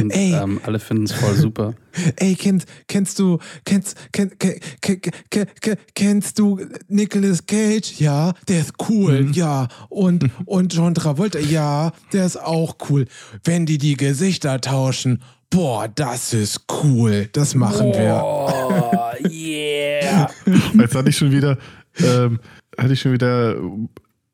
Und 0.00 0.10
Ey. 0.10 0.34
ähm, 0.34 0.60
alle 0.64 0.78
finden 0.78 1.04
es 1.04 1.12
voll 1.12 1.34
super. 1.34 1.74
Ey, 2.16 2.34
kennst, 2.34 2.68
kennst 2.86 3.18
du, 3.18 3.38
kennst, 3.64 3.96
kenn, 4.12 4.30
kenn, 4.38 4.60
kenn, 4.80 5.00
kenn, 5.30 5.46
kenn, 5.60 5.76
kennst 5.94 6.38
du 6.38 6.60
Nicolas 6.88 7.46
Cage? 7.46 7.98
Ja, 7.98 8.34
der 8.48 8.60
ist 8.60 8.74
cool, 8.88 9.30
ja. 9.32 9.68
Und, 9.88 10.30
und 10.44 10.74
John 10.74 10.94
Travolta, 10.94 11.38
ja, 11.38 11.92
der 12.12 12.26
ist 12.26 12.40
auch 12.40 12.76
cool. 12.88 13.06
Wenn 13.44 13.66
die 13.66 13.78
die 13.78 13.96
Gesichter 13.96 14.60
tauschen, 14.60 15.22
boah, 15.50 15.88
das 15.88 16.32
ist 16.32 16.64
cool. 16.82 17.28
Das 17.32 17.54
machen 17.54 17.92
wir. 17.92 18.22
Oh, 18.24 18.92
yeah. 19.28 20.30
Jetzt 20.74 20.94
hatte 20.94 21.10
ich 21.10 21.16
schon 21.16 21.32
wieder, 21.32 21.58
ähm, 22.02 22.40
hatte 22.76 22.92
ich 22.92 23.00
schon 23.00 23.12
wieder 23.12 23.56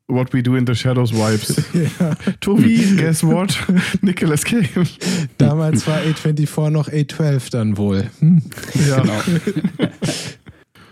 What 0.07 0.33
We 0.33 0.43
Do 0.43 0.55
in 0.55 0.67
the 0.67 0.75
Shadows 0.75 1.11
Vibes. 1.11 1.55
Tobi, 2.39 2.95
guess 2.95 3.23
what? 3.23 3.57
Nicolas 4.03 4.43
Cage. 4.43 4.99
Damals 5.39 5.87
war 5.87 5.99
A24 5.99 6.69
noch 6.69 6.89
A12 6.89 7.49
dann 7.51 7.77
wohl. 7.77 8.09
Hm. 8.19 8.41
Ja. 8.87 9.03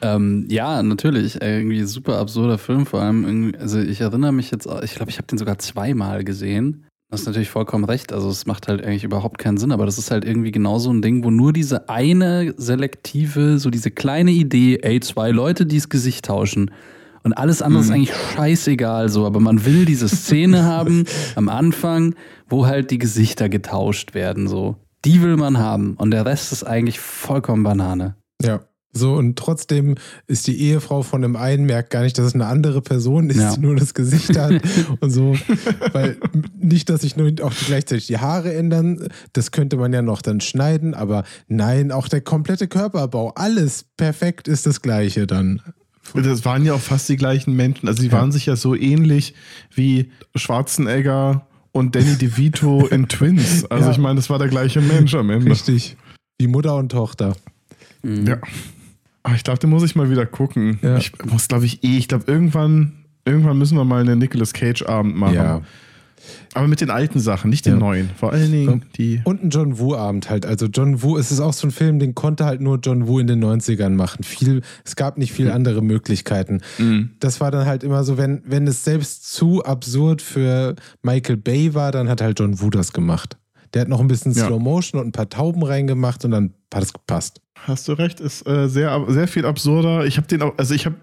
Ähm, 0.06 0.48
ja, 0.50 0.84
natürlich. 0.84 1.42
Äh, 1.42 1.60
Irgendwie 1.60 1.82
super 1.86 2.18
absurder 2.18 2.58
Film. 2.58 2.86
Vor 2.86 3.02
allem, 3.02 3.54
also 3.58 3.80
ich 3.80 4.02
erinnere 4.02 4.34
mich 4.34 4.52
jetzt, 4.52 4.68
auch- 4.68 4.82
ich 4.82 4.96
glaube, 4.96 5.10
ich 5.10 5.18
habe 5.18 5.28
den 5.28 5.38
sogar 5.38 5.60
zweimal 5.60 6.26
gesehen. 6.26 6.84
Das 7.10 7.22
ist 7.22 7.26
natürlich 7.26 7.50
vollkommen 7.50 7.86
recht. 7.86 8.12
Also 8.12 8.28
es 8.30 8.46
macht 8.46 8.68
halt 8.68 8.84
eigentlich 8.84 9.06
überhaupt 9.06 9.38
keinen 9.38 9.56
Sinn, 9.56 9.72
aber 9.72 9.86
das 9.86 9.98
ist 9.98 10.12
halt 10.12 10.26
irgendwie 10.26 10.52
genau 10.52 10.78
so 10.78 10.92
ein 10.92 11.02
Ding, 11.02 11.24
wo 11.24 11.32
nur 11.32 11.54
diese 11.54 11.88
eine 11.88 12.54
selektive, 12.58 13.60
so 13.60 13.70
diese 13.70 13.92
kleine 13.92 14.32
Idee, 14.32 14.80
ey, 14.82 15.00
zwei 15.00 15.32
Leute, 15.32 15.66
die 15.66 15.78
das 15.78 15.88
Gesicht 15.88 16.26
tauschen. 16.26 16.72
Und 17.24 17.34
alles 17.34 17.62
andere 17.62 17.82
ist 17.82 17.90
eigentlich 17.90 18.14
scheißegal 18.36 19.10
so, 19.10 19.26
aber 19.26 19.40
man 19.40 19.66
will 19.66 19.86
diese 19.86 20.10
Szene 20.10 20.64
haben 20.66 21.06
am 21.36 21.50
Anfang, 21.50 22.16
wo 22.50 22.66
halt 22.68 22.92
die 22.92 22.98
Gesichter 23.00 23.50
getauscht 23.50 24.14
werden 24.14 24.48
so. 24.48 24.76
Die 25.06 25.22
will 25.22 25.36
man 25.38 25.58
haben 25.58 25.96
und 25.96 26.12
der 26.12 26.26
Rest 26.26 26.52
ist 26.52 26.64
eigentlich 26.64 27.00
vollkommen 27.00 27.64
Banane. 27.64 28.16
Ja. 28.42 28.62
So, 28.96 29.16
und 29.16 29.40
trotzdem 29.40 29.96
ist 30.28 30.46
die 30.46 30.62
Ehefrau 30.62 31.02
von 31.02 31.24
dem 31.24 31.36
einen, 31.36 31.66
merkt 31.66 31.90
gar 31.90 32.04
nicht, 32.04 32.16
dass 32.20 32.28
es 32.28 32.36
eine 32.36 32.46
andere 32.46 32.80
Person 32.84 33.32
ist, 33.32 33.38
Ja. 33.40 33.56
die 33.56 33.60
nur 33.62 33.76
das 33.76 33.96
Gesicht 33.96 34.38
hat 34.38 34.62
und 35.00 35.10
so. 35.10 35.36
Weil 35.94 36.18
nicht, 36.60 36.90
dass 36.90 37.02
sich 37.02 37.18
nur 37.18 37.32
auch 37.42 37.52
gleichzeitig 37.66 38.06
die 38.06 38.20
Haare 38.20 38.54
ändern, 38.54 39.08
das 39.34 39.50
könnte 39.52 39.78
man 39.78 39.94
ja 39.94 40.04
noch 40.04 40.22
dann 40.22 40.42
schneiden, 40.42 40.94
aber 40.94 41.24
nein, 41.48 41.92
auch 41.92 42.08
der 42.08 42.22
komplette 42.22 42.68
Körperbau, 42.68 43.32
alles 43.36 43.86
perfekt 43.98 44.48
ist 44.48 44.68
das 44.68 44.82
Gleiche 44.84 45.26
dann. 45.26 45.60
Das 46.14 46.46
waren 46.46 46.66
ja 46.66 46.74
auch 46.74 46.80
fast 46.82 47.08
die 47.10 47.16
gleichen 47.16 47.56
Menschen. 47.56 47.88
Also, 47.88 48.02
die 48.04 48.10
Ja. 48.10 48.14
waren 48.14 48.32
sich 48.32 48.46
ja 48.46 48.56
so 48.56 48.76
ähnlich 48.76 49.34
wie 49.74 50.12
Schwarzenegger 50.36 51.48
und 51.72 51.96
Danny 51.96 52.16
DeVito 52.18 52.88
in 52.88 53.08
Twins. 53.10 53.66
Also, 53.66 53.86
Ja. 53.86 53.92
ich 53.92 53.98
meine, 53.98 54.16
das 54.16 54.30
war 54.30 54.38
der 54.40 54.48
gleiche 54.50 54.82
Mensch 54.82 55.14
am 55.16 55.30
Ende. 55.30 55.50
Richtig. 55.52 55.98
Wie 56.40 56.48
Mutter 56.48 56.76
und 56.76 56.92
Tochter. 56.92 57.36
Ja. 58.04 58.38
Aber 59.24 59.36
ich 59.36 59.44
glaube, 59.44 59.60
den 59.60 59.70
muss 59.70 59.84
ich 59.84 59.96
mal 59.96 60.10
wieder 60.10 60.26
gucken. 60.26 60.80
Ja. 60.82 60.98
Ich 60.98 61.12
muss, 61.26 61.48
glaube 61.48 61.66
ich, 61.66 61.84
eh. 61.84 61.98
Ich 61.98 62.08
glaube, 62.10 62.26
irgendwann, 62.28 62.94
irgendwann 63.26 63.58
müssen 63.58 63.78
wir 63.78 63.86
mal 63.86 64.02
einen 64.02 64.20
Nicolas 64.20 64.52
Cage-Abend 64.54 65.16
machen. 65.16 65.36
Ja. 65.36 65.62
Aber 66.54 66.68
mit 66.68 66.82
den 66.82 66.90
alten 66.90 67.20
Sachen, 67.20 67.50
nicht 67.50 67.66
den 67.66 67.74
Ja. 67.74 67.80
neuen. 67.80 68.10
Vor 68.18 68.32
allen 68.32 68.52
Dingen 68.52 68.86
die. 68.98 69.22
Und 69.24 69.44
ein 69.44 69.50
John 69.50 69.80
Woo-Abend 69.80 70.30
halt. 70.30 70.46
Also 70.46 70.68
John 70.68 71.02
Woo, 71.04 71.18
es 71.18 71.32
ist 71.32 71.40
auch 71.40 71.54
so 71.54 71.68
ein 71.68 71.72
Film, 71.72 72.00
den 72.00 72.16
konnte 72.16 72.46
halt 72.46 72.62
nur 72.62 72.80
John 72.80 73.08
Woo 73.08 73.20
in 73.20 73.28
den 73.28 73.44
90ern 73.44 73.90
machen. 73.96 74.24
Viel, 74.24 74.62
es 74.86 74.96
gab 74.96 75.18
nicht 75.18 75.32
viel 75.34 75.50
andere 75.52 75.82
Möglichkeiten. 75.82 76.62
Das 77.20 77.40
war 77.42 77.52
dann 77.52 77.66
halt 77.66 77.84
immer 77.84 78.04
so, 78.04 78.18
wenn, 78.18 78.42
wenn 78.46 78.68
es 78.68 78.84
selbst 78.84 79.34
zu 79.34 79.64
absurd 79.64 80.22
für 80.22 80.76
Michael 81.02 81.38
Bay 81.38 81.74
war, 81.74 81.92
dann 81.92 82.08
hat 82.10 82.22
halt 82.22 82.40
John 82.40 82.60
Woo 82.62 82.70
das 82.70 82.94
gemacht. 82.94 83.38
Der 83.74 83.82
hat 83.82 83.88
noch 83.90 84.00
ein 84.00 84.08
bisschen 84.08 84.34
Ja. 84.34 84.46
Slow 84.46 84.60
Motion 84.62 85.02
und 85.02 85.08
ein 85.08 85.12
paar 85.12 85.30
Tauben 85.30 85.64
reingemacht 85.64 86.24
und 86.26 86.32
dann 86.32 86.54
hat 86.74 86.84
es 86.84 86.94
gepasst. 86.94 87.42
Hast 87.56 87.88
du 87.88 87.94
recht, 87.94 88.20
ist 88.20 88.46
äh, 88.48 88.68
sehr, 88.70 89.04
sehr 89.08 89.28
viel 89.28 89.46
absurder. 89.46 90.06
Ich 90.06 90.18
habe 90.18 90.28
den 90.28 90.42
auch, 90.44 90.54
also 90.58 90.74
ich 90.76 90.86
habe, 90.86 90.96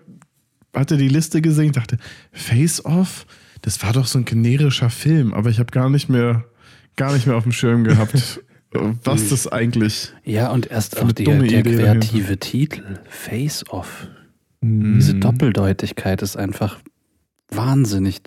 hatte 0.74 0.96
die 0.96 1.08
Liste 1.08 1.40
gesehen, 1.40 1.72
dachte, 1.72 1.96
Face 2.32 2.84
Off, 2.84 3.26
das 3.62 3.82
war 3.82 3.92
doch 3.92 4.06
so 4.06 4.18
ein 4.18 4.24
generischer 4.24 4.90
Film, 4.90 5.32
aber 5.34 5.50
ich 5.50 5.58
habe 5.58 5.70
gar 5.70 5.90
nicht 5.90 6.08
mehr, 6.08 6.44
gar 6.96 7.12
nicht 7.12 7.26
mehr 7.26 7.36
auf 7.36 7.42
dem 7.44 7.52
Schirm 7.52 7.84
gehabt, 7.84 8.40
was 9.04 9.28
das 9.28 9.46
eigentlich. 9.48 10.12
Ja, 10.24 10.50
und 10.50 10.70
erst 10.70 11.00
auch 11.02 11.12
die, 11.12 11.24
dumme 11.24 11.46
der 11.46 11.60
Idee 11.60 11.76
kreative 11.76 12.38
Titel, 12.38 12.98
Face 13.08 13.64
Off. 13.70 14.06
Mhm. 14.60 14.94
Diese 14.96 15.14
Doppeldeutigkeit 15.14 16.22
ist 16.22 16.36
einfach 16.36 16.78
wahnsinnig. 17.50 18.20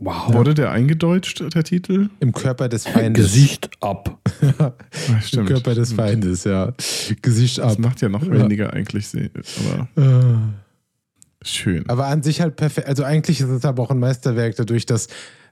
Wow. 0.00 0.34
Wurde 0.34 0.54
der 0.54 0.72
eingedeutscht, 0.72 1.42
der 1.54 1.62
Titel? 1.62 2.10
Im 2.20 2.32
Körper 2.32 2.68
des 2.68 2.86
Feindes. 2.86 3.24
Gesicht 3.32 3.70
ab. 3.80 4.18
Ah, 4.58 4.72
Im. 5.32 5.46
Körper 5.46 5.74
des 5.74 5.92
Feindes, 5.94 6.44
ja. 6.44 6.72
Gesicht 7.22 7.58
Das 7.58 7.74
ab. 7.74 7.78
macht 7.78 8.00
ja 8.02 8.08
noch 8.10 8.22
Ja. 8.24 8.32
weniger 8.32 8.72
eigentlich, 8.72 9.06
se- 9.08 9.30
aber 9.34 9.88
Äh. 9.96 10.63
Schön. 11.44 11.88
Aber 11.88 12.06
an 12.06 12.22
sich 12.22 12.40
halt 12.40 12.56
perfekt. 12.56 12.88
Also 12.88 13.04
eigentlich 13.04 13.40
ist 13.40 13.48
es 13.48 13.64
aber 13.64 13.82
auch 13.82 13.90
ein 13.90 13.98
Meisterwerk 13.98 14.56
dadurch, 14.56 14.86
dass 14.86 15.08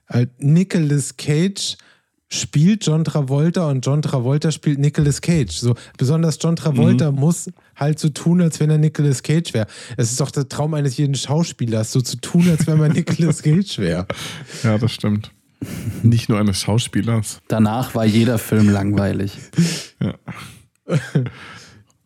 halt 0.09 0.29
Nicolas 0.41 1.17
Cage 1.17 1.77
spielt 2.33 2.85
John 2.85 3.03
Travolta 3.03 3.69
und 3.69 3.85
John 3.85 4.01
Travolta 4.01 4.51
spielt 4.51 4.79
Nicolas 4.79 5.21
Cage. 5.21 5.51
So 5.51 5.75
besonders 5.97 6.39
John 6.41 6.55
Travolta 6.55 7.11
muss 7.11 7.49
halt 7.75 7.99
so 7.99 8.09
tun, 8.09 8.41
als 8.41 8.59
wenn 8.59 8.69
er 8.69 8.77
Nicolas 8.77 9.23
Cage 9.23 9.53
wäre. 9.53 9.67
Es 9.97 10.11
ist 10.11 10.19
doch 10.19 10.31
der 10.31 10.49
Traum 10.49 10.73
eines 10.73 10.97
jeden 10.97 11.15
Schauspielers, 11.15 11.91
so 11.91 12.01
zu 12.01 12.17
tun, 12.17 12.49
als 12.49 12.65
wenn 12.67 12.79
man 12.79 12.91
Nicolas 12.93 13.43
Cage 13.43 13.77
wäre. 13.79 14.07
Ja, 14.63 14.77
das 14.77 14.91
stimmt. 14.91 15.31
Nicht 16.01 16.27
nur 16.27 16.39
eines 16.39 16.59
Schauspielers. 16.59 17.41
Danach 17.47 17.95
war 17.95 18.05
jeder 18.05 18.37
Film 18.37 18.69
langweilig. 18.69 19.37
Ja. 20.01 20.15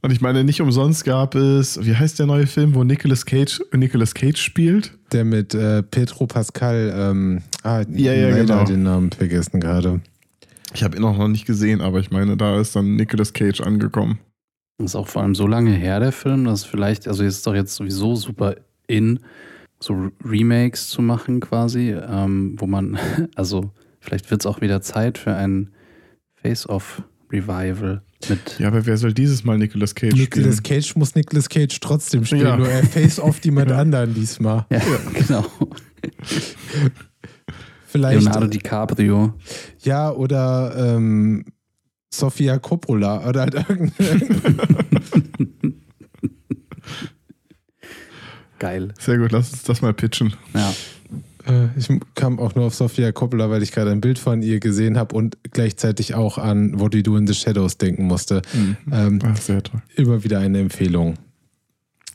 Und 0.01 0.11
ich 0.11 0.21
meine, 0.21 0.43
nicht 0.43 0.61
umsonst 0.61 1.05
gab 1.05 1.35
es, 1.35 1.83
wie 1.83 1.95
heißt 1.95 2.19
der 2.19 2.27
neue 2.27 2.45
Film, 2.45 2.75
wo 2.75 2.83
Nicolas 2.83 3.25
Cage, 3.25 3.61
Nicolas 3.73 4.13
Cage 4.13 4.39
spielt? 4.39 4.97
Der 5.11 5.25
mit 5.25 5.55
äh, 5.55 5.81
Petro 5.81 6.27
Pascal, 6.27 6.93
ähm, 6.95 7.41
ah, 7.63 7.81
Ja, 7.89 8.13
ja, 8.13 8.29
leider 8.29 8.43
genau. 8.43 8.63
den 8.63 8.83
Namen 8.83 9.11
vergessen 9.11 9.59
gerade. 9.59 10.01
Ich 10.73 10.83
habe 10.83 10.97
ihn 10.97 11.03
auch 11.03 11.17
noch 11.17 11.27
nicht 11.27 11.45
gesehen, 11.45 11.81
aber 11.81 11.99
ich 11.99 12.11
meine, 12.11 12.37
da 12.37 12.59
ist 12.59 12.75
dann 12.75 12.95
Nicolas 12.95 13.33
Cage 13.33 13.61
angekommen. 13.61 14.19
Das 14.77 14.91
ist 14.91 14.95
auch 14.95 15.07
vor 15.07 15.23
allem 15.23 15.33
so 15.33 15.47
lange 15.47 15.71
her, 15.71 15.99
der 15.99 16.11
Film, 16.11 16.45
dass 16.45 16.63
vielleicht, 16.63 17.07
also 17.07 17.23
ist 17.23 17.47
doch 17.47 17.55
jetzt 17.55 17.75
sowieso 17.75 18.15
super 18.15 18.55
in, 18.85 19.19
so 19.79 20.09
Remakes 20.23 20.89
zu 20.89 21.01
machen 21.01 21.39
quasi, 21.39 21.91
ähm, 21.91 22.55
wo 22.57 22.67
man, 22.67 22.99
also 23.35 23.71
vielleicht 23.99 24.29
wird 24.29 24.41
es 24.41 24.45
auch 24.45 24.61
wieder 24.61 24.81
Zeit 24.81 25.17
für 25.17 25.33
ein 25.33 25.71
Face-Off-Revival. 26.35 28.03
Ja, 28.57 28.68
aber 28.68 28.86
wer 28.86 28.97
soll 28.97 29.13
dieses 29.13 29.43
Mal 29.43 29.57
Nicolas 29.57 29.93
Cage 29.93 30.13
Nicolas 30.15 30.57
spielen? 30.57 30.82
Cage 30.82 30.95
muss 30.95 31.13
Nicolas 31.15 31.47
Cage 31.49 31.80
trotzdem 31.80 32.26
spielen, 32.26 32.41
Ja. 32.41 32.57
nur 32.57 32.68
er 32.68 32.84
face 32.84 33.20
off 33.20 33.39
jemand 33.45 33.72
anderen 33.72 34.13
diesmal. 34.13 34.65
Ja, 34.72 34.82
genau. 35.13 35.45
Vielleicht. 37.86 38.22
Leonardo 38.24 38.47
DiCaprio. 38.47 39.34
Ja, 39.84 40.11
oder 40.11 40.74
ähm, 40.95 41.45
Sofia 42.13 42.57
Coppola 42.57 43.28
oder 43.30 43.41
halt 43.41 43.53
irgendein. 43.53 44.22
Geil. 48.59 48.93
Sehr 48.99 49.18
gut, 49.20 49.32
lass 49.32 49.51
uns 49.53 49.63
das 49.63 49.82
mal 49.82 49.93
pitchen. 49.93 50.34
Ja. 50.55 50.74
Äh, 51.47 51.67
ich 51.77 51.87
kam 52.15 52.39
auch 52.39 52.55
nur 52.55 52.65
auf 52.65 52.75
Sofia 52.75 53.11
Coppola, 53.11 53.49
weil 53.49 53.63
ich 53.63 53.71
gerade 53.71 53.91
ein 53.91 54.01
Bild 54.01 54.19
von 54.19 54.41
ihr 54.41 54.59
gesehen 54.59 54.97
habe 54.97 55.15
und 55.15 55.37
gleichzeitig 55.51 56.13
auch 56.15 56.37
an 56.37 56.79
What 56.79 56.93
We 56.93 57.03
Do 57.03 57.15
in 57.17 57.25
the 57.27 57.33
Shadows 57.33 57.77
denken 57.77 58.05
musste. 58.05 58.41
Ähm, 58.91 59.19
Ach, 59.23 59.37
sehr 59.37 59.63
toll. 59.63 59.81
immer 59.95 60.23
wieder 60.23 60.39
eine 60.39 60.59
Empfehlung. 60.59 61.15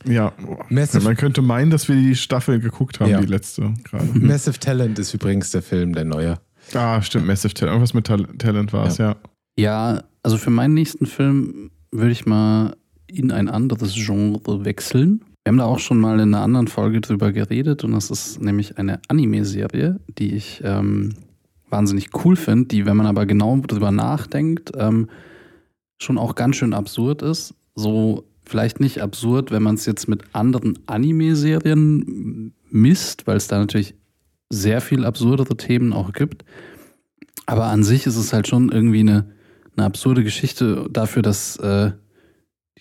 Ja, 0.04 0.32
Massive- 0.68 1.04
man 1.04 1.16
könnte 1.16 1.42
meinen, 1.42 1.70
dass 1.70 1.88
wir 1.88 1.94
die 1.94 2.16
Staffel 2.16 2.58
geguckt 2.58 2.98
haben, 3.00 3.10
Ja. 3.10 3.20
die 3.20 3.26
letzte 3.26 3.72
gerade. 3.84 4.04
Massive 4.14 4.58
Talent 4.58 4.98
ist 4.98 5.14
übrigens 5.14 5.50
der 5.52 5.62
Film, 5.62 5.92
der 5.94 6.04
neue. 6.04 6.38
Ah, 6.74 7.00
stimmt, 7.02 7.26
Massive 7.26 7.54
Talent. 7.54 7.72
Irgendwas 7.74 7.94
mit 7.94 8.06
Tal 8.06 8.24
Talent 8.38 8.72
war 8.72 8.86
es, 8.86 8.98
ja. 8.98 9.16
Ja, 9.56 10.02
also 10.22 10.38
für 10.38 10.50
meinen 10.50 10.74
nächsten 10.74 11.06
Film 11.06 11.70
würde 11.92 12.10
ich 12.12 12.26
mal 12.26 12.74
in 13.06 13.30
ein 13.30 13.48
anderes 13.48 13.94
Genre 13.94 14.64
wechseln. 14.64 15.22
Wir 15.44 15.50
haben 15.50 15.58
da 15.58 15.64
auch 15.64 15.80
schon 15.80 15.98
mal 15.98 16.20
in 16.20 16.34
einer 16.34 16.42
anderen 16.42 16.68
Folge 16.68 17.00
drüber 17.00 17.32
geredet 17.32 17.82
und 17.82 17.92
das 17.92 18.10
ist 18.10 18.40
nämlich 18.40 18.78
eine 18.78 19.00
Anime-Serie, 19.08 19.98
die 20.18 20.34
ich 20.34 20.60
ähm, 20.64 21.14
wahnsinnig 21.68 22.10
cool 22.24 22.36
finde, 22.36 22.68
die, 22.68 22.86
wenn 22.86 22.96
man 22.96 23.06
aber 23.06 23.26
genau 23.26 23.56
drüber 23.56 23.90
nachdenkt, 23.90 24.70
ähm, 24.76 25.08
schon 26.00 26.18
auch 26.18 26.36
ganz 26.36 26.56
schön 26.56 26.74
absurd 26.74 27.22
ist. 27.22 27.54
So 27.74 28.24
vielleicht 28.44 28.78
nicht 28.78 29.02
absurd, 29.02 29.50
wenn 29.50 29.62
man 29.62 29.74
es 29.74 29.86
jetzt 29.86 30.08
mit 30.08 30.22
anderen 30.32 30.78
Anime-Serien 30.86 32.54
misst, 32.70 33.26
weil 33.26 33.36
es 33.36 33.48
da 33.48 33.58
natürlich 33.58 33.94
sehr 34.48 34.80
viel 34.80 35.04
absurdere 35.04 35.56
Themen 35.56 35.92
auch 35.92 36.12
gibt. 36.12 36.44
Aber 37.46 37.66
an 37.66 37.82
sich 37.82 38.06
ist 38.06 38.16
es 38.16 38.32
halt 38.32 38.46
schon 38.46 38.70
irgendwie 38.70 39.00
eine, 39.00 39.26
eine 39.76 39.86
absurde 39.86 40.22
Geschichte 40.22 40.88
dafür, 40.90 41.22
dass 41.22 41.56
äh, 41.56 41.92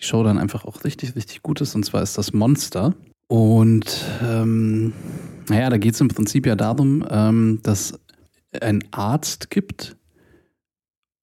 die 0.02 0.06
Show 0.06 0.22
dann 0.24 0.38
einfach 0.38 0.64
auch 0.64 0.84
richtig, 0.84 1.14
richtig 1.16 1.42
gut 1.42 1.60
ist. 1.60 1.74
Und 1.74 1.84
zwar 1.84 2.02
ist 2.02 2.18
das 2.18 2.32
Monster. 2.32 2.94
Und 3.28 4.04
ähm, 4.22 4.92
naja, 5.48 5.70
da 5.70 5.78
geht 5.78 5.94
es 5.94 6.00
im 6.00 6.08
Prinzip 6.08 6.46
ja 6.46 6.56
darum, 6.56 7.06
ähm, 7.08 7.60
dass 7.62 7.98
ein 8.60 8.84
Arzt 8.90 9.48
gibt 9.48 9.96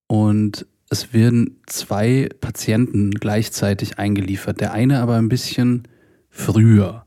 und 0.07 0.65
es 0.89 1.13
werden 1.13 1.59
zwei 1.67 2.29
Patienten 2.41 3.11
gleichzeitig 3.11 3.99
eingeliefert. 3.99 4.59
Der 4.59 4.73
eine 4.73 5.01
aber 5.01 5.17
ein 5.17 5.29
bisschen 5.29 5.83
früher. 6.29 7.05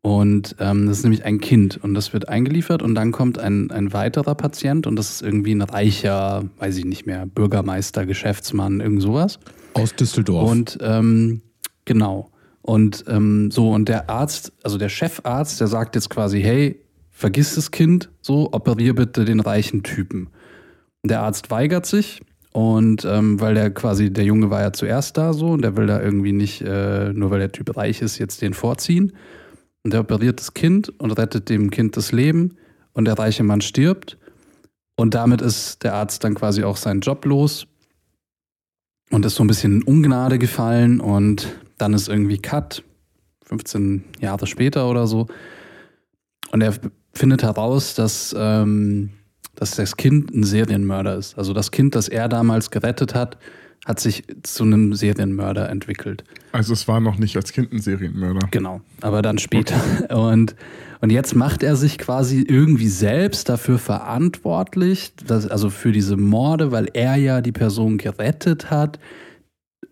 Und 0.00 0.56
ähm, 0.58 0.86
das 0.86 0.98
ist 0.98 1.04
nämlich 1.04 1.24
ein 1.24 1.40
Kind 1.40 1.82
und 1.82 1.94
das 1.94 2.12
wird 2.12 2.28
eingeliefert 2.28 2.82
und 2.82 2.94
dann 2.94 3.10
kommt 3.10 3.38
ein, 3.38 3.70
ein 3.70 3.92
weiterer 3.92 4.34
Patient 4.34 4.86
und 4.86 4.96
das 4.96 5.10
ist 5.10 5.22
irgendwie 5.22 5.54
ein 5.54 5.62
reicher, 5.62 6.44
weiß 6.58 6.76
ich 6.76 6.84
nicht 6.84 7.06
mehr, 7.06 7.26
Bürgermeister, 7.26 8.04
Geschäftsmann, 8.04 8.80
irgend 8.80 9.02
sowas. 9.02 9.38
Aus 9.74 9.94
Düsseldorf. 9.94 10.50
Und 10.50 10.78
ähm, 10.80 11.42
genau. 11.84 12.30
Und 12.62 13.04
ähm, 13.08 13.50
so, 13.50 13.72
und 13.72 13.88
der 13.88 14.08
Arzt, 14.08 14.52
also 14.62 14.78
der 14.78 14.88
Chefarzt, 14.88 15.60
der 15.60 15.66
sagt 15.66 15.94
jetzt 15.96 16.08
quasi, 16.08 16.40
hey, 16.40 16.80
vergiss 17.10 17.54
das 17.56 17.70
Kind, 17.70 18.08
so, 18.22 18.52
operier 18.52 18.94
bitte 18.94 19.24
den 19.24 19.40
reichen 19.40 19.82
Typen. 19.82 20.28
Und 21.02 21.10
der 21.10 21.20
Arzt 21.20 21.50
weigert 21.50 21.84
sich 21.84 22.22
und 22.52 23.04
ähm, 23.04 23.40
weil 23.40 23.54
der 23.54 23.70
quasi, 23.70 24.12
der 24.12 24.24
Junge 24.24 24.48
war 24.48 24.62
ja 24.62 24.72
zuerst 24.72 25.16
da 25.18 25.32
so 25.32 25.48
und 25.48 25.62
der 25.62 25.76
will 25.76 25.86
da 25.86 26.00
irgendwie 26.00 26.32
nicht, 26.32 26.62
äh, 26.62 27.12
nur 27.12 27.30
weil 27.30 27.40
der 27.40 27.52
Typ 27.52 27.76
reich 27.76 28.00
ist, 28.00 28.18
jetzt 28.18 28.40
den 28.42 28.54
vorziehen. 28.54 29.12
Und 29.82 29.92
der 29.92 30.00
operiert 30.00 30.40
das 30.40 30.54
Kind 30.54 30.88
und 31.00 31.10
rettet 31.10 31.50
dem 31.50 31.70
Kind 31.70 31.96
das 31.96 32.12
Leben 32.12 32.56
und 32.94 33.04
der 33.06 33.18
reiche 33.18 33.42
Mann 33.42 33.60
stirbt. 33.60 34.16
Und 34.96 35.14
damit 35.14 35.42
ist 35.42 35.82
der 35.82 35.94
Arzt 35.94 36.24
dann 36.24 36.34
quasi 36.34 36.62
auch 36.62 36.76
seinen 36.76 37.00
Job 37.00 37.24
los 37.26 37.66
und 39.10 39.24
ist 39.24 39.34
so 39.34 39.44
ein 39.44 39.46
bisschen 39.46 39.80
in 39.80 39.82
Ungnade 39.82 40.38
gefallen 40.38 41.00
und 41.00 41.48
dann 41.78 41.92
ist 41.92 42.08
irgendwie 42.08 42.38
Cut, 42.38 42.82
15 43.44 44.04
Jahre 44.20 44.46
später 44.46 44.88
oder 44.88 45.06
so. 45.06 45.26
Und 46.50 46.62
er 46.62 46.74
findet 47.12 47.42
heraus, 47.42 47.94
dass, 47.94 48.34
ähm, 48.38 49.10
dass 49.54 49.72
das 49.72 49.96
Kind 49.96 50.32
ein 50.34 50.44
Serienmörder 50.44 51.16
ist. 51.16 51.36
Also 51.38 51.52
das 51.52 51.70
Kind, 51.70 51.94
das 51.94 52.08
er 52.08 52.28
damals 52.28 52.70
gerettet 52.70 53.14
hat, 53.14 53.38
hat 53.84 54.00
sich 54.00 54.24
zu 54.42 54.64
einem 54.64 54.94
Serienmörder 54.94 55.68
entwickelt. 55.68 56.24
Also 56.52 56.72
es 56.72 56.88
war 56.88 57.00
noch 57.00 57.18
nicht 57.18 57.36
als 57.36 57.52
Kind 57.52 57.72
ein 57.72 57.80
Serienmörder. 57.80 58.48
Genau, 58.50 58.80
aber 59.02 59.20
dann 59.20 59.38
später. 59.38 59.76
Und, 60.16 60.56
und 61.04 61.10
jetzt 61.10 61.36
macht 61.36 61.62
er 61.62 61.76
sich 61.76 61.98
quasi 61.98 62.40
irgendwie 62.48 62.88
selbst 62.88 63.50
dafür 63.50 63.78
verantwortlich, 63.78 65.12
dass, 65.16 65.46
also 65.46 65.68
für 65.68 65.92
diese 65.92 66.16
Morde, 66.16 66.72
weil 66.72 66.88
er 66.94 67.16
ja 67.16 67.42
die 67.42 67.52
Person 67.52 67.98
gerettet 67.98 68.70
hat. 68.70 68.98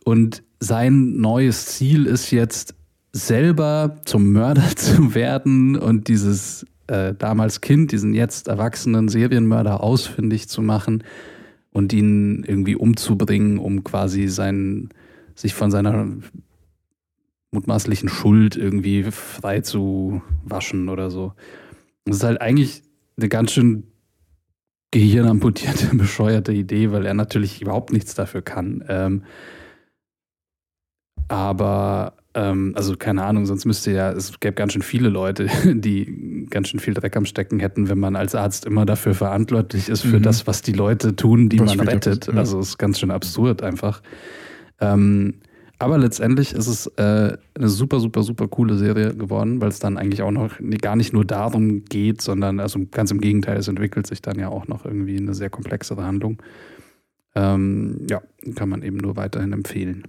Und 0.06 0.42
sein 0.58 1.18
neues 1.18 1.66
Ziel 1.66 2.06
ist 2.06 2.30
jetzt 2.30 2.74
selber 3.12 3.98
zum 4.06 4.32
Mörder 4.32 4.64
zu 4.74 5.14
werden 5.14 5.76
und 5.76 6.08
dieses 6.08 6.64
äh, 6.86 7.12
damals 7.12 7.60
Kind, 7.60 7.92
diesen 7.92 8.14
jetzt 8.14 8.48
erwachsenen 8.48 9.10
Serienmörder 9.10 9.82
ausfindig 9.82 10.48
zu 10.48 10.62
machen 10.62 11.04
und 11.72 11.92
ihn 11.92 12.42
irgendwie 12.42 12.74
umzubringen, 12.74 13.58
um 13.58 13.84
quasi 13.84 14.28
sein, 14.28 14.88
sich 15.34 15.52
von 15.52 15.70
seiner 15.70 16.06
mutmaßlichen 17.52 18.08
Schuld 18.08 18.56
irgendwie 18.56 19.04
frei 19.04 19.60
zu 19.60 20.22
waschen 20.44 20.88
oder 20.88 21.10
so. 21.10 21.34
Das 22.04 22.16
ist 22.16 22.24
halt 22.24 22.40
eigentlich 22.40 22.82
eine 23.16 23.28
ganz 23.28 23.52
schön 23.52 23.84
gehirnamputierte, 24.90 25.88
bescheuerte 25.96 26.52
Idee, 26.52 26.92
weil 26.92 27.06
er 27.06 27.14
natürlich 27.14 27.62
überhaupt 27.62 27.92
nichts 27.92 28.14
dafür 28.14 28.42
kann. 28.42 28.84
Ähm, 28.88 29.24
aber, 31.28 32.14
ähm, 32.34 32.72
also 32.74 32.96
keine 32.96 33.24
Ahnung, 33.24 33.46
sonst 33.46 33.64
müsste 33.64 33.92
ja, 33.92 34.10
es 34.12 34.38
gäbe 34.40 34.54
ganz 34.54 34.72
schön 34.72 34.82
viele 34.82 35.08
Leute, 35.08 35.48
die 35.64 36.46
ganz 36.50 36.68
schön 36.68 36.80
viel 36.80 36.94
Dreck 36.94 37.16
am 37.16 37.26
Stecken 37.26 37.60
hätten, 37.60 37.88
wenn 37.88 37.98
man 37.98 38.16
als 38.16 38.34
Arzt 38.34 38.64
immer 38.64 38.86
dafür 38.86 39.14
verantwortlich 39.14 39.88
ist 39.88 40.02
für 40.02 40.18
mhm. 40.18 40.22
das, 40.22 40.46
was 40.46 40.62
die 40.62 40.72
Leute 40.72 41.16
tun, 41.16 41.48
die 41.48 41.60
was 41.60 41.76
man 41.76 41.88
rettet. 41.88 42.26
Ja. 42.26 42.34
Also 42.34 42.60
ist 42.60 42.78
ganz 42.78 42.98
schön 42.98 43.10
absurd 43.10 43.62
einfach. 43.62 44.02
Ähm, 44.80 45.34
aber 45.82 45.98
letztendlich 45.98 46.52
ist 46.52 46.68
es 46.68 46.86
äh, 46.96 47.36
eine 47.54 47.68
super, 47.68 47.98
super, 47.98 48.22
super 48.22 48.46
coole 48.46 48.76
Serie 48.76 49.16
geworden, 49.16 49.60
weil 49.60 49.68
es 49.68 49.80
dann 49.80 49.98
eigentlich 49.98 50.22
auch 50.22 50.30
noch 50.30 50.52
gar 50.80 50.94
nicht 50.94 51.12
nur 51.12 51.24
darum 51.24 51.84
geht, 51.84 52.22
sondern 52.22 52.60
also 52.60 52.78
ganz 52.88 53.10
im 53.10 53.20
Gegenteil, 53.20 53.56
es 53.56 53.66
entwickelt 53.66 54.06
sich 54.06 54.22
dann 54.22 54.38
ja 54.38 54.48
auch 54.48 54.68
noch 54.68 54.84
irgendwie 54.84 55.16
eine 55.16 55.34
sehr 55.34 55.50
komplexere 55.50 56.04
Handlung. 56.04 56.40
Ähm, 57.34 58.06
ja, 58.08 58.22
kann 58.54 58.68
man 58.68 58.82
eben 58.82 58.98
nur 58.98 59.16
weiterhin 59.16 59.52
empfehlen. 59.52 60.04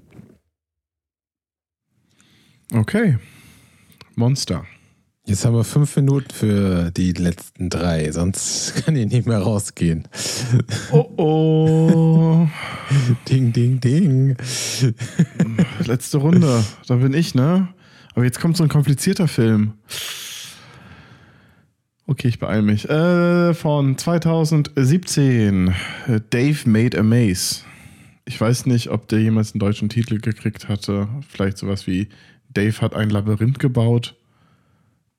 Okay. 2.72 3.18
Monster. 4.16 4.66
Jetzt 5.26 5.46
haben 5.46 5.56
wir 5.56 5.64
fünf 5.64 5.96
Minuten 5.96 6.30
für 6.32 6.92
die 6.92 7.14
letzten 7.14 7.70
drei, 7.70 8.12
sonst 8.12 8.76
kann 8.86 8.98
ich 8.98 9.10
nicht 9.10 9.26
mehr 9.26 9.40
rausgehen. 9.40 10.06
Oh 10.92 11.10
oh. 11.16 12.48
ding, 13.30 13.54
ding, 13.54 13.80
ding. 13.80 14.36
Letzte 15.86 16.18
Runde. 16.18 16.64
Da 16.88 16.96
bin 16.96 17.14
ich, 17.14 17.36
ne? 17.36 17.70
Aber 18.14 18.26
jetzt 18.26 18.42
kommt 18.42 18.58
so 18.58 18.64
ein 18.64 18.70
komplizierter 18.70 19.30
Film. 19.30 19.74
Okay, 22.06 22.28
ich 22.28 22.40
beeile 22.40 22.62
mich. 22.62 22.90
Äh, 22.90 23.54
von 23.54 23.98
2017. 23.98 25.74
Dave 26.32 26.70
Made 26.70 27.00
a 27.00 27.04
Maze. 27.04 27.62
Ich 28.26 28.40
weiß 28.40 28.66
nicht, 28.66 28.90
ob 28.90 29.08
der 29.08 29.22
jemals 29.22 29.54
einen 29.54 29.60
deutschen 29.60 29.88
Titel 29.88 30.20
gekriegt 30.20 30.68
hatte. 30.68 31.08
Vielleicht 31.30 31.58
sowas 31.58 31.88
wie 31.88 32.10
Dave 32.50 32.82
hat 32.82 32.94
ein 32.94 33.10
Labyrinth 33.10 33.60
gebaut. 33.60 34.16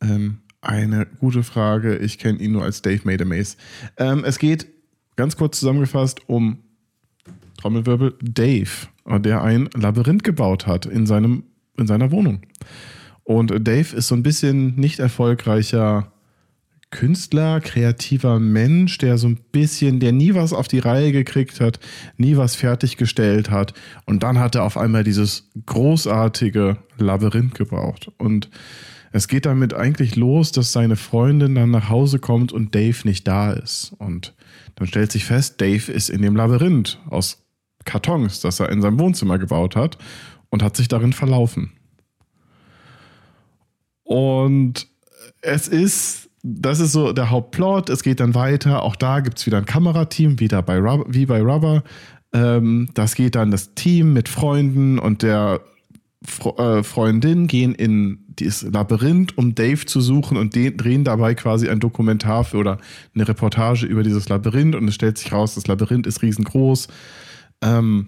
Ähm, 0.05 0.39
eine 0.61 1.07
gute 1.19 1.43
Frage. 1.43 1.97
Ich 1.97 2.19
kenne 2.19 2.39
ihn 2.39 2.53
nur 2.53 2.65
als 2.65 2.83
Dave 2.83 3.03
Made 3.05 3.25
a 3.25 3.27
Maze. 3.27 3.57
Ähm, 3.99 4.25
es 4.25 4.39
geht 4.39 4.67
ganz 5.17 5.37
kurz 5.37 5.61
zusammengefasst 5.61 6.29
um 6.29 6.59
Trommelwirbel 7.59 8.15
Dave, 8.21 8.89
der 9.07 9.43
ein 9.43 9.69
Labyrinth 9.75 10.25
gebaut 10.25 10.67
hat 10.67 10.87
in, 10.87 11.07
seinem, 11.07 11.45
in 11.79 11.87
seiner 11.87 12.11
Wohnung. 12.11 12.43
Und 13.23 13.53
Dave 13.67 13.97
ist 13.97 14.09
so 14.09 14.15
ein 14.15 14.23
bisschen 14.23 14.77
nicht 14.77 14.99
erfolgreicher 14.99 16.13
Künstler, 16.91 17.61
kreativer 17.61 18.39
Mensch, 18.39 18.99
der 18.99 19.19
so 19.19 19.27
ein 19.27 19.41
bisschen, 19.51 19.99
der 19.99 20.13
nie 20.13 20.35
was 20.35 20.53
auf 20.53 20.69
die 20.69 20.79
Reihe 20.79 21.11
gekriegt 21.11 21.61
hat, 21.61 21.81
nie 22.19 22.37
was 22.37 22.55
fertiggestellt 22.55 23.51
hat. 23.51 23.75
Und 24.07 24.23
dann 24.23 24.39
hat 24.39 24.55
er 24.55 24.63
auf 24.63 24.77
einmal 24.77 25.05
dieses 25.05 25.51
großartige 25.67 26.77
Labyrinth 26.99 27.55
gebraucht. 27.55 28.13
Und 28.19 28.49
es 29.15 29.29
geht 29.29 29.47
damit 29.47 29.75
eigentlich 29.75 30.17
los, 30.17 30.51
dass 30.51 30.73
seine 30.73 30.97
Freundin 30.97 31.55
dann 31.55 31.71
nach 31.71 31.89
Hause 31.89 32.19
kommt 32.19 32.51
und 32.51 32.75
Dave 32.75 32.97
nicht 33.05 33.29
da 33.29 33.53
ist. 33.53 33.95
Und 33.99 34.35
dann 34.75 34.89
stellt 34.89 35.13
sich 35.13 35.25
fest, 35.25 35.61
Dave 35.61 35.93
ist 35.93 36.11
in 36.11 36.21
dem 36.21 36.35
Labyrinth 36.35 36.99
aus 37.09 37.47
Kartons, 37.85 38.41
das 38.41 38.59
er 38.59 38.71
in 38.71 38.83
seinem 38.83 38.99
Wohnzimmer 38.99 39.39
gebaut 39.39 39.77
hat 39.77 39.99
und 40.51 40.65
hat 40.65 40.77
sich 40.77 40.89
darin 40.89 41.13
verlaufen. 41.13 41.71
Und 44.03 44.89
es 45.43 45.69
ist 45.69 46.29
das 46.43 46.81
ist 46.81 46.91
so 46.91 47.13
der 47.13 47.31
Hauptplot. 47.31 47.91
Es 47.91 48.03
geht 48.03 48.19
dann 48.19 48.35
weiter. 48.35 48.83
Auch 48.83 48.97
da 48.97 49.21
gibt 49.21 49.39
es 49.39 49.47
wieder 49.47 49.59
ein 49.59 49.65
Kamerateam, 49.65 50.41
wieder 50.41 50.61
bei 50.61 50.77
Rubber, 50.79 51.05
wie 51.09 51.27
bei 51.27 51.41
Rubber. 51.41 51.85
Ähm, 52.33 52.89
das 52.95 53.15
geht 53.15 53.37
dann 53.37 53.53
das 53.53 53.75
Team 53.75 54.13
mit 54.13 54.29
Freunden 54.29 54.99
und 54.99 55.23
der 55.23 55.61
Freundin 56.27 57.47
gehen 57.47 57.75
in 57.75 58.25
dieses 58.39 58.63
Labyrinth, 58.63 59.37
um 59.39 59.55
Dave 59.55 59.85
zu 59.85 60.01
suchen 60.01 60.37
und 60.37 60.55
drehen 60.55 61.05
dabei 61.05 61.35
quasi 61.35 61.69
ein 61.69 61.81
Dokumentar 61.81 62.45
für 62.45 62.59
oder 62.59 62.79
eine 63.15 63.29
Reportage 63.29 63.87
über 63.87 64.03
dieses 64.03 64.29
Labyrinth. 64.29 64.75
Und 64.75 64.89
es 64.89 64.95
stellt 64.95 65.19
sich 65.19 65.33
raus, 65.33 65.55
das 65.55 65.67
Labyrinth 65.67 66.07
ist 66.07 66.23
riesengroß. 66.23 66.89
Ähm, 67.63 68.07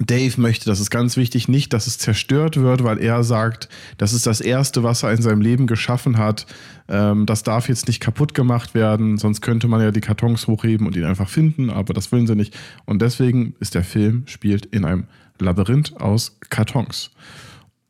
Dave 0.00 0.40
möchte, 0.40 0.64
das 0.64 0.80
ist 0.80 0.90
ganz 0.90 1.18
wichtig, 1.18 1.48
nicht, 1.48 1.74
dass 1.74 1.86
es 1.86 1.98
zerstört 1.98 2.56
wird, 2.56 2.82
weil 2.82 2.98
er 2.98 3.22
sagt, 3.24 3.68
das 3.98 4.14
ist 4.14 4.26
das 4.26 4.40
Erste, 4.40 4.82
was 4.82 5.02
er 5.02 5.12
in 5.12 5.20
seinem 5.20 5.42
Leben 5.42 5.66
geschaffen 5.66 6.16
hat. 6.16 6.46
Ähm, 6.88 7.26
das 7.26 7.42
darf 7.42 7.68
jetzt 7.68 7.88
nicht 7.88 8.00
kaputt 8.00 8.32
gemacht 8.32 8.74
werden, 8.74 9.18
sonst 9.18 9.42
könnte 9.42 9.68
man 9.68 9.82
ja 9.82 9.90
die 9.90 10.00
Kartons 10.00 10.46
hochheben 10.46 10.86
und 10.86 10.96
ihn 10.96 11.04
einfach 11.04 11.28
finden, 11.28 11.68
aber 11.68 11.92
das 11.92 12.10
wollen 12.10 12.26
sie 12.26 12.34
nicht. 12.34 12.56
Und 12.86 13.02
deswegen 13.02 13.54
ist 13.60 13.74
der 13.74 13.84
Film, 13.84 14.22
spielt 14.26 14.64
in 14.66 14.86
einem 14.86 15.04
Labyrinth 15.42 16.00
aus 16.00 16.38
Kartons. 16.48 17.10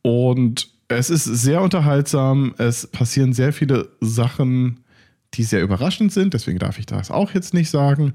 Und 0.03 0.69
es 0.89 1.11
ist 1.11 1.25
sehr 1.25 1.63
unterhaltsam, 1.63 2.55
es 2.59 2.87
passieren 2.87 3.33
sehr 3.33 3.53
viele 3.53 3.89
Sachen, 4.01 4.81
die 5.35 5.45
sehr 5.45 5.63
überraschend 5.63 6.13
sind, 6.13 6.35
deswegen 6.35 6.59
darf 6.59 6.79
ich 6.79 6.87
das 6.87 7.11
auch 7.11 7.33
jetzt 7.33 7.55
nicht 7.55 7.71
sagen. 7.71 8.15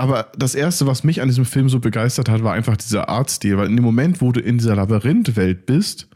Aber 0.00 0.32
das 0.34 0.54
Erste, 0.54 0.86
was 0.86 1.04
mich 1.04 1.20
an 1.20 1.28
diesem 1.28 1.44
Film 1.44 1.68
so 1.68 1.78
begeistert 1.78 2.30
hat, 2.30 2.42
war 2.42 2.54
einfach 2.54 2.78
dieser 2.78 3.10
Artstil. 3.10 3.58
Weil 3.58 3.66
in 3.66 3.76
dem 3.76 3.84
Moment, 3.84 4.22
wo 4.22 4.32
du 4.32 4.40
in 4.40 4.56
dieser 4.56 4.74
Labyrinthwelt 4.74 5.66
bist, 5.66 6.08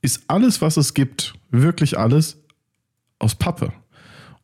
ist 0.00 0.22
alles, 0.28 0.62
was 0.62 0.76
es 0.76 0.94
gibt, 0.94 1.34
wirklich 1.50 1.98
alles 1.98 2.38
aus 3.18 3.34
Pappe. 3.34 3.72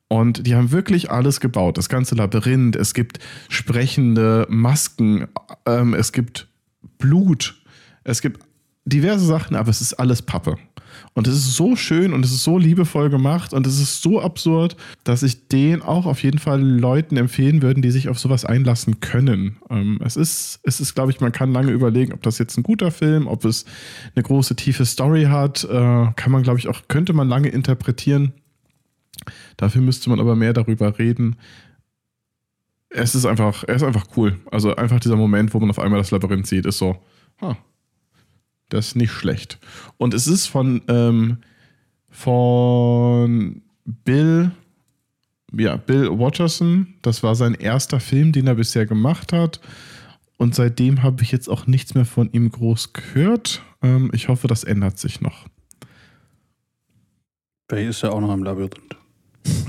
Und 0.08 0.48
die 0.48 0.56
haben 0.56 0.72
wirklich 0.72 1.12
alles 1.12 1.38
gebaut. 1.38 1.78
Das 1.78 1.88
ganze 1.88 2.16
Labyrinth. 2.16 2.74
Es 2.74 2.92
gibt 2.92 3.20
sprechende 3.48 4.48
Masken. 4.50 5.28
Ähm, 5.64 5.94
es 5.94 6.10
gibt 6.10 6.48
Blut. 7.02 7.60
Es 8.04 8.22
gibt 8.22 8.40
diverse 8.84 9.26
Sachen, 9.26 9.56
aber 9.56 9.70
es 9.70 9.80
ist 9.80 9.94
alles 9.94 10.22
Pappe. 10.22 10.56
Und 11.14 11.26
es 11.26 11.34
ist 11.34 11.56
so 11.56 11.74
schön 11.74 12.12
und 12.12 12.24
es 12.24 12.32
ist 12.32 12.44
so 12.44 12.58
liebevoll 12.58 13.10
gemacht 13.10 13.52
und 13.52 13.66
es 13.66 13.80
ist 13.80 14.02
so 14.02 14.20
absurd, 14.20 14.76
dass 15.04 15.22
ich 15.22 15.48
den 15.48 15.82
auch 15.82 16.06
auf 16.06 16.22
jeden 16.22 16.38
Fall 16.38 16.62
Leuten 16.62 17.16
empfehlen 17.16 17.62
würde, 17.62 17.80
die 17.80 17.90
sich 17.90 18.08
auf 18.08 18.18
sowas 18.18 18.44
einlassen 18.44 19.00
können. 19.00 19.56
Ähm, 19.70 19.98
es 20.04 20.16
ist, 20.16 20.60
es 20.62 20.80
ist, 20.80 20.94
glaube 20.94 21.10
ich, 21.10 21.20
man 21.20 21.32
kann 21.32 21.52
lange 21.52 21.72
überlegen, 21.72 22.12
ob 22.12 22.22
das 22.22 22.38
jetzt 22.38 22.56
ein 22.56 22.62
guter 22.62 22.90
Film, 22.90 23.26
ob 23.26 23.44
es 23.44 23.64
eine 24.14 24.22
große, 24.22 24.54
tiefe 24.54 24.84
Story 24.84 25.24
hat. 25.24 25.64
Äh, 25.64 25.68
kann 25.68 26.30
man, 26.30 26.42
glaube 26.42 26.58
ich, 26.58 26.68
auch, 26.68 26.82
könnte 26.88 27.14
man 27.14 27.28
lange 27.28 27.48
interpretieren. 27.48 28.32
Dafür 29.56 29.82
müsste 29.82 30.10
man 30.10 30.20
aber 30.20 30.36
mehr 30.36 30.52
darüber 30.52 30.98
reden. 30.98 31.36
Es 32.94 33.14
ist 33.14 33.24
einfach, 33.24 33.64
er 33.66 33.76
ist 33.76 33.82
einfach 33.82 34.06
cool. 34.16 34.38
Also 34.50 34.76
einfach 34.76 35.00
dieser 35.00 35.16
Moment, 35.16 35.54
wo 35.54 35.60
man 35.60 35.70
auf 35.70 35.78
einmal 35.78 36.00
das 36.00 36.10
Labyrinth 36.10 36.46
sieht, 36.46 36.66
ist 36.66 36.78
so, 36.78 36.98
huh, 37.40 37.56
das 38.68 38.88
ist 38.88 38.96
nicht 38.96 39.12
schlecht. 39.12 39.58
Und 39.98 40.14
es 40.14 40.26
ist 40.26 40.46
von, 40.46 40.82
ähm, 40.88 41.38
von 42.10 43.62
Bill, 43.84 44.52
ja, 45.54 45.76
Bill 45.76 46.18
Watterson. 46.18 46.94
Das 47.02 47.22
war 47.22 47.34
sein 47.34 47.54
erster 47.54 48.00
Film, 48.00 48.32
den 48.32 48.46
er 48.46 48.54
bisher 48.54 48.86
gemacht 48.86 49.32
hat. 49.32 49.60
Und 50.38 50.54
seitdem 50.54 51.02
habe 51.02 51.22
ich 51.22 51.32
jetzt 51.32 51.48
auch 51.48 51.66
nichts 51.66 51.94
mehr 51.94 52.04
von 52.04 52.30
ihm 52.32 52.50
groß 52.50 52.92
gehört. 52.92 53.62
Ähm, 53.82 54.10
ich 54.12 54.28
hoffe, 54.28 54.48
das 54.48 54.64
ändert 54.64 54.98
sich 54.98 55.20
noch. 55.20 55.46
Vielleicht 57.68 57.90
ist 57.90 58.02
er 58.02 58.12
auch 58.12 58.20
noch 58.20 58.34
im 58.34 58.42
Labyrinth. 58.42 58.96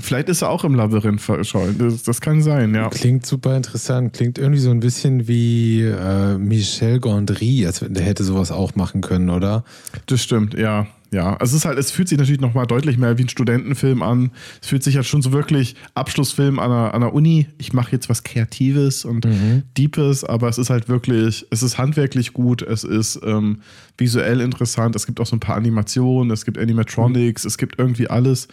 Vielleicht 0.00 0.28
ist 0.28 0.42
er 0.42 0.50
auch 0.50 0.64
im 0.64 0.74
Labyrinth 0.74 1.20
verschollen. 1.20 1.78
Das, 1.78 2.02
das, 2.02 2.20
kann 2.20 2.42
sein, 2.42 2.74
ja. 2.74 2.88
Klingt 2.90 3.26
super 3.26 3.56
interessant. 3.56 4.12
Klingt 4.12 4.38
irgendwie 4.38 4.60
so 4.60 4.70
ein 4.70 4.80
bisschen 4.80 5.26
wie 5.26 5.82
äh, 5.82 6.38
Michel 6.38 7.00
Gondry, 7.00 7.66
als 7.66 7.80
der 7.80 8.04
hätte 8.04 8.22
sowas 8.22 8.52
auch 8.52 8.76
machen 8.76 9.00
können, 9.00 9.30
oder? 9.30 9.64
Das 10.06 10.22
stimmt, 10.22 10.54
ja. 10.54 10.86
Ja, 11.14 11.38
es 11.40 11.52
ist 11.52 11.64
halt, 11.64 11.78
es 11.78 11.92
fühlt 11.92 12.08
sich 12.08 12.18
natürlich 12.18 12.40
nochmal 12.40 12.66
deutlich 12.66 12.98
mehr 12.98 13.16
wie 13.18 13.22
ein 13.22 13.28
Studentenfilm 13.28 14.02
an. 14.02 14.32
Es 14.60 14.68
fühlt 14.68 14.82
sich 14.82 14.96
halt 14.96 15.06
schon 15.06 15.22
so 15.22 15.30
wirklich 15.30 15.76
Abschlussfilm 15.94 16.58
an 16.58 16.72
einer, 16.72 16.92
an 16.92 17.02
einer 17.04 17.14
Uni. 17.14 17.46
Ich 17.56 17.72
mache 17.72 17.92
jetzt 17.92 18.08
was 18.08 18.24
Kreatives 18.24 19.04
und 19.04 19.24
mhm. 19.24 19.62
Deepes, 19.78 20.24
aber 20.24 20.48
es 20.48 20.58
ist 20.58 20.70
halt 20.70 20.88
wirklich, 20.88 21.46
es 21.50 21.62
ist 21.62 21.78
handwerklich 21.78 22.32
gut, 22.32 22.62
es 22.62 22.82
ist 22.82 23.20
ähm, 23.24 23.60
visuell 23.96 24.40
interessant, 24.40 24.96
es 24.96 25.06
gibt 25.06 25.20
auch 25.20 25.26
so 25.26 25.36
ein 25.36 25.40
paar 25.40 25.54
Animationen, 25.54 26.32
es 26.32 26.44
gibt 26.44 26.58
Animatronics, 26.58 27.44
mhm. 27.44 27.48
es 27.48 27.58
gibt 27.58 27.78
irgendwie 27.78 28.10
alles 28.10 28.48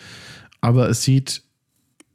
aber 0.62 0.90
es 0.90 1.04
sieht 1.04 1.44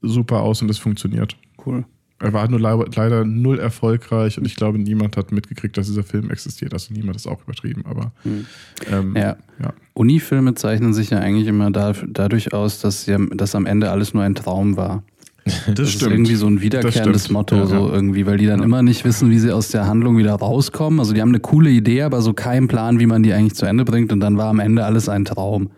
super 0.01 0.40
aus 0.40 0.62
und 0.62 0.70
es 0.70 0.78
funktioniert. 0.78 1.36
Cool. 1.64 1.84
Er 2.18 2.32
war 2.32 2.49
nur 2.49 2.59
leider 2.59 3.26
null 3.26 3.59
erfolgreich 3.59 4.38
und 4.38 4.47
ich 4.47 4.57
glaube, 4.57 4.78
niemand 4.78 5.18
hat 5.18 5.32
mitgekriegt, 5.32 5.76
dass 5.76 5.86
dieser 5.86 6.03
Film 6.03 6.30
existiert. 6.30 6.72
Also 6.72 6.94
niemand 6.94 7.16
ist 7.16 7.26
auch 7.26 7.42
übertrieben, 7.42 7.84
aber. 7.84 8.12
Hm. 8.22 8.47
Ähm, 8.90 9.14
ja. 9.14 9.36
ja. 9.62 9.74
Unifilme 9.92 10.55
zeichnen 10.55 10.94
sich 10.94 11.11
ja 11.11 11.18
eigentlich 11.18 11.47
immer 11.47 11.70
da, 11.70 11.92
dadurch 11.92 12.55
aus, 12.55 12.80
dass, 12.80 13.05
sie, 13.05 13.16
dass 13.34 13.55
am 13.55 13.66
Ende 13.66 13.90
alles 13.90 14.14
nur 14.14 14.22
ein 14.22 14.34
Traum 14.34 14.78
war. 14.78 15.03
Das, 15.44 15.55
das 15.74 15.90
stimmt. 15.90 15.94
ist 15.94 16.03
irgendwie 16.03 16.34
so 16.34 16.47
ein 16.47 16.61
wiederkehrendes 16.61 17.30
Motto, 17.30 17.55
ja, 17.55 17.66
so 17.66 17.88
irgendwie, 17.92 18.26
weil 18.26 18.38
die 18.38 18.47
dann 18.47 18.61
ja. 18.61 18.64
immer 18.64 18.82
nicht 18.82 19.05
wissen, 19.05 19.30
wie 19.30 19.38
sie 19.38 19.53
aus 19.53 19.68
der 19.68 19.86
Handlung 19.86 20.16
wieder 20.16 20.34
rauskommen. 20.34 20.99
Also 20.99 21.12
die 21.12 21.20
haben 21.20 21.28
eine 21.28 21.40
coole 21.40 21.70
Idee, 21.70 22.03
aber 22.03 22.22
so 22.22 22.32
keinen 22.32 22.66
Plan, 22.66 22.99
wie 22.99 23.07
man 23.07 23.22
die 23.22 23.32
eigentlich 23.32 23.55
zu 23.55 23.66
Ende 23.66 23.84
bringt 23.84 24.11
und 24.11 24.20
dann 24.20 24.38
war 24.38 24.49
am 24.49 24.59
Ende 24.59 24.84
alles 24.84 25.09
ein 25.09 25.24
Traum. 25.24 25.70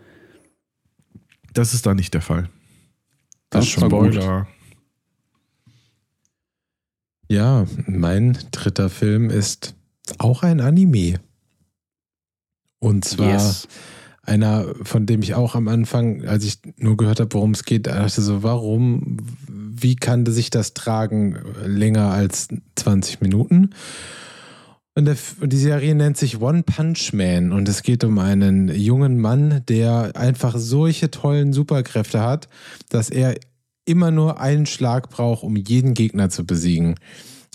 Das 1.53 1.73
ist 1.73 1.85
da 1.85 1.93
nicht 1.93 2.13
der 2.13 2.21
Fall. 2.21 2.49
Das 3.49 3.65
ist 3.65 3.71
Spoiler. 3.71 4.47
Ja, 7.27 7.65
mein 7.85 8.37
dritter 8.51 8.89
Film 8.89 9.29
ist 9.29 9.75
auch 10.17 10.41
ein 10.41 10.59
Anime. 10.59 11.19
Und 12.79 13.05
zwar 13.05 13.33
yes. 13.33 13.67
einer, 14.23 14.73
von 14.83 15.05
dem 15.05 15.21
ich 15.21 15.35
auch 15.35 15.53
am 15.53 15.67
Anfang, 15.67 16.25
als 16.25 16.43
ich 16.43 16.59
nur 16.77 16.97
gehört 16.97 17.19
habe, 17.19 17.33
worum 17.33 17.51
es 17.51 17.65
geht, 17.65 17.87
dachte 17.87 18.21
so, 18.21 18.41
warum, 18.41 19.17
wie 19.47 19.95
kann 19.95 20.25
sich 20.25 20.49
das 20.49 20.73
tragen 20.73 21.37
länger 21.63 22.09
als 22.11 22.47
20 22.75 23.21
Minuten? 23.21 23.71
Und, 24.99 25.05
der, 25.05 25.15
die 25.43 25.55
Serie 25.55 25.95
nennt 25.95 26.17
sich 26.17 26.41
One 26.41 26.63
Punch 26.63 27.13
Man 27.13 27.53
und 27.53 27.69
es 27.69 27.83
geht 27.83 28.03
um 28.03 28.19
einen 28.19 28.67
jungen 28.67 29.17
Mann, 29.17 29.63
der 29.69 30.11
einfach 30.15 30.57
solche 30.57 31.09
tollen 31.09 31.53
Superkräfte 31.53 32.19
hat, 32.19 32.49
dass 32.89 33.09
er 33.09 33.35
immer 33.85 34.11
nur 34.11 34.41
einen 34.41 34.65
Schlag 34.65 35.09
braucht, 35.09 35.43
um 35.43 35.55
jeden 35.55 35.93
Gegner 35.93 36.29
zu 36.29 36.45
besiegen. 36.45 36.95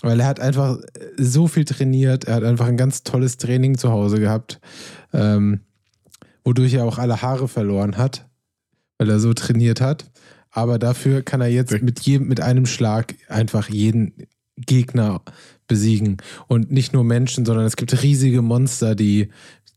Weil 0.01 0.21
er 0.21 0.25
hat 0.25 0.39
einfach 0.39 0.79
so 1.17 1.47
viel 1.47 1.65
trainiert, 1.65 2.23
er 2.23 2.33
hat 2.33 2.43
einfach 2.43 2.65
ein 2.65 2.77
ganz 2.77 3.03
tolles 3.03 3.37
Training 3.37 3.77
zu 3.77 3.91
Hause 3.91 4.19
gehabt, 4.19 4.59
ähm, 5.13 5.59
wodurch 6.43 6.73
er 6.73 6.85
auch 6.85 6.97
alle 6.97 7.21
Haare 7.21 7.47
verloren 7.47 7.97
hat, 7.97 8.27
weil 8.97 9.07
er 9.07 9.19
so 9.19 9.35
trainiert 9.35 9.81
hat. 9.81 10.09
Aber 10.49 10.79
dafür 10.79 11.21
kann 11.21 11.41
er 11.41 11.49
jetzt 11.49 11.79
mit 11.83 11.99
jedem, 11.99 12.27
mit 12.27 12.41
einem 12.41 12.65
Schlag 12.65 13.13
einfach 13.27 13.69
jeden 13.69 14.25
Gegner 14.57 15.21
besiegen. 15.67 16.17
Und 16.47 16.71
nicht 16.71 16.93
nur 16.93 17.03
Menschen, 17.03 17.45
sondern 17.45 17.65
es 17.65 17.75
gibt 17.75 18.03
riesige 18.03 18.41
Monster, 18.41 18.95
die 18.95 19.29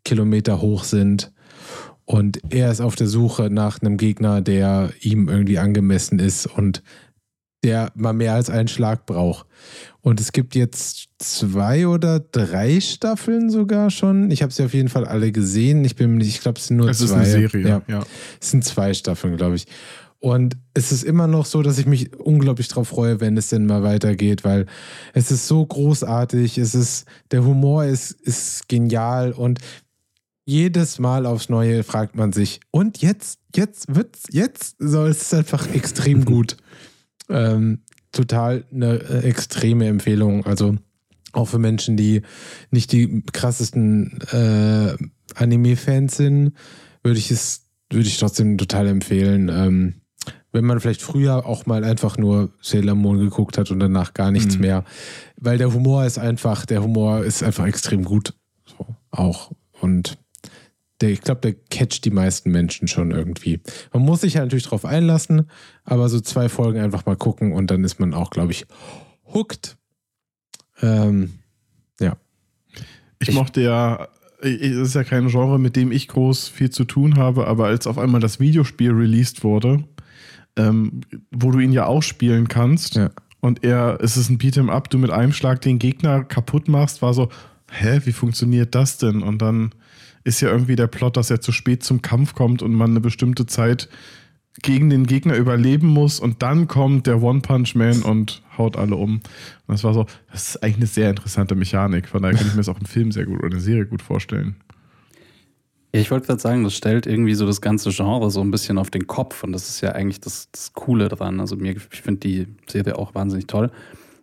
Kilometer 0.04 0.60
hoch 0.60 0.84
sind. 0.84 1.32
Und 2.04 2.40
er 2.50 2.70
ist 2.70 2.80
auf 2.80 2.94
der 2.94 3.06
Suche 3.06 3.50
nach 3.50 3.82
einem 3.82 3.98
Gegner, 3.98 4.40
der 4.40 4.90
ihm 5.00 5.28
irgendwie 5.28 5.58
angemessen 5.58 6.18
ist 6.18 6.46
und 6.46 6.82
der 7.64 7.92
mal 7.94 8.12
mehr 8.12 8.34
als 8.34 8.50
einen 8.50 8.68
Schlag 8.68 9.04
braucht. 9.04 9.46
Und 10.00 10.20
es 10.20 10.32
gibt 10.32 10.54
jetzt 10.54 11.08
zwei 11.18 11.86
oder 11.86 12.20
drei 12.20 12.80
Staffeln 12.80 13.50
sogar 13.50 13.90
schon. 13.90 14.30
Ich 14.30 14.42
habe 14.42 14.52
sie 14.52 14.64
auf 14.64 14.72
jeden 14.72 14.88
Fall 14.88 15.04
alle 15.04 15.32
gesehen. 15.32 15.84
Ich 15.84 15.96
bin 15.96 16.20
ich 16.20 16.40
glaube, 16.40 16.58
es 16.58 16.68
sind 16.68 16.76
nur 16.76 16.88
es 16.88 16.98
zwei. 16.98 17.04
ist 17.04 17.12
eine 17.12 17.26
Serie, 17.26 17.68
ja. 17.68 17.82
ja. 17.88 18.06
Es 18.40 18.50
sind 18.52 18.64
zwei 18.64 18.94
Staffeln, 18.94 19.36
glaube 19.36 19.56
ich. 19.56 19.66
Und 20.20 20.56
es 20.74 20.90
ist 20.90 21.04
immer 21.04 21.28
noch 21.28 21.46
so, 21.46 21.62
dass 21.62 21.78
ich 21.78 21.86
mich 21.86 22.18
unglaublich 22.18 22.66
darauf 22.66 22.88
freue, 22.88 23.20
wenn 23.20 23.36
es 23.36 23.48
denn 23.48 23.66
mal 23.66 23.84
weitergeht, 23.84 24.44
weil 24.44 24.66
es 25.14 25.30
ist 25.30 25.46
so 25.46 25.64
großartig, 25.64 26.58
es 26.58 26.74
ist, 26.74 27.06
der 27.30 27.44
Humor 27.44 27.84
ist, 27.84 28.12
ist 28.12 28.68
genial 28.68 29.32
und 29.32 29.60
jedes 30.44 30.98
Mal 30.98 31.26
aufs 31.26 31.50
Neue 31.50 31.84
fragt 31.84 32.16
man 32.16 32.32
sich, 32.32 32.60
und 32.70 32.98
jetzt, 32.98 33.38
jetzt 33.54 33.94
wird's, 33.94 34.22
jetzt, 34.30 34.76
so, 34.78 35.04
es 35.04 35.22
ist 35.22 35.34
einfach 35.34 35.72
extrem 35.74 36.24
gut. 36.24 36.56
Ähm, 37.28 37.82
total 38.10 38.64
eine 38.72 38.98
äh, 38.98 39.28
extreme 39.28 39.86
Empfehlung. 39.86 40.46
Also 40.46 40.76
auch 41.32 41.44
für 41.44 41.58
Menschen, 41.58 41.96
die 41.96 42.22
nicht 42.70 42.92
die 42.92 43.22
krassesten 43.32 44.20
äh, 44.32 44.96
Anime-Fans 45.34 46.16
sind, 46.16 46.54
würde 47.02 47.18
ich 47.18 47.30
es, 47.30 47.66
würde 47.92 48.08
ich 48.08 48.18
trotzdem 48.18 48.56
total 48.58 48.86
empfehlen. 48.86 49.50
Ähm, 49.50 49.94
wenn 50.52 50.64
man 50.64 50.80
vielleicht 50.80 51.02
früher 51.02 51.44
auch 51.46 51.66
mal 51.66 51.84
einfach 51.84 52.16
nur 52.18 52.50
Sailor 52.62 52.94
Moon 52.94 53.18
geguckt 53.18 53.58
hat 53.58 53.70
und 53.70 53.80
danach 53.80 54.14
gar 54.14 54.30
nichts 54.30 54.54
Mhm. 54.56 54.60
mehr. 54.62 54.84
Weil 55.36 55.58
der 55.58 55.72
Humor 55.72 56.04
ist 56.04 56.18
einfach, 56.18 56.64
der 56.66 56.82
Humor 56.82 57.24
ist 57.24 57.42
einfach 57.42 57.66
extrem 57.66 58.04
gut. 58.04 58.34
So, 58.66 58.86
auch. 59.10 59.52
Und 59.80 60.18
der, 61.00 61.10
ich 61.10 61.20
glaube, 61.20 61.40
der 61.42 61.54
catcht 61.70 62.04
die 62.04 62.10
meisten 62.10 62.50
Menschen 62.50 62.88
schon 62.88 63.10
irgendwie. 63.12 63.60
Man 63.92 64.02
muss 64.02 64.22
sich 64.22 64.34
ja 64.34 64.40
natürlich 64.40 64.64
drauf 64.64 64.84
einlassen, 64.84 65.48
aber 65.84 66.08
so 66.08 66.18
zwei 66.20 66.48
Folgen 66.48 66.80
einfach 66.80 67.06
mal 67.06 67.16
gucken 67.16 67.52
und 67.52 67.70
dann 67.70 67.84
ist 67.84 68.00
man 68.00 68.14
auch, 68.14 68.30
glaube 68.30 68.52
ich, 68.52 68.66
hooked. 69.32 69.76
Ähm, 70.82 71.34
Ich, 73.20 73.30
Ich- 73.30 73.34
mochte 73.34 73.60
ja, 73.60 74.06
es 74.40 74.60
ist 74.60 74.94
ja 74.94 75.02
kein 75.02 75.26
Genre, 75.26 75.58
mit 75.58 75.74
dem 75.74 75.90
ich 75.90 76.06
groß 76.06 76.46
viel 76.46 76.70
zu 76.70 76.84
tun 76.84 77.16
habe, 77.16 77.48
aber 77.48 77.66
als 77.66 77.88
auf 77.88 77.98
einmal 77.98 78.20
das 78.20 78.38
Videospiel 78.38 78.92
released 78.92 79.42
wurde, 79.42 79.82
ähm, 80.58 81.00
wo 81.30 81.50
du 81.50 81.58
ihn 81.60 81.72
ja 81.72 81.86
auch 81.86 82.02
spielen 82.02 82.48
kannst, 82.48 82.96
Ja. 82.96 83.10
und 83.40 83.64
er, 83.64 83.98
es 84.02 84.16
ist 84.18 84.28
ein 84.28 84.38
Beat'em 84.38 84.68
Up, 84.70 84.90
du 84.90 84.98
mit 84.98 85.10
einem 85.10 85.32
Schlag 85.32 85.60
den 85.62 85.78
Gegner 85.78 86.24
kaputt 86.24 86.68
machst, 86.68 87.00
war 87.00 87.14
so, 87.14 87.28
hä, 87.70 88.00
wie 88.04 88.12
funktioniert 88.12 88.74
das 88.74 88.98
denn? 88.98 89.22
Und 89.22 89.40
dann 89.40 89.70
ist 90.24 90.40
ja 90.40 90.50
irgendwie 90.50 90.76
der 90.76 90.88
Plot, 90.88 91.16
dass 91.16 91.30
er 91.30 91.40
zu 91.40 91.52
spät 91.52 91.82
zum 91.82 92.02
Kampf 92.02 92.34
kommt 92.34 92.60
und 92.62 92.74
man 92.74 92.90
eine 92.90 93.00
bestimmte 93.00 93.46
Zeit 93.46 93.88
gegen 94.62 94.90
den 94.90 95.06
Gegner 95.06 95.36
überleben 95.36 95.86
muss 95.86 96.18
und 96.18 96.42
dann 96.42 96.66
kommt 96.66 97.06
der 97.06 97.22
One 97.22 97.40
Punch 97.42 97.76
Man 97.76 98.02
und 98.02 98.42
haut 98.58 98.76
alle 98.76 98.96
um. 98.96 99.14
Und 99.16 99.22
das 99.68 99.84
war 99.84 99.94
so, 99.94 100.06
das 100.32 100.48
ist 100.48 100.62
eigentlich 100.64 100.76
eine 100.78 100.86
sehr 100.86 101.10
interessante 101.10 101.54
Mechanik. 101.54 102.08
Von 102.08 102.22
daher 102.22 102.36
kann 102.36 102.46
ich 102.48 102.54
mir 102.54 102.58
das 102.58 102.68
auch 102.68 102.80
im 102.80 102.86
Film 102.86 103.12
sehr 103.12 103.24
gut 103.24 103.38
oder 103.38 103.52
eine 103.52 103.60
Serie 103.60 103.86
gut 103.86 104.02
vorstellen. 104.02 104.56
Ich 105.90 106.10
wollte 106.10 106.26
gerade 106.26 106.40
sagen, 106.40 106.64
das 106.64 106.74
stellt 106.74 107.06
irgendwie 107.06 107.34
so 107.34 107.46
das 107.46 107.62
ganze 107.62 107.90
Genre 107.90 108.30
so 108.30 108.42
ein 108.42 108.50
bisschen 108.50 108.76
auf 108.76 108.90
den 108.90 109.06
Kopf 109.06 109.42
und 109.42 109.52
das 109.52 109.70
ist 109.70 109.80
ja 109.80 109.92
eigentlich 109.92 110.20
das, 110.20 110.50
das 110.52 110.74
Coole 110.74 111.08
dran. 111.08 111.40
Also 111.40 111.56
mir, 111.56 111.76
ich 111.76 112.02
finde 112.02 112.20
die 112.20 112.46
Serie 112.66 112.96
auch 112.96 113.14
wahnsinnig 113.14 113.46
toll. 113.46 113.70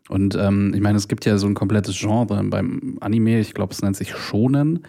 Und 0.08 0.36
ähm, 0.36 0.74
ich 0.76 0.82
meine, 0.82 0.98
es 0.98 1.08
gibt 1.08 1.26
ja 1.26 1.38
so 1.40 1.48
ein 1.48 1.56
komplettes 1.56 1.98
Genre 1.98 2.44
beim 2.44 2.98
Anime, 3.02 3.40
ich 3.40 3.56
glaube, 3.56 3.74
es 3.74 3.82
nennt 3.82 3.96
sich 3.96 4.16
Shonen. 4.16 4.82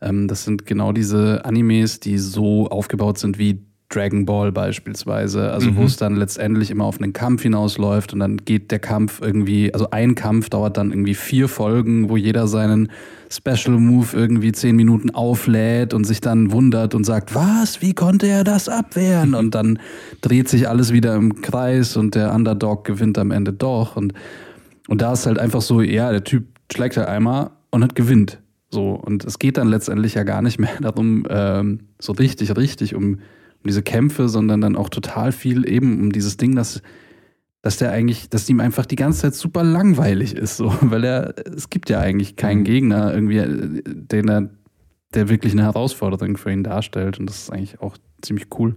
Ähm, 0.00 0.26
das 0.26 0.44
sind 0.44 0.66
genau 0.66 0.92
diese 0.92 1.44
Animes, 1.44 2.00
die 2.00 2.18
so 2.18 2.68
aufgebaut 2.68 3.18
sind 3.18 3.38
wie 3.38 3.60
Dragon 3.90 4.24
Ball 4.24 4.50
beispielsweise, 4.50 5.52
also 5.52 5.74
wo 5.76 5.80
Mhm. 5.80 5.86
es 5.86 5.96
dann 5.96 6.16
letztendlich 6.16 6.70
immer 6.70 6.84
auf 6.84 7.00
einen 7.00 7.12
Kampf 7.12 7.42
hinausläuft 7.42 8.12
und 8.12 8.18
dann 8.20 8.38
geht 8.38 8.70
der 8.70 8.78
Kampf 8.78 9.20
irgendwie, 9.20 9.72
also 9.72 9.90
ein 9.90 10.14
Kampf 10.14 10.48
dauert 10.48 10.76
dann 10.76 10.90
irgendwie 10.90 11.14
vier 11.14 11.48
Folgen, 11.48 12.08
wo 12.08 12.16
jeder 12.16 12.46
seinen 12.48 12.88
Special 13.30 13.78
Move 13.78 14.08
irgendwie 14.12 14.52
zehn 14.52 14.74
Minuten 14.74 15.10
auflädt 15.10 15.92
und 15.94 16.04
sich 16.04 16.20
dann 16.20 16.50
wundert 16.50 16.94
und 16.94 17.04
sagt, 17.04 17.34
was, 17.34 17.82
wie 17.82 17.94
konnte 17.94 18.26
er 18.26 18.42
das 18.42 18.68
abwehren? 18.68 19.34
Und 19.34 19.54
dann 19.54 19.78
dreht 20.22 20.48
sich 20.48 20.68
alles 20.68 20.92
wieder 20.92 21.14
im 21.14 21.40
Kreis 21.42 21.96
und 21.96 22.14
der 22.14 22.32
Underdog 22.34 22.84
gewinnt 22.84 23.18
am 23.18 23.30
Ende 23.30 23.52
doch 23.52 23.96
und 23.96 24.12
und 24.86 25.00
da 25.00 25.14
ist 25.14 25.24
halt 25.26 25.38
einfach 25.38 25.62
so, 25.62 25.80
ja, 25.80 26.10
der 26.10 26.24
Typ 26.24 26.44
schlägt 26.70 26.96
halt 26.98 27.08
einmal 27.08 27.50
und 27.70 27.82
hat 27.82 27.94
gewinnt. 27.94 28.38
So, 28.70 28.90
und 28.90 29.24
es 29.24 29.38
geht 29.38 29.56
dann 29.56 29.68
letztendlich 29.68 30.14
ja 30.14 30.24
gar 30.24 30.42
nicht 30.42 30.58
mehr 30.58 30.70
darum, 30.80 31.24
ähm, 31.30 31.80
so 31.98 32.12
richtig, 32.12 32.54
richtig 32.56 32.94
um, 32.94 33.18
um 33.64 33.68
diese 33.68 33.82
Kämpfe, 33.82 34.28
sondern 34.28 34.60
dann 34.60 34.76
auch 34.76 34.88
total 34.90 35.32
viel 35.32 35.66
eben 35.68 36.00
um 36.00 36.12
dieses 36.12 36.36
Ding, 36.36 36.54
dass, 36.54 36.82
dass 37.62 37.78
der 37.78 37.90
eigentlich, 37.92 38.28
dass 38.28 38.48
ihm 38.48 38.60
einfach 38.60 38.84
die 38.86 38.96
ganze 38.96 39.22
Zeit 39.22 39.34
super 39.34 39.64
langweilig 39.64 40.34
ist, 40.36 40.56
so, 40.58 40.66
weil 40.82 41.04
er, 41.04 41.34
es 41.56 41.70
gibt 41.70 41.88
ja 41.90 41.98
eigentlich 42.00 42.36
keinen 42.36 42.64
Gegner 42.64 43.12
irgendwie, 43.14 43.38
äh, 43.38 43.82
den 43.86 44.28
er, 44.28 44.50
der 45.14 45.28
wirklich 45.28 45.52
eine 45.52 45.62
Herausforderung 45.62 46.36
für 46.36 46.52
ihn 46.52 46.62
darstellt. 46.64 47.18
Und 47.18 47.26
das 47.26 47.44
ist 47.44 47.50
eigentlich 47.52 47.80
auch 47.80 47.96
ziemlich 48.20 48.46
cool. 48.58 48.76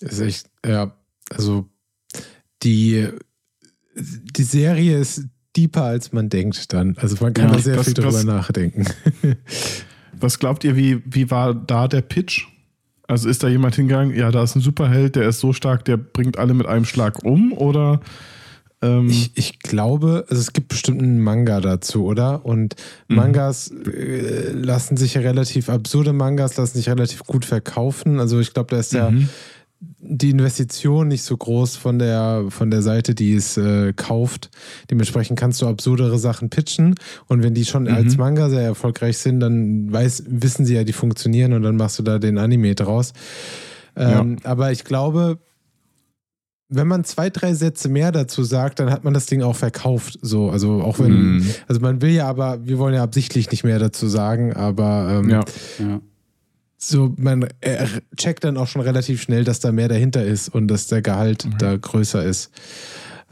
ist 0.00 0.20
echt, 0.20 0.50
ja, 0.66 0.94
also 1.30 1.68
die, 2.62 3.08
die 3.96 4.42
Serie 4.42 4.98
ist 4.98 5.24
deeper, 5.56 5.84
als 5.84 6.12
man 6.12 6.28
denkt 6.28 6.72
dann. 6.72 6.96
Also 6.98 7.16
man 7.22 7.32
kann 7.32 7.46
Ja, 7.46 7.52
da 7.52 7.58
sehr 7.60 7.76
das- 7.76 7.84
viel 7.86 7.94
drüber 7.94 8.10
das- 8.12 8.24
nachdenken. 8.24 8.84
Was 10.20 10.38
glaubt 10.38 10.62
ihr, 10.64 10.76
wie, 10.76 11.02
wie 11.06 11.30
war 11.30 11.54
da 11.54 11.88
der 11.88 12.00
Pitch? 12.02 12.46
Also 13.06 13.28
ist 13.28 13.42
da 13.42 13.48
jemand 13.48 13.74
hingegangen, 13.76 14.16
ja, 14.16 14.30
da 14.30 14.42
ist 14.42 14.54
ein 14.56 14.60
Superheld, 14.60 15.16
der 15.16 15.28
ist 15.28 15.40
so 15.40 15.52
stark, 15.52 15.84
der 15.84 15.96
bringt 15.98 16.38
alle 16.38 16.54
mit 16.54 16.66
einem 16.66 16.84
Schlag 16.86 17.22
um? 17.24 17.52
Oder 17.52 18.00
ähm, 18.80 19.08
Ich, 19.08 19.32
ich 19.34 19.58
glaube, 19.60 20.24
also 20.28 20.40
es 20.40 20.52
gibt 20.52 20.68
bestimmt 20.68 21.02
einen 21.02 21.20
Manga 21.20 21.60
dazu, 21.60 22.04
oder? 22.06 22.44
Und 22.46 22.76
Mhm. 23.08 23.16
Mangas 23.16 23.70
äh, 23.70 24.52
lassen 24.52 24.96
sich 24.96 25.14
ja 25.14 25.20
relativ, 25.20 25.68
absurde 25.68 26.12
Mangas 26.12 26.56
lassen 26.56 26.78
sich 26.78 26.88
relativ 26.88 27.24
gut 27.24 27.44
verkaufen. 27.44 28.18
Also 28.20 28.40
ich 28.40 28.54
glaube, 28.54 28.70
da 28.70 28.80
ist 28.80 28.92
ja 28.94 29.10
Mhm. 29.10 29.28
Die 29.98 30.30
Investition 30.30 31.08
nicht 31.08 31.22
so 31.22 31.36
groß 31.36 31.76
von 31.76 31.98
der, 31.98 32.44
von 32.50 32.70
der 32.70 32.82
Seite, 32.82 33.14
die 33.14 33.34
es 33.34 33.56
äh, 33.56 33.92
kauft. 33.94 34.50
Dementsprechend 34.90 35.38
kannst 35.38 35.60
du 35.62 35.66
absurdere 35.66 36.18
Sachen 36.18 36.50
pitchen. 36.50 36.94
Und 37.26 37.42
wenn 37.42 37.54
die 37.54 37.64
schon 37.64 37.84
Mhm. 37.84 37.94
als 37.94 38.16
Manga 38.16 38.50
sehr 38.50 38.62
erfolgreich 38.62 39.18
sind, 39.18 39.40
dann 39.40 39.92
weiß, 39.92 40.24
wissen 40.28 40.66
sie 40.66 40.74
ja, 40.74 40.84
die 40.84 40.92
funktionieren 40.92 41.52
und 41.52 41.62
dann 41.62 41.76
machst 41.76 41.98
du 41.98 42.02
da 42.02 42.18
den 42.18 42.38
Anime 42.38 42.74
draus. 42.74 43.12
Ähm, 43.96 44.36
Aber 44.44 44.72
ich 44.72 44.84
glaube, 44.84 45.38
wenn 46.68 46.88
man 46.88 47.04
zwei, 47.04 47.30
drei 47.30 47.54
Sätze 47.54 47.88
mehr 47.88 48.10
dazu 48.10 48.42
sagt, 48.42 48.80
dann 48.80 48.90
hat 48.90 49.04
man 49.04 49.14
das 49.14 49.26
Ding 49.26 49.42
auch 49.42 49.54
verkauft. 49.54 50.18
So, 50.22 50.50
also 50.50 50.80
auch 50.82 50.98
wenn, 50.98 51.36
Mhm. 51.36 51.46
also 51.68 51.80
man 51.80 52.00
will 52.02 52.10
ja 52.10 52.26
aber, 52.26 52.66
wir 52.66 52.78
wollen 52.78 52.94
ja 52.94 53.02
absichtlich 53.02 53.50
nicht 53.50 53.64
mehr 53.64 53.78
dazu 53.78 54.08
sagen, 54.08 54.52
aber 54.54 55.20
ähm, 55.22 55.30
ja. 55.30 55.40
Ja. 55.78 56.00
So, 56.88 57.14
man 57.16 57.46
checkt 58.16 58.44
dann 58.44 58.56
auch 58.56 58.66
schon 58.68 58.82
relativ 58.82 59.22
schnell, 59.22 59.44
dass 59.44 59.60
da 59.60 59.72
mehr 59.72 59.88
dahinter 59.88 60.24
ist 60.24 60.48
und 60.48 60.68
dass 60.68 60.86
der 60.86 61.02
Gehalt 61.02 61.44
Mhm. 61.46 61.58
da 61.58 61.76
größer 61.76 62.22
ist. 62.24 62.50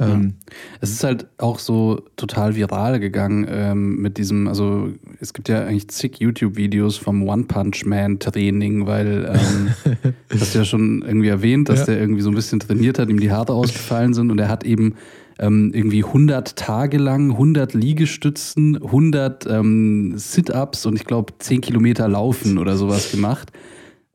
Ähm, 0.01 0.35
Es 0.81 0.91
ist 0.91 1.05
halt 1.05 1.27
auch 1.37 1.59
so 1.59 2.03
total 2.17 2.57
viral 2.57 2.99
gegangen 2.99 3.47
ähm, 3.49 4.01
mit 4.01 4.17
diesem, 4.17 4.49
also 4.49 4.89
es 5.21 5.35
gibt 5.35 5.49
ja 5.51 5.65
eigentlich 5.67 5.89
zig 5.89 6.19
YouTube-Videos 6.19 6.97
vom 6.97 7.29
One-Punch-Man-Training, 7.29 8.87
weil 8.87 9.31
ähm, 9.33 10.15
hast 10.41 10.55
du 10.55 10.59
ja 10.61 10.65
schon 10.65 11.03
irgendwie 11.03 11.29
erwähnt, 11.29 11.69
dass 11.69 11.81
Ja. 11.81 11.87
der 11.87 12.01
irgendwie 12.01 12.23
so 12.23 12.31
ein 12.31 12.35
bisschen 12.35 12.59
trainiert 12.61 12.99
hat, 12.99 13.11
ihm 13.11 13.21
die 13.21 13.31
Haare 13.31 13.53
ausgefallen 13.53 14.15
sind 14.15 14.31
und 14.31 14.39
er 14.39 14.49
hat 14.49 14.65
eben 14.65 14.95
ähm, 15.43 15.73
irgendwie 15.75 16.05
100 16.05 16.57
Tage 16.57 16.97
lang, 16.97 17.33
100 17.33 17.75
Liegestützen, 17.75 18.77
100 18.83 19.47
ähm, 19.51 20.15
Sit-Ups 20.17 20.87
und 20.87 20.97
ich 20.97 21.05
glaube 21.05 21.35
10 21.39 21.61
Kilometer 21.61 22.09
Laufen 22.09 22.57
oder 22.59 22.77
sowas 22.77 23.11
gemacht. 23.11 23.51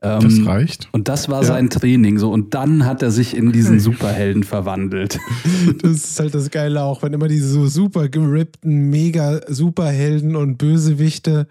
Ähm, 0.00 0.20
Das 0.22 0.46
reicht. 0.46 0.88
Und 0.92 1.08
das 1.08 1.28
war 1.28 1.42
Ja. 1.42 1.48
sein 1.48 1.70
Training 1.70 2.18
so. 2.18 2.30
Und 2.30 2.54
dann 2.54 2.86
hat 2.86 3.02
er 3.02 3.10
sich 3.10 3.36
in 3.36 3.50
diesen 3.52 3.78
Superhelden 3.80 4.42
verwandelt. 4.44 5.18
Das 5.82 5.92
ist 5.92 6.20
halt 6.20 6.34
das 6.34 6.50
Geile 6.50 6.82
auch, 6.82 7.02
wenn 7.02 7.12
immer 7.12 7.28
diese 7.28 7.48
so 7.48 7.66
super 7.66 8.08
gerippten, 8.08 8.90
mega 8.90 9.40
Superhelden 9.48 10.34
und 10.36 10.56
Bösewichte 10.56 11.46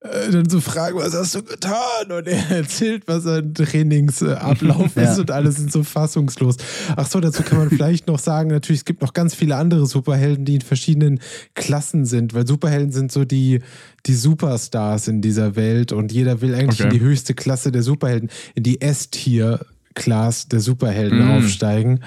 äh, 0.00 0.30
dann 0.30 0.48
so 0.48 0.60
fragen, 0.60 0.96
was 0.98 1.12
hast 1.14 1.34
du 1.34 1.42
getan? 1.42 2.10
Und 2.10 2.26
er 2.28 2.50
erzählt, 2.50 3.04
was 3.06 3.24
sein 3.24 3.52
Trainingsablauf 3.54 4.92
Ja. 4.96 5.02
ist 5.12 5.18
und 5.18 5.30
alle 5.30 5.50
sind 5.52 5.72
so 5.72 5.82
fassungslos. 5.82 6.56
Ach 6.96 7.06
so, 7.06 7.18
dazu 7.20 7.42
kann 7.42 7.58
man 7.58 7.68
vielleicht 7.70 8.06
noch 8.06 8.18
sagen, 8.20 8.50
natürlich, 8.50 8.80
es 8.82 8.84
gibt 8.84 9.02
noch 9.02 9.12
ganz 9.12 9.34
viele 9.34 9.56
andere 9.56 9.86
Superhelden, 9.86 10.44
die 10.44 10.54
in 10.56 10.60
verschiedenen 10.60 11.20
Klassen 11.54 12.04
sind, 12.04 12.32
weil 12.34 12.46
Superhelden 12.46 12.92
sind 12.92 13.10
so 13.10 13.24
die, 13.24 13.60
die 14.06 14.14
Superstars 14.14 15.08
in 15.08 15.20
dieser 15.20 15.56
Welt 15.56 15.92
und 15.92 16.12
jeder 16.12 16.40
will 16.40 16.54
eigentlich 16.54 16.80
Okay. 16.80 16.84
in 16.84 16.90
die 16.90 17.00
höchste 17.00 17.34
Klasse 17.34 17.72
der 17.72 17.82
Superhelden, 17.82 18.30
in 18.54 18.62
die 18.62 18.80
S-Tier-Class 18.80 20.48
der 20.48 20.60
Superhelden 20.60 21.26
Mm. 21.26 21.30
aufsteigen. 21.38 22.00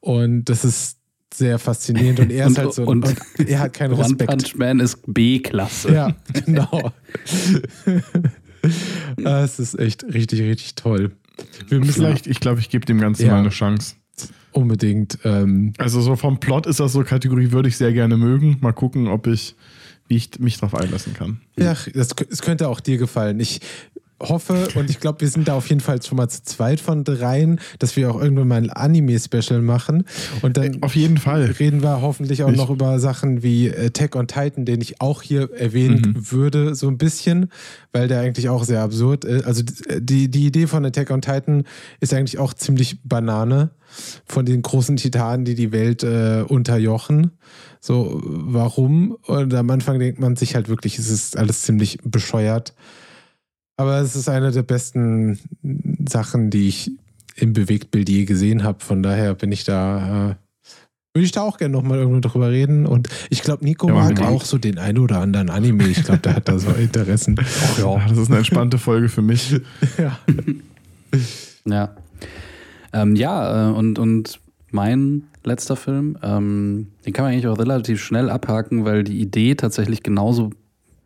Und 0.00 0.44
das 0.46 0.64
ist 0.64 0.98
sehr 1.34 1.58
faszinierend 1.58 2.20
und 2.20 2.30
er 2.30 2.46
ist 2.46 2.50
Und- 2.58 2.58
halt 2.64 2.74
so 2.74 2.82
und- 2.84 3.04
und 3.06 3.16
er 3.48 3.60
hat 3.60 3.72
keinen 3.72 3.92
One 3.94 4.02
Respekt. 4.04 4.30
Punch 4.30 4.56
Man 4.56 4.80
ist 4.80 4.98
B-Klasse. 5.06 5.92
Ja, 5.92 6.14
genau. 6.44 6.92
Ah, 9.24 9.42
Es 9.42 9.58
ist 9.58 9.78
echt 9.78 10.04
richtig, 10.04 10.40
richtig 10.42 10.74
toll. 10.76 11.12
Wir 11.68 11.78
müssen 11.80 11.92
Vielleicht, 11.94 12.26
ich 12.26 12.38
glaube, 12.40 12.60
ich 12.60 12.68
gebe 12.70 12.86
dem 12.86 13.00
Ganzen 13.00 13.26
Ja. 13.26 13.32
mal 13.32 13.40
eine 13.40 13.48
Chance. 13.50 13.96
unbedingt. 14.52 15.18
Ähm, 15.24 15.72
Also 15.78 16.00
so 16.00 16.14
vom 16.14 16.38
Plot 16.38 16.66
ist 16.66 16.78
das 16.78 16.92
so 16.92 17.02
Kategorie, 17.02 17.50
würde 17.52 17.68
ich 17.68 17.76
sehr 17.76 17.92
gerne 17.92 18.16
mögen. 18.16 18.58
Mal 18.60 18.72
gucken, 18.72 19.08
ob 19.08 19.26
ich, 19.26 19.56
wie 20.08 20.16
ich 20.16 20.38
mich 20.38 20.58
drauf 20.58 20.74
einlassen 20.74 21.14
kann. 21.14 21.40
ja, 21.58 21.74
das, 21.94 22.10
es 22.30 22.42
könnte 22.42 22.68
auch 22.68 22.78
dir 22.80 22.98
gefallen. 22.98 23.40
Ich 23.40 23.60
hoffe 24.22 24.68
und 24.76 24.88
ich 24.90 25.00
glaube, 25.00 25.20
wir 25.20 25.28
sind 25.28 25.48
da 25.48 25.54
auf 25.54 25.68
jeden 25.68 25.80
Fall 25.80 26.00
schon 26.02 26.16
mal 26.16 26.28
zu 26.28 26.42
zweit 26.42 26.80
von 26.80 27.04
dreien, 27.04 27.60
dass 27.78 27.96
wir 27.96 28.10
auch 28.10 28.20
irgendwann 28.20 28.48
mal 28.48 28.56
ein 28.56 28.70
Anime-Special 28.70 29.60
machen. 29.60 30.04
Und 30.42 30.56
dann 30.56 30.82
Auf 30.82 30.96
jeden 30.96 31.18
Fall. 31.18 31.44
reden 31.58 31.82
wir 31.82 32.00
hoffentlich 32.00 32.42
auch 32.44 32.50
Ich- 32.50 32.56
noch 32.56 32.70
über 32.70 32.98
Sachen 32.98 33.42
wie 33.42 33.70
Attack 33.70 34.16
on 34.16 34.26
Titan, 34.28 34.64
den 34.64 34.80
ich 34.80 35.00
auch 35.00 35.22
hier 35.22 35.52
erwähnen 35.52 36.14
Mhm. 36.16 36.30
würde, 36.32 36.74
so 36.74 36.88
ein 36.88 36.98
bisschen, 36.98 37.50
weil 37.92 38.08
der 38.08 38.20
eigentlich 38.20 38.48
auch 38.48 38.64
sehr 38.64 38.80
absurd 38.82 39.24
ist. 39.24 39.44
Also 39.44 39.62
die, 39.98 40.30
die 40.30 40.46
Idee 40.46 40.66
von 40.66 40.84
Attack 40.84 41.10
on 41.10 41.20
Titan 41.20 41.64
ist 42.00 42.14
eigentlich 42.14 42.38
auch 42.38 42.54
ziemlich 42.54 42.98
Banane 43.04 43.70
von 44.24 44.46
den 44.46 44.62
großen 44.62 44.96
Titanen, 44.96 45.44
die 45.44 45.54
die 45.54 45.72
Welt 45.72 46.02
äh, 46.02 46.44
unterjochen. 46.48 47.32
So, 47.80 48.20
warum? 48.24 49.16
Und 49.26 49.52
am 49.54 49.68
Anfang 49.70 49.98
denkt 49.98 50.20
man 50.20 50.36
sich 50.36 50.54
halt 50.54 50.68
wirklich, 50.68 50.98
es 50.98 51.10
ist 51.10 51.36
alles 51.36 51.62
ziemlich 51.62 51.98
bescheuert. 52.04 52.74
Aber 53.82 54.00
es 54.00 54.14
ist 54.14 54.28
eine 54.28 54.52
der 54.52 54.62
besten 54.62 55.40
Sachen, 56.08 56.50
die 56.50 56.68
ich 56.68 56.92
im 57.34 57.52
Bewegtbild 57.52 58.08
je 58.08 58.26
gesehen 58.26 58.62
habe. 58.62 58.78
Von 58.78 59.02
daher 59.02 59.34
bin 59.34 59.50
ich 59.50 59.64
da, 59.64 60.30
äh, 60.30 60.34
würde 61.12 61.24
ich 61.24 61.32
da 61.32 61.42
auch 61.42 61.58
gerne 61.58 61.72
nochmal 61.72 61.98
irgendwo 61.98 62.20
drüber 62.20 62.52
reden. 62.52 62.86
Und 62.86 63.08
ich 63.28 63.42
glaube, 63.42 63.64
Nico 63.64 63.88
Ja, 63.88 63.94
mag 63.94 64.20
auch 64.22 64.44
so 64.44 64.56
den 64.56 64.78
einen 64.78 64.98
oder 64.98 65.18
anderen 65.18 65.50
Anime. 65.50 65.88
Ich 65.88 66.04
glaube, 66.04 66.20
der 66.20 66.36
hat 66.36 66.48
da 66.48 66.60
so 66.60 66.70
Interessen. 66.78 67.34
Ja, 67.76 68.00
das 68.08 68.18
ist 68.18 68.28
eine 68.28 68.38
entspannte 68.38 68.78
Folge 68.78 69.08
für 69.08 69.22
mich. 69.22 69.50
ja. 69.98 70.16
Ja. 71.64 71.96
Ähm, 72.92 73.16
ja, 73.16 73.70
äh, 73.70 73.72
und, 73.72 73.98
und 73.98 74.38
mein 74.70 75.24
letzter 75.42 75.74
Film, 75.74 76.16
ähm, 76.22 76.86
den 77.04 77.12
kann 77.12 77.24
man 77.24 77.32
eigentlich 77.32 77.48
auch 77.48 77.58
relativ 77.58 78.00
schnell 78.00 78.30
abhaken, 78.30 78.84
weil 78.84 79.02
die 79.02 79.20
Idee 79.20 79.56
tatsächlich 79.56 80.04
genauso 80.04 80.50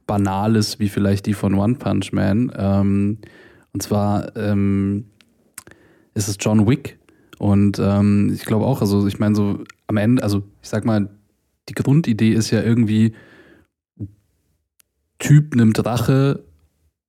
banal 0.06 0.56
ist 0.56 0.78
wie 0.78 0.88
vielleicht 0.88 1.26
die 1.26 1.34
von 1.34 1.54
One 1.54 1.74
Punch 1.76 2.12
Man. 2.12 2.52
Ähm, 2.56 3.18
und 3.72 3.82
zwar 3.82 4.34
ähm, 4.36 5.06
ist 6.14 6.28
es 6.28 6.36
John 6.40 6.66
Wick. 6.66 6.98
Und 7.38 7.78
ähm, 7.78 8.30
ich 8.34 8.44
glaube 8.44 8.64
auch, 8.64 8.80
also 8.80 9.06
ich 9.06 9.18
meine, 9.18 9.34
so 9.34 9.62
am 9.88 9.96
Ende, 9.98 10.22
also 10.22 10.42
ich 10.62 10.68
sag 10.68 10.84
mal, 10.84 11.10
die 11.68 11.74
Grundidee 11.74 12.32
ist 12.32 12.50
ja 12.50 12.62
irgendwie, 12.62 13.12
Typ 15.18 15.54
nimmt 15.56 15.84
Rache, 15.84 16.44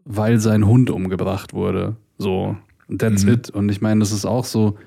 weil 0.06 0.40
sein 0.40 0.66
Hund 0.66 0.90
umgebracht 0.90 1.54
wurde. 1.54 1.98
So, 2.18 2.56
that's 2.98 3.26
Mhm. 3.26 3.34
it. 3.34 3.50
Und 3.50 3.70
ich 3.70 3.82
meine, 3.82 4.00
das 4.00 4.12
ist 4.12 4.26
auch 4.26 4.46
so, 4.46 4.78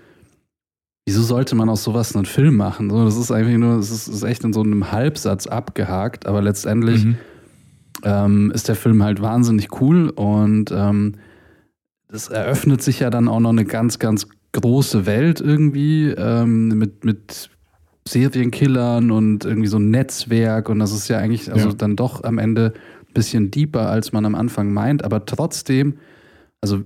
wieso 1.07 1.23
sollte 1.23 1.55
man 1.55 1.69
aus 1.69 1.85
sowas 1.85 2.15
einen 2.17 2.25
Film 2.25 2.57
machen? 2.57 2.89
So, 2.91 3.05
das 3.05 3.17
ist 3.17 3.31
eigentlich 3.31 3.59
nur, 3.59 3.77
es 3.79 3.91
ist, 3.91 4.09
ist 4.09 4.23
echt 4.23 4.43
in 4.45 4.53
so 4.53 4.63
einem 4.63 4.91
Halbsatz 4.91 5.47
abgehakt, 5.47 6.27
aber 6.27 6.41
letztendlich 6.43 7.05
Mhm. 7.05 7.17
Ähm, 8.05 8.51
ist 8.55 8.69
der 8.69 8.75
Film 8.77 9.03
halt 9.03 9.21
wahnsinnig 9.21 9.81
cool 9.81 10.11
und 10.11 10.71
ähm, 10.73 11.15
es 12.09 12.29
eröffnet 12.29 12.83
sich 12.83 13.01
ja 13.01 13.11
dann 13.11 13.29
auch 13.29 13.41
noch 13.41 13.51
eine 13.51 13.65
ganz, 13.65 13.99
ganz 13.99 14.27
große 14.53 15.07
Welt 15.07 15.41
irgendwie 15.41 16.09
ähm, 16.09 16.69
mit, 16.69 17.05
mit 17.05 17.51
Serienkillern 18.09 19.11
und 19.11 19.45
irgendwie 19.45 19.69
so 19.69 19.79
ein 19.79 19.91
Netzwerk 19.91 20.69
und 20.69 20.79
das 20.81 20.93
ist 20.93 21.09
ja 21.09 21.19
eigentlich 21.19 21.53
also 21.53 21.69
Ja. 21.69 21.75
dann 21.75 21.97
doch 21.97 22.25
am 22.25 22.39
Ende 22.39 22.73
ein 23.09 23.15
bisschen 23.15 23.51
deeper, 23.51 23.89
als 23.89 24.13
man 24.13 24.25
am 24.25 24.35
Anfang 24.35 24.73
meint, 24.73 25.05
aber 25.05 25.25
trotzdem, 25.27 25.99
also 26.61 26.83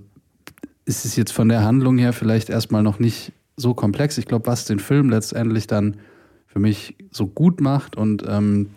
ist 0.85 1.05
es 1.05 1.15
jetzt 1.15 1.31
von 1.31 1.49
der 1.49 1.63
Handlung 1.63 1.97
her 1.97 2.13
vielleicht 2.13 2.49
erstmal 2.49 2.83
noch 2.83 2.99
nicht 2.99 3.31
so 3.57 3.73
komplex. 3.73 4.17
Ich 4.17 4.25
glaube, 4.25 4.45
was 4.47 4.65
den 4.65 4.79
Film 4.79 5.09
letztendlich 5.09 5.65
dann 5.65 5.97
für 6.45 6.59
mich 6.59 6.95
so 7.09 7.25
gut 7.25 7.59
macht 7.61 7.95
und 7.95 8.23
ähm, 8.27 8.69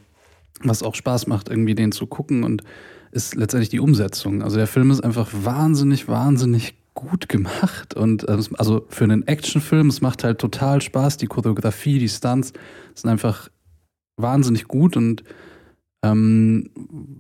was 0.63 0.83
auch 0.83 0.95
Spaß 0.95 1.27
macht, 1.27 1.49
irgendwie 1.49 1.75
den 1.75 1.93
zu 1.93 2.07
gucken 2.07 2.45
und 2.45 2.63
ist 3.11 3.35
letztendlich 3.35 3.71
die 3.71 3.81
Umsetzung. 3.81 4.43
Also 4.43 4.57
der 4.57 4.67
Film 4.67 4.91
ist 4.91 5.03
einfach 5.03 5.29
wahnsinnig, 5.33 6.09
wahnsinnig 6.09 6.75
gut 6.95 7.29
gemacht 7.29 7.95
und 7.95 8.29
äh, 8.29 8.39
also 8.57 8.85
für 8.89 9.05
einen 9.05 9.27
Actionfilm, 9.27 9.89
es 9.89 10.01
macht 10.01 10.25
halt 10.25 10.41
total 10.41 10.83
Spaß. 10.83 11.17
Die 11.17 11.27
Choreografie, 11.27 11.99
die 11.99 12.09
Stunts 12.09 12.53
sind 12.95 13.09
einfach 13.09 13.49
wahnsinnig 14.17 14.67
gut 14.67 14.97
und 14.97 15.23
ähm, 16.03 16.71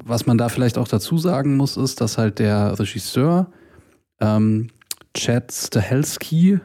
was 0.04 0.26
man 0.26 0.38
da 0.38 0.48
vielleicht 0.48 0.78
auch 0.78 0.88
dazu 0.88 1.18
sagen 1.18 1.56
muss, 1.56 1.76
ist, 1.76 2.00
dass 2.00 2.18
halt 2.18 2.38
der 2.38 2.78
Regisseur 2.78 3.50
ähm, 4.20 4.68
Chad 5.14 5.52
Stahelski 5.52 6.60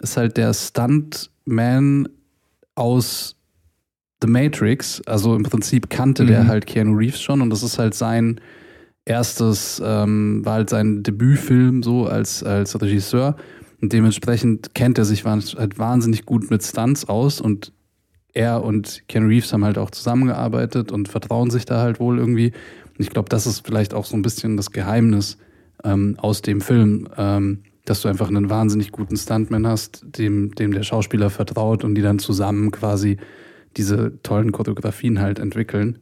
ist 0.00 0.16
halt 0.16 0.36
der 0.36 0.54
Stuntman 0.54 2.08
aus 2.74 3.36
The 4.22 4.28
Matrix. 4.28 5.02
Also 5.06 5.34
im 5.34 5.42
Prinzip 5.42 5.90
kannte 5.90 6.26
der 6.26 6.44
Mhm. 6.44 6.48
halt 6.48 6.66
Keanu 6.66 6.94
Reeves 6.94 7.20
schon 7.20 7.40
und 7.40 7.50
das 7.50 7.62
ist 7.62 7.78
halt 7.78 7.94
sein 7.94 8.40
erstes, 9.04 9.80
ähm, 9.84 10.44
war 10.44 10.54
halt 10.54 10.70
sein 10.70 11.02
Debütfilm 11.02 11.82
so 11.82 12.06
als, 12.06 12.42
als 12.42 12.80
Regisseur. 12.80 13.36
Und 13.80 13.92
dementsprechend 13.92 14.74
kennt 14.74 14.98
er 14.98 15.04
sich 15.06 15.24
halt 15.24 15.78
wahnsinnig 15.78 16.26
gut 16.26 16.50
mit 16.50 16.62
Stunts 16.62 17.08
aus 17.08 17.40
und 17.40 17.72
er 18.34 18.62
und 18.62 19.02
Keanu 19.08 19.28
Reeves 19.28 19.52
haben 19.52 19.64
halt 19.64 19.78
auch 19.78 19.90
zusammengearbeitet 19.90 20.92
und 20.92 21.08
vertrauen 21.08 21.50
sich 21.50 21.64
da 21.64 21.80
halt 21.80 21.98
wohl 21.98 22.18
irgendwie. 22.18 22.52
Und 22.96 23.00
ich 23.00 23.10
glaube, 23.10 23.28
das 23.28 23.46
ist 23.46 23.66
vielleicht 23.66 23.94
auch 23.94 24.04
so 24.04 24.16
ein 24.16 24.22
bisschen 24.22 24.56
das 24.56 24.70
Geheimnis 24.70 25.38
ähm, 25.82 26.16
aus 26.18 26.42
dem 26.42 26.60
Film, 26.60 27.08
ähm, 27.16 27.62
dass 27.86 28.02
du 28.02 28.08
einfach 28.08 28.28
einen 28.28 28.50
wahnsinnig 28.50 28.92
guten 28.92 29.16
Stuntman 29.16 29.66
hast, 29.66 30.04
dem, 30.04 30.54
dem 30.54 30.72
der 30.72 30.82
Schauspieler 30.82 31.30
vertraut 31.30 31.82
und 31.82 31.94
die 31.94 32.02
dann 32.02 32.18
zusammen 32.18 32.70
quasi 32.70 33.16
diese 33.76 34.20
tollen 34.22 34.52
Choreografien 34.52 35.20
halt 35.20 35.38
entwickeln. 35.38 35.98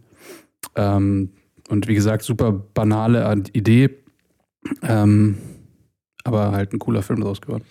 Ähm, 0.75 1.31
und 1.69 1.87
wie 1.87 1.95
gesagt, 1.95 2.23
super 2.23 2.53
banale 2.53 3.43
Idee, 3.53 3.91
ähm, 4.83 5.39
aber 6.25 6.53
halt 6.53 6.73
ein 6.73 6.79
cooler 6.79 7.03
Film 7.03 7.21
draus 7.21 7.41
geworden. 7.41 7.65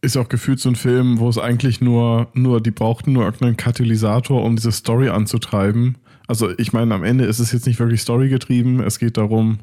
Ist 0.00 0.16
auch 0.16 0.28
gefühlt 0.28 0.58
so 0.58 0.68
ein 0.68 0.74
Film, 0.74 1.20
wo 1.20 1.28
es 1.28 1.38
eigentlich 1.38 1.80
nur, 1.80 2.28
nur, 2.34 2.60
die 2.60 2.72
brauchten 2.72 3.12
nur 3.12 3.24
irgendeinen 3.24 3.56
Katalysator, 3.56 4.42
um 4.42 4.56
diese 4.56 4.72
Story 4.72 5.10
anzutreiben. 5.10 5.98
Also 6.26 6.50
ich 6.58 6.72
meine, 6.72 6.94
am 6.94 7.04
Ende 7.04 7.24
ist 7.24 7.38
es 7.38 7.52
jetzt 7.52 7.66
nicht 7.66 7.78
wirklich 7.78 8.00
storygetrieben. 8.00 8.80
Es 8.80 8.98
geht 8.98 9.16
darum, 9.16 9.58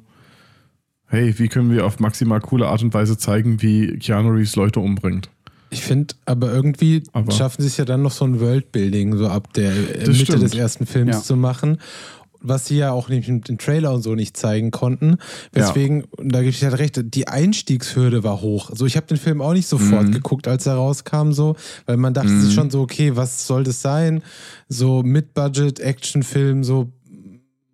hey, 1.07 1.37
wie 1.37 1.47
können 1.47 1.71
wir 1.71 1.85
auf 1.85 1.99
maximal 1.99 2.39
coole 2.39 2.67
Art 2.67 2.83
und 2.83 2.93
Weise 2.93 3.17
zeigen, 3.17 3.61
wie 3.61 3.97
Keanu 3.97 4.29
Reeves 4.29 4.55
Leute 4.55 4.79
umbringt. 4.79 5.29
Ich 5.71 5.81
finde, 5.83 6.15
aber 6.25 6.51
irgendwie 6.51 7.03
Aber- 7.13 7.31
schaffen 7.31 7.61
sie 7.61 7.67
es 7.67 7.77
ja 7.77 7.85
dann 7.85 8.01
noch 8.01 8.11
so 8.11 8.25
ein 8.25 8.39
Worldbuilding 8.39 9.17
so 9.17 9.27
ab 9.27 9.53
der 9.53 9.71
äh, 9.71 9.99
Mitte 10.07 10.15
stimmt. 10.15 10.41
des 10.43 10.53
ersten 10.55 10.85
Films 10.85 11.15
Ja. 11.17 11.21
zu 11.23 11.35
machen. 11.35 11.77
Was 12.41 12.67
sie 12.67 12.77
ja 12.77 12.93
auch 12.93 13.09
nicht 13.09 13.27
mit 13.27 13.49
dem 13.49 13.57
Trailer 13.57 13.93
und 13.93 14.01
so 14.01 14.15
nicht 14.15 14.37
zeigen 14.37 14.71
konnten. 14.71 15.17
Weswegen, 15.51 16.05
und 16.15 16.29
da 16.33 16.39
gebe 16.39 16.51
ich 16.51 16.63
halt 16.63 16.77
recht, 16.79 16.97
die 17.13 17.27
Einstiegshürde 17.27 18.23
war 18.23 18.39
hoch. 18.39 18.69
Also 18.69 18.85
ich 18.85 18.95
habe 18.95 19.07
den 19.07 19.17
Film 19.17 19.41
auch 19.41 19.51
nicht 19.51 19.67
sofort 19.67 20.05
Mhm. 20.07 20.11
geguckt, 20.13 20.47
als 20.47 20.65
er 20.65 20.75
rauskam, 20.75 21.33
so, 21.33 21.57
weil 21.85 21.97
man 21.97 22.13
dachte 22.13 22.29
Mhm. 22.29 22.41
sich 22.41 22.53
schon 22.53 22.69
so, 22.69 22.79
okay, 22.79 23.17
was 23.17 23.45
soll 23.45 23.65
das 23.65 23.81
sein? 23.81 24.23
So 24.69 25.03
Mid-Budget-Actionfilm, 25.03 26.63
so 26.63 26.87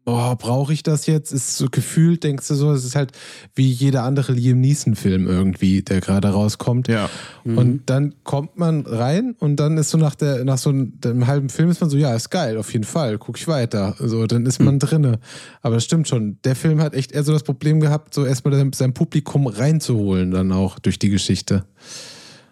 boah, 0.06 0.38
brauche 0.38 0.72
ich 0.72 0.84
das 0.84 1.08
jetzt? 1.08 1.34
Ist 1.34 1.58
so 1.58 1.68
gefühlt, 1.70 2.24
denkst 2.24 2.47
du 2.47 2.53
so, 2.53 2.72
es 2.72 2.86
ist 2.86 2.95
halt 2.95 3.12
wie 3.56 3.70
jeder 3.70 4.03
andere 4.03 4.32
Liam 4.34 4.62
Neeson-Film 4.62 5.28
irgendwie, 5.28 5.82
der 5.82 5.99
gerade 5.99 6.30
rauskommt. 6.30 6.88
Ja. 6.88 7.10
Und 7.43 7.89
dann 7.89 8.14
kommt 8.24 8.58
man 8.58 8.86
rein 8.86 9.36
und 9.39 9.58
dann 9.58 9.78
ist 9.78 9.89
so 9.89 9.97
nach 9.97 10.16
der, 10.16 10.45
nach 10.45 10.60
so 10.60 10.70
einem, 10.70 11.28
halben 11.28 11.49
Film 11.49 11.70
ist 11.70 11.82
man 11.82 11.89
so, 11.89 11.97
ja, 11.97 12.16
ist 12.16 12.30
geil, 12.30 12.58
auf 12.58 12.72
jeden 12.72 12.86
Fall, 12.86 13.18
guck 13.18 13.38
ich 13.38 13.47
weiter. 13.47 13.95
So, 13.99 14.28
dann 14.28 14.45
ist 14.45 14.60
man 14.60 14.80
drinne. 14.80 15.20
Aber 15.62 15.78
es 15.78 15.84
stimmt 15.84 16.08
schon, 16.08 16.38
der 16.43 16.56
Film 16.56 16.80
hat 16.80 16.93
echt 16.93 17.12
eher 17.12 17.24
so 17.24 17.34
das 17.34 17.43
Problem 17.43 17.82
gehabt, 17.82 18.14
so 18.14 18.26
erstmal 18.26 18.72
sein 18.74 18.93
Publikum 18.93 19.47
reinzuholen, 19.47 20.32
dann 20.32 20.51
auch 20.51 20.78
durch 20.78 20.99
die 20.99 21.10
Geschichte. 21.10 21.66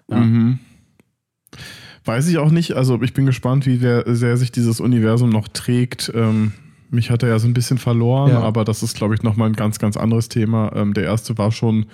Ja. 0.10 0.18
Mhm. 0.18 0.60
Weiß 2.06 2.28
ich 2.28 2.38
auch 2.38 2.52
nicht. 2.52 2.74
Also 2.74 3.02
ich 3.02 3.14
bin 3.14 3.26
gespannt, 3.26 3.66
wie 3.66 3.78
sehr 3.78 4.38
sich 4.38 4.52
dieses 4.52 4.82
Universum 4.82 5.30
noch 5.30 5.48
trägt. 5.48 6.12
Ähm, 6.14 6.52
mich 6.94 7.10
hat 7.12 7.24
er 7.24 7.30
ja 7.30 7.40
so 7.40 7.48
ein 7.48 7.54
bisschen 7.54 7.78
verloren, 7.78 8.32
Ja. 8.32 8.42
aber 8.42 8.64
das 8.64 8.84
ist, 8.84 8.96
glaube 8.96 9.16
ich, 9.16 9.24
nochmal 9.24 9.50
ein 9.50 9.54
ganz, 9.56 9.80
ganz 9.80 9.98
anderes 9.98 10.30
Thema. 10.30 10.72
Ähm, 10.76 10.94
der 10.94 11.04
erste 11.04 11.38
war 11.38 11.52
schon 11.52 11.86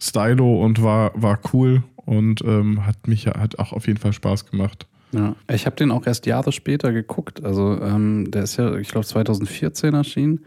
stylo 0.00 0.62
und 0.62 0.82
war, 0.82 1.12
war 1.14 1.38
cool 1.52 1.82
und 1.96 2.42
ähm, 2.44 2.84
hat 2.86 3.06
mich 3.08 3.24
ja- 3.24 3.38
hat 3.38 3.58
auch 3.58 3.72
auf 3.72 3.86
jeden 3.86 3.98
Fall 3.98 4.12
Spaß 4.12 4.50
gemacht. 4.50 4.86
Ja, 5.12 5.36
ich 5.52 5.64
habe 5.66 5.76
den 5.76 5.90
auch 5.92 6.06
erst 6.06 6.26
Jahre 6.26 6.50
später 6.52 6.92
geguckt. 6.92 7.44
Also 7.44 7.80
ähm, 7.80 8.30
der 8.30 8.42
ist 8.42 8.56
ja, 8.56 8.74
ich 8.76 8.88
glaube, 8.88 9.06
2014 9.06 9.94
erschienen. 9.94 10.40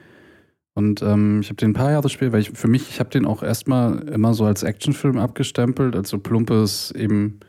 Und 0.73 1.01
ähm, 1.01 1.39
ich 1.41 1.47
habe 1.47 1.55
den 1.55 1.71
ein 1.71 1.73
paar 1.73 1.89
Jahre 1.91 2.09
später, 2.09 2.33
weil 2.33 2.41
ich 2.41 2.51
für 2.51 2.67
mich, 2.67 2.89
ich 2.89 2.99
habe 2.99 3.09
den 3.09 3.25
auch 3.25 3.41
erstmal 3.41 3.99
immer 4.09 4.33
so 4.35 4.43
als 4.45 4.61
Actionfilm 4.63 5.17
abgestempelt, 5.17 5.95
als 5.95 6.09
so 6.09 6.19
plumpes 6.19 6.91
eben, 6.91 7.39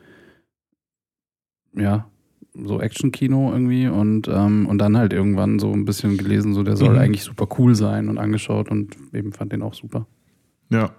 ja, 1.74 2.06
so 2.64 2.80
Actionkino 2.80 3.52
irgendwie 3.52 3.86
und, 3.88 4.28
ähm, 4.28 4.66
und 4.66 4.78
dann 4.78 4.96
halt 4.96 5.12
irgendwann 5.12 5.58
so 5.58 5.72
ein 5.72 5.84
bisschen 5.84 6.16
gelesen, 6.16 6.54
so 6.54 6.62
der 6.62 6.76
soll 6.76 6.90
Mhm. 6.94 6.98
eigentlich 6.98 7.22
super 7.24 7.46
cool 7.58 7.74
sein 7.74 8.08
und 8.08 8.18
angeschaut 8.18 8.70
und 8.70 8.96
eben 9.12 9.32
fand 9.32 9.52
den 9.52 9.62
auch 9.62 9.74
super. 9.74 10.06
Ja. 10.70 10.90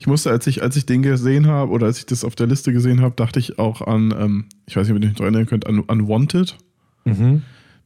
Ich 0.00 0.06
musste, 0.06 0.30
als 0.30 0.46
ich, 0.46 0.62
als 0.62 0.76
ich 0.76 0.86
den 0.86 1.02
gesehen 1.02 1.46
habe 1.46 1.70
oder 1.72 1.86
als 1.86 1.98
ich 1.98 2.06
das 2.06 2.24
auf 2.24 2.34
der 2.34 2.46
Liste 2.46 2.72
gesehen 2.72 3.02
habe, 3.02 3.14
dachte 3.16 3.38
ich 3.38 3.58
auch 3.58 3.82
an, 3.82 4.14
ähm, 4.18 4.44
ich 4.66 4.76
weiß 4.76 4.88
nicht, 4.88 4.96
ob 4.96 5.02
ihr 5.02 5.08
euch 5.08 5.14
noch 5.14 5.20
erinnern 5.22 5.46
könnt, 5.46 5.66
an 5.66 5.80
Unwanted. 5.80 6.56
Mhm. 7.04 7.42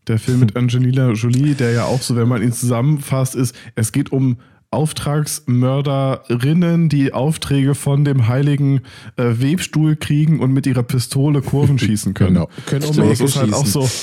Der 0.06 0.18
Film 0.18 0.40
mit 0.40 0.56
Angelina 0.56 1.10
Jolie, 1.12 1.54
der 1.54 1.72
ja 1.72 1.84
auch 1.84 2.00
so, 2.02 2.16
wenn 2.16 2.28
man 2.28 2.42
ihn 2.42 2.52
zusammenfasst, 2.52 3.34
ist, 3.36 3.54
es 3.74 3.92
geht 3.92 4.10
um 4.12 4.36
Auftragsmörderinnen, 4.73 6.89
die 6.89 7.12
Aufträge 7.12 7.75
von 7.75 8.05
dem 8.05 8.27
heiligen 8.27 8.81
äh, 9.16 9.35
Webstuhl 9.39 9.97
kriegen 9.97 10.41
und 10.41 10.53
mit 10.53 10.66
ihrer 10.66 10.83
Pistole 10.83 11.43
Kurven 11.43 11.79
schießen 11.79 12.14
können. 12.14 12.35
Genau. 12.35 12.49
Können 12.66 12.87
um 12.87 12.95
So, 12.95 13.09
das 13.09 13.20
ist 13.20 13.37
halt 13.37 13.53
auch 13.53 13.66
so. 13.66 13.89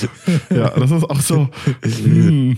Ja, 0.50 0.70
das 0.70 0.90
ist 0.90 1.04
auch 1.04 1.20
so. 1.20 1.48
Hm. 1.82 2.56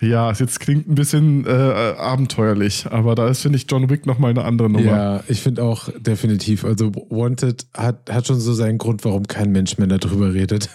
Ja, 0.00 0.30
es 0.30 0.38
jetzt 0.40 0.60
klingt 0.60 0.88
ein 0.88 0.94
bisschen 0.94 1.46
äh, 1.46 1.50
abenteuerlich, 1.50 2.86
aber 2.90 3.14
da 3.14 3.28
ist, 3.28 3.40
finde 3.40 3.56
ich, 3.56 3.64
John 3.68 3.88
Wick 3.88 4.04
nochmal 4.04 4.30
eine 4.30 4.44
andere 4.44 4.68
Nummer. 4.68 4.84
Ja, 4.84 5.24
ich 5.28 5.40
finde 5.40 5.62
auch 5.62 5.88
definitiv. 5.98 6.66
Also 6.66 6.92
Wanted 7.08 7.66
hat, 7.72 8.10
hat 8.10 8.26
schon 8.26 8.38
so 8.38 8.52
seinen 8.52 8.76
Grund, 8.76 9.06
warum 9.06 9.26
kein 9.26 9.52
Mensch 9.52 9.78
mehr 9.78 9.86
darüber 9.86 10.34
redet. 10.34 10.68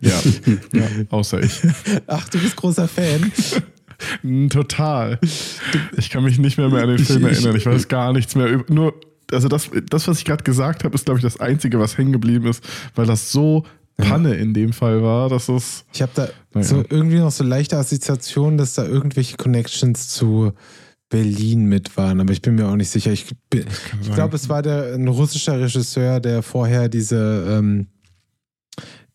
Ja. 0.00 0.20
ja, 0.72 0.84
außer 1.10 1.42
ich. 1.42 1.60
Ach, 2.06 2.28
du 2.28 2.38
bist 2.38 2.54
großer 2.54 2.86
Fan. 2.86 3.32
Mm, 4.22 4.48
Total. 4.48 5.18
Ich 5.96 6.10
kann 6.10 6.24
mich 6.24 6.38
nicht 6.38 6.58
mehr, 6.58 6.68
mehr 6.68 6.82
an 6.82 6.88
den 6.88 6.98
Film 6.98 7.24
erinnern. 7.26 7.56
Ich 7.56 7.66
weiß 7.66 7.88
gar 7.88 8.12
nichts 8.12 8.34
mehr. 8.34 8.46
über- 8.48 8.72
Nur, 8.72 8.94
also 9.32 9.48
das, 9.48 9.70
das 9.88 10.08
was 10.08 10.18
ich 10.18 10.24
gerade 10.24 10.44
gesagt 10.44 10.84
habe, 10.84 10.94
ist, 10.94 11.04
glaube 11.04 11.18
ich, 11.18 11.22
das 11.22 11.38
Einzige, 11.40 11.78
was 11.78 11.96
hängen 11.98 12.12
geblieben 12.12 12.46
ist, 12.46 12.64
weil 12.94 13.06
das 13.06 13.30
so 13.32 13.64
Panne 13.96 14.34
in 14.34 14.54
dem 14.54 14.72
Fall 14.72 15.02
war, 15.02 15.28
dass 15.28 15.48
es. 15.48 15.84
Ich 15.92 16.00
habe 16.02 16.12
da 16.14 16.28
Naja. 16.54 16.66
so 16.66 16.82
irgendwie 16.88 17.18
noch 17.18 17.30
so 17.30 17.44
leichte 17.44 17.76
Assoziationen, 17.76 18.56
dass 18.56 18.74
da 18.74 18.86
irgendwelche 18.86 19.36
Connections 19.36 20.08
zu 20.08 20.52
Berlin 21.10 21.64
mit 21.64 21.96
waren, 21.96 22.20
aber 22.20 22.32
ich 22.32 22.40
bin 22.40 22.54
mir 22.54 22.66
auch 22.68 22.76
nicht 22.76 22.88
sicher. 22.88 23.12
Ich, 23.12 23.26
ich 23.52 24.12
glaube, 24.14 24.36
es 24.36 24.48
war 24.48 24.62
der, 24.62 24.94
ein 24.94 25.08
russischer 25.08 25.60
Regisseur, 25.60 26.20
der 26.20 26.42
vorher 26.42 26.88
diese, 26.88 27.44
ähm, 27.58 27.88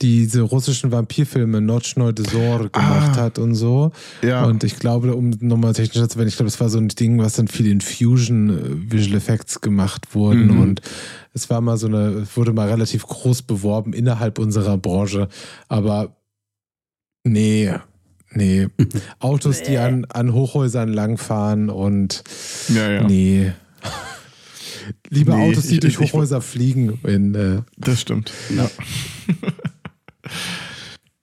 diese 0.02 0.41
russischen 0.41 0.91
Vampirfilme 0.91 1.62
Nochnoi 1.62 2.12
Dezor 2.14 2.70
gemacht 2.70 2.72
Ah. 2.74 3.16
hat 3.16 3.39
und 3.39 3.56
so. 3.56 3.91
Ja, 4.22 4.46
Und 4.46 4.64
ich 4.64 4.78
glaube, 4.78 5.16
um 5.16 5.32
nochmal 5.39 5.74
technischer 5.74 6.10
zu 6.10 6.18
werden, 6.18 6.28
ich 6.30 6.36
glaube, 6.36 6.48
es 6.50 6.60
war 6.60 6.70
so 6.70 6.78
ein 6.78 6.88
Ding, 6.89 7.18
was 7.20 7.34
dann 7.34 7.48
viel 7.48 7.68
in 7.68 7.82
Fusion 7.82 8.50
äh, 8.50 8.91
Visual 8.91 9.18
Effects 9.18 9.62
gemacht 9.62 10.14
wurden. 10.16 10.48
Mhm. 10.48 10.60
Und 10.62 10.82
es 11.34 11.50
war 11.50 11.62
mal 11.62 11.78
so 11.78 11.88
eine, 11.88 12.28
wurde 12.36 12.52
mal 12.54 12.68
relativ 12.70 13.06
groß 13.08 13.43
beworben 13.43 13.93
innerhalb 13.93 14.39
unserer 14.39 14.78
Branche. 14.78 15.28
Aber 15.70 16.16
nee, 17.24 17.74
nee. 18.32 18.68
Autos, 19.20 19.62
die 19.64 19.78
an, 19.78 20.06
an 20.06 20.34
Hochhäusern 20.34 20.89
langfahren 20.91 21.70
und 21.70 22.24
ja, 22.70 22.91
ja. 22.91 23.04
nee. 23.04 23.52
Lieber 25.10 25.36
Nee, 25.36 25.50
Autos, 25.50 25.68
die 25.68 25.76
ich- 25.76 25.80
durch 25.80 25.93
ich- 25.96 26.02
ich- 26.02 26.14
Hochhäuser 26.14 26.41
fliegen. 26.41 27.00
In, 27.04 27.34
äh, 27.34 27.62
Das 27.78 28.02
stimmt. 28.02 28.32
Ja. 28.56 28.70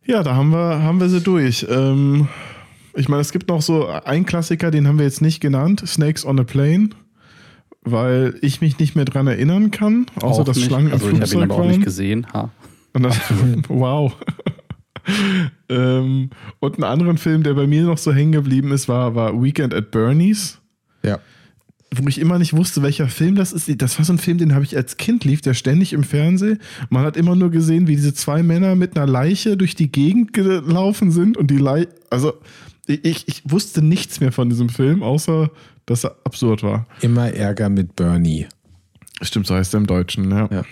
Ja, 0.05 0.23
da 0.23 0.35
haben 0.35 0.51
wir, 0.51 0.83
haben 0.83 1.01
wir 1.01 1.09
sie 1.09 1.21
durch. 1.21 1.67
Ähm, 1.69 2.29
ich 2.95 3.09
meine, 3.09 3.23
es 3.23 3.33
gibt 3.33 3.49
noch 3.49 3.63
so 3.63 3.87
einen 3.87 4.27
Klassiker, 4.27 4.71
den 4.71 4.87
haben 4.87 4.99
wir 4.99 5.05
jetzt 5.05 5.23
nicht 5.23 5.41
genannt, 5.41 5.83
Snakes 5.87 6.27
on 6.27 6.39
a 6.41 6.45
Plane, 6.45 6.91
weil 7.83 8.35
ich 8.43 8.61
mich 8.61 8.79
nicht 8.79 8.97
mehr 8.97 9.05
dran 9.05 9.27
erinnern 9.27 9.71
kann, 9.71 10.07
außer 10.21 10.43
Auch 10.43 10.45
dass 10.45 10.57
nicht. 10.57 10.67
Schlangen 10.67 10.89
im 10.89 10.93
also 10.93 11.07
ich 11.07 11.13
habe 11.15 11.23
ihn 11.23 11.29
Flugzeug 11.29 11.51
aber 11.51 11.63
auch 11.63 11.67
nicht 11.67 11.83
gesehen. 11.83 12.27
Ha. 12.33 12.51
Und 12.93 13.03
das, 13.05 13.19
wow. 13.69 14.13
ähm, 15.69 16.31
und 16.61 16.75
einen 16.75 16.85
anderen 16.85 17.19
Film, 17.19 17.43
der 17.43 17.55
bei 17.55 17.67
mir 17.67 17.85
noch 17.85 17.99
so 17.99 18.13
hängen 18.13 18.33
geblieben 18.33 18.73
ist, 18.73 18.89
war, 18.89 19.15
war 19.15 19.41
Weekend 19.43 19.73
at 19.75 19.91
Bernie's. 19.91 20.61
ja. 21.03 21.19
Wo 21.95 22.09
ich 22.09 22.19
immer 22.19 22.39
nicht 22.39 22.55
wusste, 22.55 22.83
welcher 22.83 23.09
Film 23.09 23.35
das 23.35 23.53
ist. 23.53 23.71
Das 23.83 23.99
war 23.99 24.05
so 24.05 24.15
ein 24.15 24.19
Film, 24.19 24.39
den 24.39 24.55
habe 24.55 24.65
ich 24.65 24.77
als 24.77 24.97
Kind 24.97 25.25
lief, 25.25 25.43
der 25.43 25.53
ständig 25.53 25.93
im 25.93 26.05
Fernsehen. 26.05 26.59
Man 26.89 27.05
hat 27.05 27.17
immer 27.19 27.37
nur 27.37 27.51
gesehen, 27.51 27.87
wie 27.87 27.97
diese 27.97 28.15
zwei 28.15 28.43
Männer 28.43 28.75
mit 28.77 28.97
einer 28.97 29.07
Leiche 29.07 29.57
durch 29.59 29.75
die 29.75 29.93
Gegend 29.93 30.33
gelaufen 30.33 31.11
sind 31.11 31.37
und 31.37 31.51
die 31.51 31.59
Leiche. 31.59 31.89
Also, 32.09 32.33
ich, 32.87 33.29
ich 33.29 33.43
wusste 33.45 33.83
nichts 33.83 34.21
mehr 34.21 34.33
von 34.33 34.49
diesem 34.49 34.69
Film, 34.71 35.03
außer 35.03 35.51
dass 35.87 36.05
er 36.05 36.17
absurd 36.25 36.63
war. 36.63 36.87
Immer 37.03 37.33
Ärger 37.33 37.69
mit 37.69 37.95
Bernie. 37.95 38.47
Stimmt, 39.21 39.47
so 39.47 39.55
heißt 39.55 39.75
er 39.75 39.79
im 39.81 39.87
Deutschen, 39.87 40.31
ja. 40.31 40.49
Ja. 40.51 40.65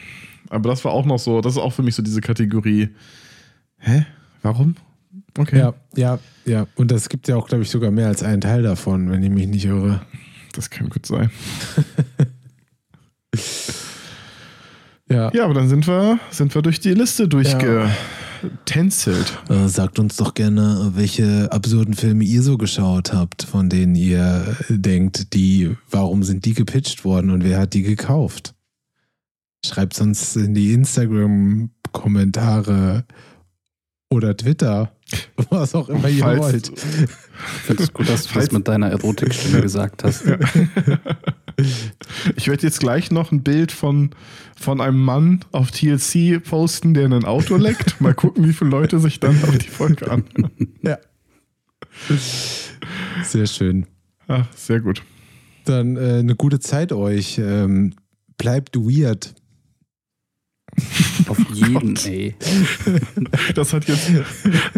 Aber 0.48 0.68
das 0.70 0.84
war 0.84 0.92
auch 0.92 1.06
noch 1.06 1.18
so, 1.18 1.40
das 1.40 1.54
ist 1.54 1.58
auch 1.58 1.72
für 1.72 1.82
mich 1.82 1.94
so 1.94 2.02
diese 2.02 2.20
Kategorie. 2.20 2.88
Hä? 3.78 4.06
Warum? 4.42 4.74
Okay. 5.38 5.58
Ja, 5.58 5.74
ja, 5.96 6.18
ja. 6.44 6.66
Und 6.74 6.90
es 6.92 7.08
gibt 7.08 7.28
ja 7.28 7.36
auch, 7.36 7.46
glaube 7.46 7.62
ich, 7.62 7.70
sogar 7.70 7.90
mehr 7.90 8.08
als 8.08 8.22
einen 8.22 8.40
Teil 8.40 8.62
davon, 8.62 9.10
wenn 9.10 9.22
ich 9.22 9.30
mich 9.30 9.46
nicht 9.46 9.64
irre. 9.64 10.00
Das 10.60 10.68
kann 10.68 10.90
gut 10.90 11.06
sein. 11.06 11.30
Ja. 15.08 15.32
Ja, 15.34 15.44
aber 15.44 15.54
dann 15.54 15.68
sind 15.68 15.88
wir, 15.88 16.20
sind 16.30 16.54
wir 16.54 16.62
durch 16.62 16.78
die 16.78 16.94
Liste 16.94 17.26
durchgetänzelt. 17.26 19.38
Äh, 19.48 19.66
sagt 19.66 19.98
uns 19.98 20.16
doch 20.16 20.34
gerne, 20.34 20.92
welche 20.94 21.50
absurden 21.50 21.94
Filme 21.94 22.22
ihr 22.22 22.44
so 22.44 22.56
geschaut 22.56 23.12
habt, 23.12 23.42
von 23.42 23.68
denen 23.68 23.96
ihr 23.96 24.56
denkt, 24.68 25.34
die, 25.34 25.76
warum 25.90 26.22
sind 26.22 26.44
die 26.44 26.54
gepitcht 26.54 27.04
worden 27.04 27.30
und 27.30 27.42
wer 27.42 27.58
hat 27.58 27.74
die 27.74 27.82
gekauft? 27.82 28.54
Schreibt 29.66 30.00
uns 30.00 30.36
in 30.36 30.54
die 30.54 30.74
Instagram-Kommentare 30.74 33.02
oder 34.10 34.36
Twitter, 34.36 34.92
was 35.50 35.74
auch 35.74 35.88
immer 35.88 36.08
ihr 36.08 36.22
Falls- 36.24 36.40
wollt. 36.40 36.68
Ich 36.72 37.62
finde 37.62 37.82
es 37.84 37.92
gut, 37.92 38.08
dass 38.08 38.26
du 38.26 38.34
das 38.34 38.50
mit 38.52 38.66
deiner 38.68 38.88
Erotikstimme 38.90 39.60
gesagt 39.62 40.04
hast. 40.04 40.24
Ich 42.36 42.48
werde 42.48 42.62
jetzt 42.66 42.80
gleich 42.80 43.10
noch 43.10 43.32
ein 43.32 43.42
Bild 43.42 43.72
von, 43.72 44.10
von 44.56 44.80
einem 44.80 45.02
Mann 45.02 45.40
auf 45.52 45.70
TLC 45.70 46.42
posten, 46.42 46.92
der 46.94 47.06
in 47.06 47.12
ein 47.12 47.24
Auto 47.24 47.56
leckt. 47.56 48.00
Mal 48.00 48.14
gucken, 48.14 48.46
wie 48.46 48.52
viele 48.52 48.70
Leute 48.70 48.98
sich 48.98 49.20
dann 49.20 49.42
auf 49.44 49.56
die 49.58 49.68
Folge 49.68 50.10
an. 50.10 50.24
Ja. 50.82 50.98
Sehr 53.24 53.46
schön. 53.46 53.86
Ach, 54.28 54.46
sehr 54.54 54.80
gut. 54.80 55.02
Dann 55.64 55.96
äh, 55.96 56.18
eine 56.18 56.34
gute 56.36 56.60
Zeit 56.60 56.92
euch. 56.92 57.38
Ähm, 57.38 57.94
bleibt 58.38 58.76
weird. 58.76 59.34
Auf 61.28 61.38
jeden, 61.52 61.96
ey. 62.06 62.34
Das 63.54 63.72
hat 63.72 63.86
jetzt 63.88 64.10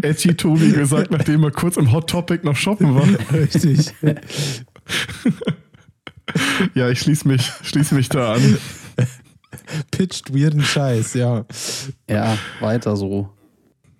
Edgy 0.02 0.34
Tobi 0.34 0.72
gesagt, 0.72 1.10
nachdem 1.10 1.44
er 1.44 1.50
kurz 1.50 1.76
im 1.76 1.92
Hot 1.92 2.08
Topic 2.10 2.44
noch 2.44 2.56
shoppen 2.56 2.94
war. 2.94 3.06
Richtig. 3.32 3.92
Ja, 6.74 6.88
ich 6.88 7.00
schließe 7.00 7.28
mich, 7.28 7.50
schließ 7.62 7.92
mich 7.92 8.08
da 8.08 8.34
an. 8.34 8.58
Pitcht 9.90 10.34
weirden 10.34 10.62
Scheiß, 10.62 11.14
ja. 11.14 11.44
Ja, 12.08 12.36
weiter 12.60 12.96
so. 12.96 13.30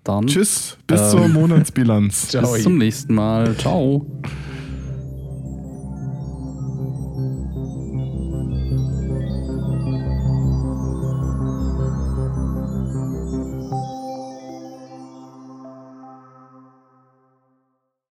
Dann 0.04 0.26
Tschüss, 0.26 0.78
bis 0.86 1.00
Ähm. 1.00 1.10
zur 1.10 1.28
Monatsbilanz. 1.28 2.28
Ciao. 2.28 2.52
bis 2.52 2.62
zum 2.64 2.78
nächsten 2.78 3.14
Mal. 3.14 3.56
Ciao. 3.56 4.06